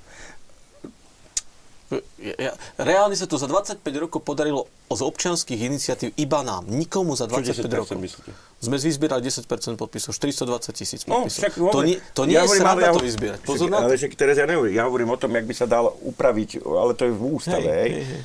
Reálne 2.81 3.13
sa 3.19 3.29
to 3.29 3.37
za 3.37 3.45
25 3.45 3.85
rokov 4.01 4.25
podarilo 4.25 4.65
z 4.89 5.03
občianských 5.05 5.61
iniciatív 5.61 6.17
iba 6.17 6.41
nám. 6.41 6.65
Nikomu 6.69 7.13
za 7.17 7.29
25 7.29 7.69
rokov. 7.69 7.97
Myslíte? 8.01 8.33
Sme 8.63 8.79
vyzbierali 8.79 9.27
10% 9.27 9.49
podpisov, 9.77 10.15
420 10.15 10.73
tisíc 10.73 11.03
no, 11.05 11.27
podpisov. 11.27 11.29
No, 11.29 11.49
však, 11.51 11.53
to, 11.59 11.81
nie, 11.83 11.97
to 12.15 12.23
nie 12.25 12.39
ja 12.39 12.47
je 12.47 12.63
sranda 12.63 12.89
ja, 12.89 12.95
to 12.95 13.03
vyzbierať. 13.03 13.41
Pozor 13.43 13.69
na 13.69 13.83
to. 13.83 13.91
Ale 13.91 13.99
však 13.99 14.13
teraz 14.15 14.39
ja 14.39 14.47
nehovorím. 14.47 14.75
Ja 14.79 14.85
hovorím 14.87 15.11
o 15.13 15.19
tom, 15.19 15.35
jak 15.35 15.45
by 15.45 15.55
sa 15.57 15.67
dal 15.67 15.91
upraviť, 15.91 16.63
ale 16.63 16.93
to 16.95 17.03
je 17.11 17.13
v 17.13 17.23
ústave. 17.27 17.69
Hej, 17.69 17.91
hej. 17.91 18.05
Hej, 18.07 18.23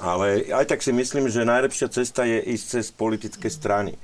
Ale 0.00 0.26
aj 0.56 0.64
tak 0.64 0.80
si 0.80 0.90
myslím, 0.96 1.28
že 1.28 1.44
najlepšia 1.44 1.92
cesta 1.92 2.24
je 2.24 2.40
ísť 2.40 2.64
cez 2.80 2.86
politické 2.90 3.52
strany. 3.52 3.94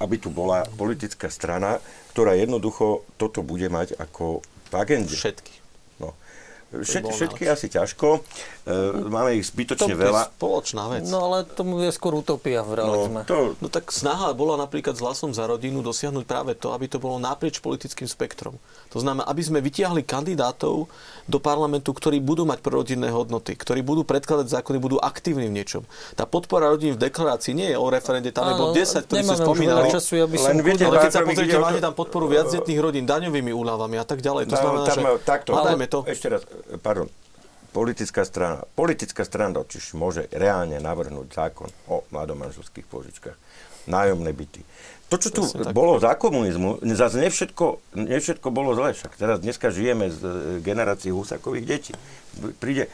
Aby 0.00 0.16
tu 0.16 0.32
bola 0.32 0.64
politická 0.80 1.28
strana, 1.28 1.84
ktorá 2.16 2.32
jednoducho 2.32 3.04
toto 3.20 3.44
bude 3.44 3.68
mať 3.68 3.92
ako 4.00 4.40
v 4.72 4.74
agende. 4.80 5.12
Všetky. 5.12 5.55
Všet, 6.66 7.06
všetky 7.06 7.46
asi 7.46 7.70
ťažko. 7.70 8.26
E, 8.66 8.78
máme 9.06 9.38
ich 9.38 9.46
zbytočne 9.46 9.94
to 9.94 10.02
veľa. 10.02 10.22
To 10.26 10.26
je 10.26 10.34
spoločná 10.34 10.84
vec. 10.90 11.02
No 11.06 11.30
ale 11.30 11.46
tomu 11.46 11.78
je 11.78 11.94
skôr 11.94 12.10
utopia 12.18 12.66
v 12.66 12.82
realizme. 12.82 13.22
No, 13.22 13.30
to... 13.30 13.38
no 13.62 13.70
tak 13.70 13.94
snaha 13.94 14.34
bola 14.34 14.58
napríklad 14.58 14.98
s 14.98 15.02
hlasom 15.02 15.30
za 15.30 15.46
rodinu 15.46 15.78
dosiahnuť 15.86 16.26
práve 16.26 16.58
to, 16.58 16.74
aby 16.74 16.90
to 16.90 16.98
bolo 16.98 17.22
naprieč 17.22 17.62
politickým 17.62 18.10
spektrom. 18.10 18.58
To 18.96 19.04
znamená, 19.04 19.28
aby 19.28 19.44
sme 19.44 19.60
vytiahli 19.60 20.08
kandidátov 20.08 20.88
do 21.28 21.38
parlamentu, 21.42 21.92
ktorí 21.92 22.16
budú 22.24 22.48
mať 22.48 22.64
prorodinné 22.64 23.12
hodnoty, 23.12 23.52
ktorí 23.52 23.84
budú 23.84 24.08
predkladať 24.08 24.48
zákony, 24.48 24.80
budú 24.80 24.96
aktívni 24.96 25.52
v 25.52 25.60
niečom. 25.60 25.84
Tá 26.16 26.24
podpora 26.24 26.72
rodín 26.72 26.96
v 26.96 27.00
deklarácii 27.04 27.52
nie 27.52 27.68
je 27.68 27.76
o 27.76 27.92
referende, 27.92 28.32
tam 28.32 28.48
je 28.48 28.54
bod 28.56 28.72
10, 28.72 29.04
ktorý 29.04 29.20
ste 29.20 29.36
spomínali. 29.36 29.92
Času, 29.92 30.24
aby 30.24 30.40
Len 30.40 30.64
viete, 30.64 30.88
ale 30.88 31.04
keď 31.04 31.12
sa 31.12 31.20
pozriete, 31.20 31.60
máte 31.60 31.84
tam 31.84 31.92
podporu 31.92 32.24
viacdetných 32.24 32.80
rodín 32.80 33.04
daňovými 33.04 33.52
úľavami 33.52 34.00
a 34.00 34.04
tak 34.08 34.24
ďalej. 34.24 34.48
To 34.48 34.56
znamená, 34.56 34.84
tam, 34.88 34.96
že 34.96 35.04
takto, 35.28 35.50
to. 35.92 35.98
Ešte 36.08 36.26
raz, 36.32 36.40
pardon, 36.80 37.12
politická 37.76 38.24
strana, 38.24 38.64
politická 38.72 39.28
strana 39.28 39.60
totiž 39.60 39.92
môže 39.92 40.24
reálne 40.32 40.80
navrhnúť 40.80 41.28
zákon 41.36 41.68
o 41.92 42.00
mladomanželských 42.08 42.88
požičkách, 42.88 43.36
nájomné 43.84 44.32
byty. 44.32 44.64
To, 45.06 45.16
čo 45.22 45.30
tu 45.30 45.42
Presne 45.46 45.70
bolo 45.70 46.02
tak. 46.02 46.02
za 46.02 46.12
komunizmu, 46.18 46.82
zase 46.82 47.22
nevšetko, 47.22 47.94
nevšetko 47.94 48.48
bolo 48.50 48.74
zle, 48.74 48.90
však 48.90 49.14
teraz 49.14 49.38
dneska 49.38 49.70
žijeme 49.70 50.10
z 50.10 50.18
e, 50.18 50.30
generácií 50.66 51.14
Husakových 51.14 51.66
detí. 51.66 51.92
Príde 52.58 52.90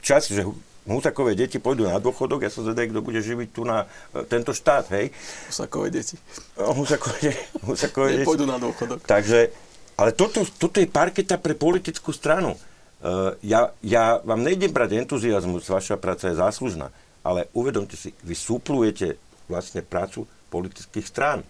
čas, 0.00 0.32
že 0.32 0.48
Husakové 0.82 1.38
deti 1.38 1.62
pôjdu 1.62 1.86
na 1.86 2.00
dôchodok, 2.02 2.42
ja 2.42 2.50
sa 2.50 2.64
zvedaj, 2.66 2.90
kto 2.90 3.04
bude 3.04 3.20
živiť 3.20 3.48
tu 3.52 3.62
na 3.68 3.84
e, 4.16 4.24
tento 4.24 4.56
štát, 4.56 4.90
hej? 4.96 5.12
Husakové 5.52 5.92
deti. 5.92 6.16
Husakové, 6.56 7.36
Husakové 7.62 8.08
deti. 8.16 8.26
Pôjdu 8.26 8.48
na 8.48 8.56
dôchodok. 8.56 9.04
Takže 9.04 9.52
Ale 9.96 10.10
toto, 10.16 10.42
toto 10.58 10.80
je 10.80 10.88
parketa 10.88 11.36
pre 11.36 11.52
politickú 11.52 12.10
stranu. 12.10 12.56
Uh, 13.02 13.34
ja, 13.42 13.74
ja 13.82 14.22
vám 14.22 14.40
nejdem 14.40 14.70
brať 14.70 14.94
entuziasmus, 14.98 15.66
vaša 15.66 15.98
práca 15.98 16.30
je 16.30 16.38
záslužná, 16.38 16.94
ale 17.26 17.50
uvedomte 17.50 17.98
si, 17.98 18.14
vy 18.22 18.34
súplujete 18.34 19.18
vlastne 19.50 19.82
prácu 19.82 20.24
politických 20.52 21.08
strán. 21.08 21.40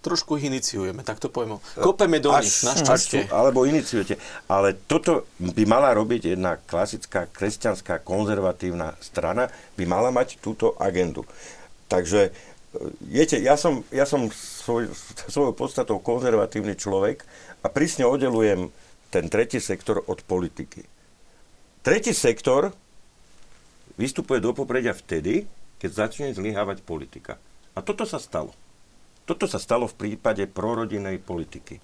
Trošku 0.00 0.40
ich 0.40 0.48
iniciujeme, 0.48 1.04
tak 1.04 1.20
to 1.20 1.28
poviem. 1.28 1.60
Kopeme 1.76 2.24
do 2.24 2.32
až, 2.32 2.48
nich, 2.48 2.72
našťastie. 2.72 3.28
Alebo 3.28 3.68
iniciujete. 3.68 4.16
Ale 4.48 4.72
toto 4.72 5.28
by 5.36 5.68
mala 5.68 5.92
robiť 5.92 6.32
jedna 6.32 6.56
klasická 6.56 7.28
kresťanská 7.28 8.00
konzervatívna 8.00 8.96
strana, 9.04 9.52
by 9.76 9.84
mala 9.84 10.08
mať 10.08 10.40
túto 10.40 10.72
agendu. 10.80 11.28
Takže, 11.92 12.32
viete, 13.04 13.36
ja 13.44 13.60
som, 13.60 13.84
ja 13.92 14.08
som 14.08 14.32
svoj, 14.32 14.88
svojou 15.28 15.52
podstatou 15.52 16.00
konzervatívny 16.00 16.80
človek 16.80 17.28
a 17.60 17.68
prísne 17.68 18.08
oddelujem 18.08 18.72
ten 19.12 19.28
tretí 19.28 19.60
sektor 19.60 20.00
od 20.00 20.24
politiky. 20.24 20.80
Tretí 21.84 22.16
sektor 22.16 22.72
vystupuje 24.00 24.40
do 24.40 24.56
popredia 24.56 24.96
vtedy, 24.96 25.44
keď 25.76 26.08
začne 26.08 26.32
zlyhávať 26.32 26.80
politika. 26.80 27.36
A 27.74 27.80
toto 27.80 28.02
sa 28.08 28.18
stalo. 28.18 28.50
Toto 29.28 29.46
sa 29.46 29.62
stalo 29.62 29.86
v 29.86 29.94
prípade 29.94 30.42
prorodinej 30.50 31.22
politiky. 31.22 31.78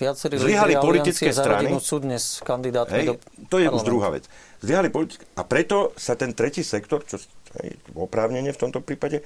Viacerí 0.00 0.40
Zlyhali 0.40 0.80
politické 0.80 1.28
strany. 1.28 1.68
sú 1.76 2.00
dnes 2.00 2.40
kandidátmi 2.40 2.96
hej, 2.96 3.06
do 3.12 3.14
To 3.52 3.60
je 3.60 3.68
už 3.68 3.84
druhá 3.84 4.08
vec. 4.08 4.24
Zlyhali 4.64 4.88
politi- 4.88 5.20
a 5.36 5.44
preto 5.44 5.92
sa 6.00 6.16
ten 6.16 6.32
tretí 6.32 6.64
sektor, 6.64 7.04
čo 7.04 7.20
hej, 7.60 7.76
oprávnenie 7.92 8.48
v 8.48 8.60
tomto 8.64 8.80
prípade, 8.80 9.20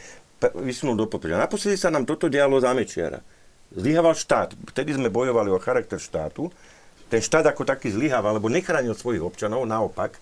vysunul 0.59 0.99
do 0.99 1.07
popredia. 1.07 1.39
Naposledy 1.39 1.78
sa 1.78 1.95
nám 1.95 2.11
toto 2.11 2.27
dialo 2.27 2.59
za 2.59 2.74
Mečiara. 2.74 3.23
Zlyhával 3.70 4.19
štát. 4.19 4.59
Vtedy 4.74 4.99
sme 4.99 5.07
bojovali 5.07 5.55
o 5.55 5.62
charakter 5.62 6.03
štátu. 6.03 6.51
Ten 7.07 7.23
štát 7.23 7.55
ako 7.55 7.62
taký 7.62 7.95
zlyhával, 7.95 8.43
lebo 8.43 8.51
nechránil 8.51 8.99
svojich 8.99 9.23
občanov, 9.23 9.62
naopak. 9.62 10.19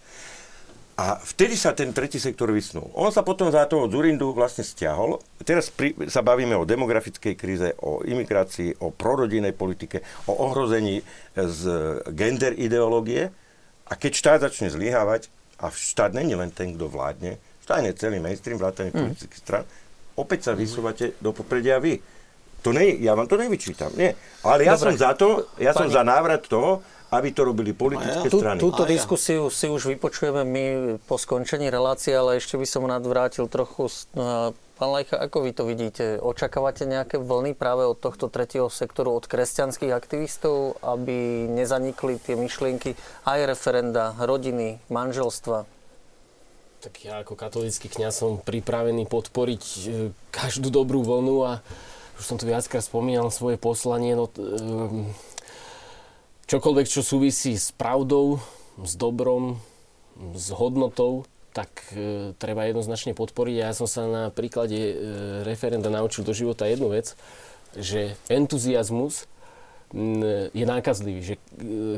A 0.98 1.14
vtedy 1.14 1.54
sa 1.54 1.70
ten 1.78 1.94
tretí 1.94 2.18
sektor 2.18 2.50
vysnul. 2.50 2.90
On 2.98 3.06
sa 3.14 3.22
potom 3.22 3.54
za 3.54 3.70
toho 3.70 3.86
Zurindu 3.86 4.34
vlastne 4.34 4.66
stiahol. 4.66 5.22
Teraz 5.46 5.70
pri, 5.70 5.94
sa 6.10 6.26
bavíme 6.26 6.58
o 6.58 6.66
demografickej 6.66 7.38
kríze, 7.38 7.70
o 7.86 8.02
imigrácii, 8.02 8.82
o 8.82 8.90
prorodinej 8.90 9.54
politike, 9.54 10.02
o 10.26 10.34
ohrození 10.50 10.98
z 11.38 11.62
gender 12.10 12.58
ideológie. 12.58 13.30
A 13.86 13.94
keď 13.94 14.12
štát 14.18 14.38
začne 14.50 14.74
zlyhávať, 14.74 15.30
a 15.62 15.70
štát 15.70 16.14
není 16.14 16.34
len 16.34 16.50
ten, 16.50 16.74
kto 16.74 16.90
vládne, 16.90 17.38
štát 17.62 17.86
je 17.86 17.94
celý 17.94 18.18
mainstream, 18.18 18.58
vrátane 18.58 18.90
mm. 18.90 18.98
politických 18.98 19.42
stran, 19.42 19.64
opäť 20.18 20.50
sa 20.50 20.52
vysúvate 20.58 21.14
do 21.22 21.30
popredia 21.30 21.78
vy. 21.78 22.02
To 22.66 22.74
ne, 22.74 22.98
ja 22.98 23.14
vám 23.14 23.30
to 23.30 23.38
nevyčítam, 23.38 23.94
nie. 23.94 24.10
Ale 24.42 24.66
ja 24.66 24.74
Dobre. 24.74 24.82
som 24.82 24.94
za 24.98 25.10
to, 25.14 25.46
ja 25.62 25.70
Pani... 25.70 25.78
som 25.78 25.88
za 25.94 26.02
návrat 26.02 26.42
toho, 26.50 26.82
aby 27.08 27.32
to 27.32 27.40
robili 27.48 27.72
politické 27.72 28.28
ja. 28.28 28.32
strany. 28.32 28.60
Túto 28.60 28.84
ja. 28.84 28.90
diskusiu 28.92 29.48
si 29.48 29.66
už 29.68 29.96
vypočujeme 29.96 30.44
my 30.44 30.64
po 31.08 31.16
skončení 31.16 31.72
relácie, 31.72 32.12
ale 32.12 32.36
ešte 32.36 32.60
by 32.60 32.66
som 32.68 32.84
nadvrátil 32.84 33.48
trochu. 33.48 33.88
No, 34.12 34.52
pán 34.76 34.90
Lajka, 34.92 35.16
ako 35.16 35.36
vy 35.48 35.50
to 35.56 35.64
vidíte? 35.64 36.04
Očakávate 36.20 36.84
nejaké 36.84 37.16
vlny 37.16 37.56
práve 37.56 37.88
od 37.88 37.96
tohto 37.96 38.28
tretieho 38.28 38.68
sektoru, 38.68 39.16
od 39.16 39.24
kresťanských 39.24 39.92
aktivistov, 39.92 40.76
aby 40.84 41.48
nezanikli 41.48 42.20
tie 42.20 42.36
myšlienky 42.36 42.92
aj 43.24 43.56
referenda, 43.56 44.12
rodiny, 44.20 44.76
manželstva? 44.92 45.64
Tak 46.78 46.94
ja 47.02 47.26
ako 47.26 47.34
katolický 47.34 47.90
kňaz 47.90 48.22
som 48.22 48.38
pripravený 48.38 49.10
podporiť 49.10 49.62
e, 49.66 49.78
každú 50.30 50.70
dobrú 50.70 51.02
vlnu 51.02 51.36
a 51.42 51.52
už 52.20 52.22
som 52.22 52.38
tu 52.38 52.46
viackrát 52.46 52.86
spomínal 52.86 53.34
svoje 53.34 53.58
poslanie. 53.58 54.14
No, 54.14 54.30
e, 54.30 55.10
čokoľvek, 56.48 56.86
čo 56.88 57.04
súvisí 57.04 57.54
s 57.54 57.70
pravdou, 57.70 58.42
s 58.80 58.96
dobrom, 58.96 59.60
s 60.34 60.50
hodnotou, 60.50 61.28
tak 61.54 61.70
e, 61.94 62.32
treba 62.40 62.66
jednoznačne 62.66 63.14
podporiť. 63.14 63.54
Ja 63.54 63.70
som 63.76 63.86
sa 63.86 64.08
na 64.08 64.24
príklade 64.32 64.78
e, 64.78 64.94
referenda 65.46 65.92
naučil 65.92 66.26
do 66.26 66.34
života 66.34 66.66
jednu 66.66 66.90
vec, 66.90 67.14
že 67.76 68.18
entuziasmus 68.32 69.28
je 70.52 70.64
nákazlivý. 70.68 71.20
Že, 71.24 71.34
e, 71.34 71.40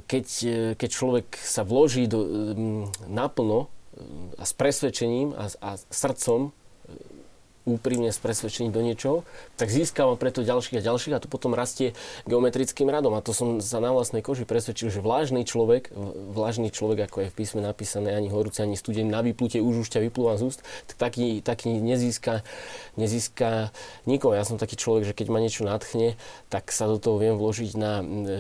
keď, 0.06 0.26
e, 0.46 0.58
keď 0.78 0.90
človek 0.90 1.28
sa 1.34 1.66
vloží 1.66 2.06
do, 2.06 2.20
m, 2.22 2.86
naplno 3.10 3.66
e, 3.66 3.68
a 4.38 4.44
s 4.46 4.52
presvedčením 4.54 5.34
a, 5.34 5.50
a 5.58 5.70
srdcom 5.90 6.54
úprimne 7.68 8.08
s 8.08 8.16
presvedčením 8.16 8.72
do 8.72 8.80
niečoho, 8.80 9.28
tak 9.60 9.68
získavam 9.68 10.16
preto 10.16 10.40
ďalších 10.40 10.80
a 10.80 10.86
ďalších 10.86 11.14
a 11.16 11.22
to 11.22 11.28
potom 11.28 11.52
rastie 11.52 11.92
geometrickým 12.24 12.88
radom. 12.88 13.12
A 13.12 13.20
to 13.20 13.36
som 13.36 13.60
sa 13.60 13.84
na 13.84 13.92
vlastnej 13.92 14.24
koži 14.24 14.48
presvedčil, 14.48 14.88
že 14.88 15.04
vlážny 15.04 15.44
človek, 15.44 15.92
vlážny 16.32 16.72
človek, 16.72 17.04
ako 17.04 17.26
je 17.26 17.28
v 17.28 17.36
písme 17.36 17.60
napísané, 17.60 18.16
ani 18.16 18.32
horúci, 18.32 18.64
ani 18.64 18.80
studený, 18.80 19.12
na 19.12 19.20
vyplutie 19.20 19.60
už 19.60 19.84
už 19.84 19.88
ťa 19.92 20.00
vyplúva 20.08 20.40
z 20.40 20.48
úst, 20.48 20.60
tak 20.88 20.96
taký, 21.12 21.44
taký 21.44 21.76
nezíska, 21.76 22.40
nezíska 22.96 23.70
nikoho. 24.08 24.32
Ja 24.32 24.48
som 24.48 24.56
taký 24.56 24.80
človek, 24.80 25.12
že 25.12 25.16
keď 25.16 25.26
ma 25.28 25.38
niečo 25.44 25.68
nadchne, 25.68 26.16
tak 26.48 26.72
sa 26.72 26.88
do 26.88 26.96
toho 26.96 27.20
viem 27.20 27.36
vložiť 27.36 27.76
na, 27.76 28.00
e, 28.00 28.36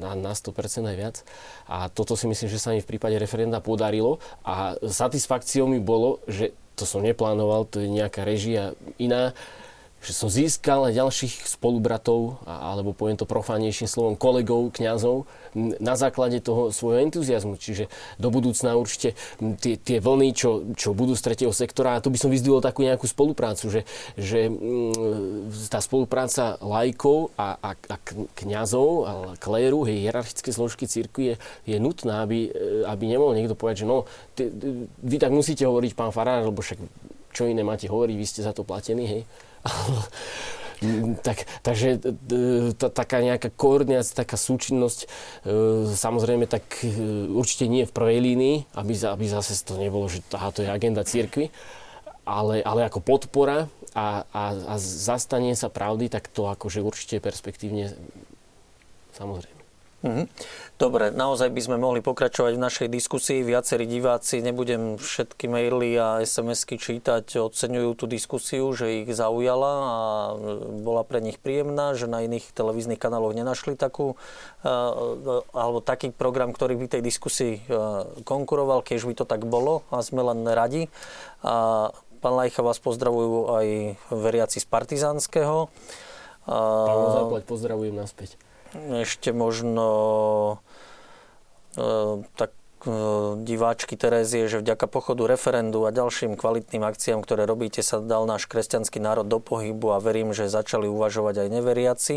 na, 0.00 0.10
na 0.16 0.32
100% 0.32 0.88
aj 0.88 0.96
viac. 0.96 1.16
A 1.68 1.92
toto 1.92 2.16
si 2.16 2.24
myslím, 2.24 2.48
že 2.48 2.62
sa 2.62 2.72
mi 2.72 2.80
v 2.80 2.88
prípade 2.88 3.20
referenda 3.20 3.60
podarilo 3.60 4.16
a 4.40 4.80
satisfakciou 4.80 5.68
mi 5.68 5.78
bolo, 5.82 6.24
že 6.24 6.56
to 6.76 6.84
som 6.84 7.00
neplánoval, 7.00 7.66
to 7.66 7.80
je 7.80 7.88
nejaká 7.88 8.22
režia 8.22 8.76
iná, 9.00 9.32
že 10.04 10.12
som 10.14 10.30
získal 10.30 10.86
aj 10.86 10.98
ďalších 11.02 11.34
spolubratov, 11.58 12.38
alebo 12.46 12.94
poviem 12.94 13.18
to 13.18 13.26
profánejším 13.26 13.88
slovom, 13.90 14.14
kolegov, 14.14 14.70
kňazov, 14.70 15.26
na 15.56 15.96
základe 15.96 16.38
toho 16.44 16.68
svojho 16.68 17.02
entuziasmu. 17.08 17.56
Čiže 17.56 17.88
do 18.20 18.28
budúcna 18.28 18.76
určite 18.76 19.16
tie, 19.58 19.80
tie 19.80 19.98
vlny, 19.98 20.36
čo, 20.36 20.68
čo 20.76 20.92
budú 20.92 21.16
z 21.16 21.24
tretieho 21.24 21.50
sektora, 21.50 21.96
a 21.96 22.02
to 22.04 22.12
by 22.12 22.20
som 22.20 22.28
vyzdvihol 22.28 22.60
takú 22.60 22.84
nejakú 22.84 23.08
spoluprácu, 23.08 23.72
že, 23.72 23.80
že 24.20 24.52
tá 25.72 25.80
spolupráca 25.80 26.60
lajkov 26.60 27.32
a, 27.40 27.56
a, 27.58 27.70
a 27.74 27.96
kňazov 28.36 28.90
a 29.02 29.12
kléru, 29.40 29.88
hej, 29.88 30.06
hierarchické 30.06 30.52
zložky 30.52 30.84
cirkvi 30.84 31.34
je, 31.34 31.74
je 31.74 31.76
nutná, 31.80 32.22
aby, 32.22 32.52
aby 32.84 33.04
nemohol 33.08 33.34
niekto 33.34 33.56
povedať, 33.58 33.82
že 33.82 33.86
no, 33.88 34.04
ty, 34.36 34.52
vy 35.02 35.16
tak 35.16 35.32
musíte 35.32 35.64
hovoriť, 35.64 35.92
pán 35.96 36.12
Farár, 36.12 36.46
lebo 36.46 36.60
však 36.60 36.78
čo 37.36 37.44
iné 37.44 37.60
máte 37.60 37.84
hovoriť, 37.84 38.16
vy 38.16 38.26
ste 38.28 38.40
za 38.40 38.56
to 38.56 38.64
platení, 38.64 39.04
hej. 39.04 39.22
tak, 41.26 41.48
takže 41.64 42.00
tá, 42.76 42.88
taká 42.92 43.24
nejaká 43.24 43.48
koordinácia, 43.48 44.22
taká 44.22 44.36
súčinnosť, 44.36 44.98
e, 45.04 45.06
samozrejme, 45.96 46.44
tak 46.44 46.84
e, 46.84 46.92
určite 47.32 47.64
nie 47.70 47.88
v 47.88 47.94
prvej 47.94 48.18
línii, 48.20 48.56
aby, 48.76 48.92
aby 48.92 49.24
zase 49.24 49.56
to 49.64 49.80
nebolo, 49.80 50.06
že 50.10 50.20
aha, 50.36 50.52
to 50.52 50.62
je 50.62 50.68
agenda 50.68 51.06
církvy, 51.06 51.48
ale, 52.28 52.60
ale 52.60 52.84
ako 52.84 53.00
podpora 53.00 53.70
a, 53.96 54.28
a, 54.28 54.42
a 54.52 54.74
zastanie 54.82 55.56
sa 55.56 55.72
pravdy, 55.72 56.12
tak 56.12 56.28
to 56.28 56.50
akože 56.50 56.84
určite 56.84 57.22
perspektívne 57.24 57.96
samozrejme. 59.16 59.55
Mm-hmm. 60.06 60.26
Dobre, 60.76 61.08
naozaj 61.08 61.48
by 61.56 61.60
sme 61.64 61.76
mohli 61.80 62.04
pokračovať 62.04 62.52
v 62.52 62.64
našej 62.68 62.88
diskusii. 62.92 63.40
Viacerí 63.40 63.88
diváci, 63.88 64.44
nebudem 64.44 65.00
všetky 65.00 65.48
maily 65.48 65.96
a 65.96 66.20
SMS-ky 66.20 66.76
čítať, 66.76 67.40
oceňujú 67.40 67.90
tú 67.96 68.04
diskusiu, 68.04 68.68
že 68.76 69.02
ich 69.02 69.08
zaujala 69.08 69.72
a 69.72 69.96
bola 70.84 71.00
pre 71.00 71.24
nich 71.24 71.40
príjemná, 71.40 71.96
že 71.96 72.06
na 72.06 72.20
iných 72.28 72.52
televíznych 72.52 73.00
kanáloch 73.00 73.32
nenašli 73.32 73.72
takú, 73.72 74.20
eh, 74.62 74.68
alebo 75.56 75.80
taký 75.80 76.12
program, 76.12 76.52
ktorý 76.52 76.76
by 76.76 76.86
tej 76.92 77.02
diskusii 77.02 77.54
eh, 77.56 77.62
konkuroval, 78.28 78.84
keď 78.84 79.08
by 79.08 79.14
to 79.16 79.24
tak 79.24 79.48
bolo 79.48 79.80
a 79.88 80.04
sme 80.04 80.20
len 80.22 80.44
radi. 80.44 80.92
A 81.40 81.88
pán 82.20 82.34
Lajcha 82.36 82.60
vás 82.60 82.76
pozdravujú 82.84 83.48
aj 83.48 83.66
veriaci 84.12 84.60
z 84.60 84.66
Partizánskeho. 84.68 85.72
Pán 86.46 87.10
Záplať, 87.16 87.42
pozdravujem 87.48 87.96
naspäť. 87.96 88.45
Ešte 89.02 89.32
možno 89.32 89.88
e, 91.74 92.22
tak 92.36 92.52
e, 92.84 92.90
diváčky 93.42 93.96
Terézie, 93.96 94.46
že 94.46 94.60
vďaka 94.60 94.86
pochodu 94.86 95.24
referendu 95.26 95.84
a 95.88 95.94
ďalším 95.94 96.36
kvalitným 96.36 96.84
akciám, 96.84 97.24
ktoré 97.24 97.48
robíte, 97.48 97.80
sa 97.80 97.98
dal 97.98 98.28
náš 98.28 98.46
kresťanský 98.46 99.00
národ 99.00 99.26
do 99.26 99.40
pohybu 99.40 99.96
a 99.96 100.02
verím, 100.02 100.36
že 100.36 100.52
začali 100.52 100.86
uvažovať 100.86 101.46
aj 101.46 101.48
neveriaci. 101.48 102.16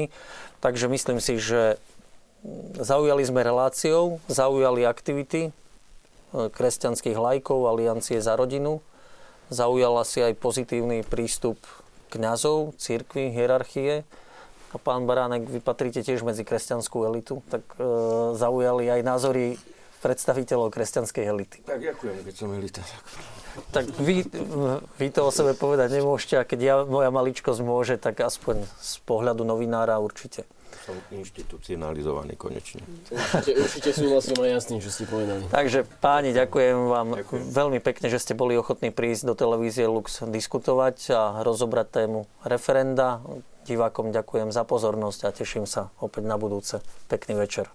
Takže 0.59 0.85
myslím 0.91 1.19
si, 1.23 1.39
že 1.39 1.79
zaujali 2.79 3.23
sme 3.23 3.43
reláciou, 3.43 4.19
zaujali 4.27 4.83
aktivity 4.83 5.49
e, 5.49 5.51
kresťanských 6.31 7.17
lajkov, 7.17 7.67
Aliancie 7.67 8.19
za 8.19 8.35
rodinu. 8.35 8.83
Zaujala 9.49 10.05
si 10.05 10.21
aj 10.21 10.37
pozitívny 10.37 11.01
prístup 11.01 11.57
kňazov, 12.13 12.77
církvy, 12.77 13.33
hierarchie 13.33 14.05
a 14.69 14.77
pán 14.77 15.09
Baránek, 15.09 15.49
vy 15.49 15.59
patríte 15.59 16.05
tiež 16.05 16.21
medzi 16.21 16.45
kresťanskú 16.45 17.09
elitu, 17.09 17.41
tak 17.49 17.65
e, 17.75 17.83
zaujali 18.37 18.85
aj 18.85 19.01
názory 19.01 19.57
predstaviteľov 19.99 20.71
kresťanskej 20.71 21.23
elity. 21.27 21.59
Tak 21.67 21.79
ďakujem, 21.81 22.15
keď 22.23 22.33
som 22.35 22.49
elita. 22.55 22.81
Tak, 22.85 23.03
tak 23.73 23.85
vy, 23.99 24.23
vy 24.95 25.07
to 25.11 25.27
o 25.27 25.31
sebe 25.33 25.51
povedať 25.57 25.91
nemôžete 25.91 26.39
a 26.39 26.43
keď 26.47 26.59
ja, 26.61 26.75
moja 26.87 27.11
maličkosť 27.11 27.61
môže, 27.65 27.95
tak 27.99 28.23
aspoň 28.23 28.63
z 28.79 28.93
pohľadu 29.03 29.43
novinára 29.43 29.99
určite. 29.99 30.47
Som 30.85 30.95
inštitucionalizovaný 31.11 32.37
konečne. 32.37 32.85
Určite, 33.09 33.51
určite 33.57 33.89
súhlasím 33.89 34.37
aj 34.37 34.49
jasný, 34.61 34.75
čo 34.79 34.89
ste 34.93 35.09
povedali. 35.09 35.43
Takže 35.49 35.83
páni, 35.99 36.31
ďakujem 36.31 36.77
vám 36.87 37.07
ďakujem. 37.19 37.41
veľmi 37.51 37.79
pekne, 37.81 38.07
že 38.07 38.21
ste 38.21 38.37
boli 38.37 38.53
ochotní 38.55 38.93
prísť 38.93 39.27
do 39.27 39.33
televízie 39.33 39.89
Lux 39.89 40.21
diskutovať 40.23 40.97
a 41.11 41.21
rozobrať 41.41 41.87
tému 42.05 42.19
referenda. 42.45 43.19
Divákom 43.67 44.11
ďakujem 44.13 44.53
za 44.53 44.63
pozornosť 44.63 45.19
a 45.27 45.35
teším 45.35 45.65
sa 45.67 45.91
opäť 45.99 46.23
na 46.25 46.37
budúce. 46.39 46.79
Pekný 47.11 47.35
večer. 47.39 47.67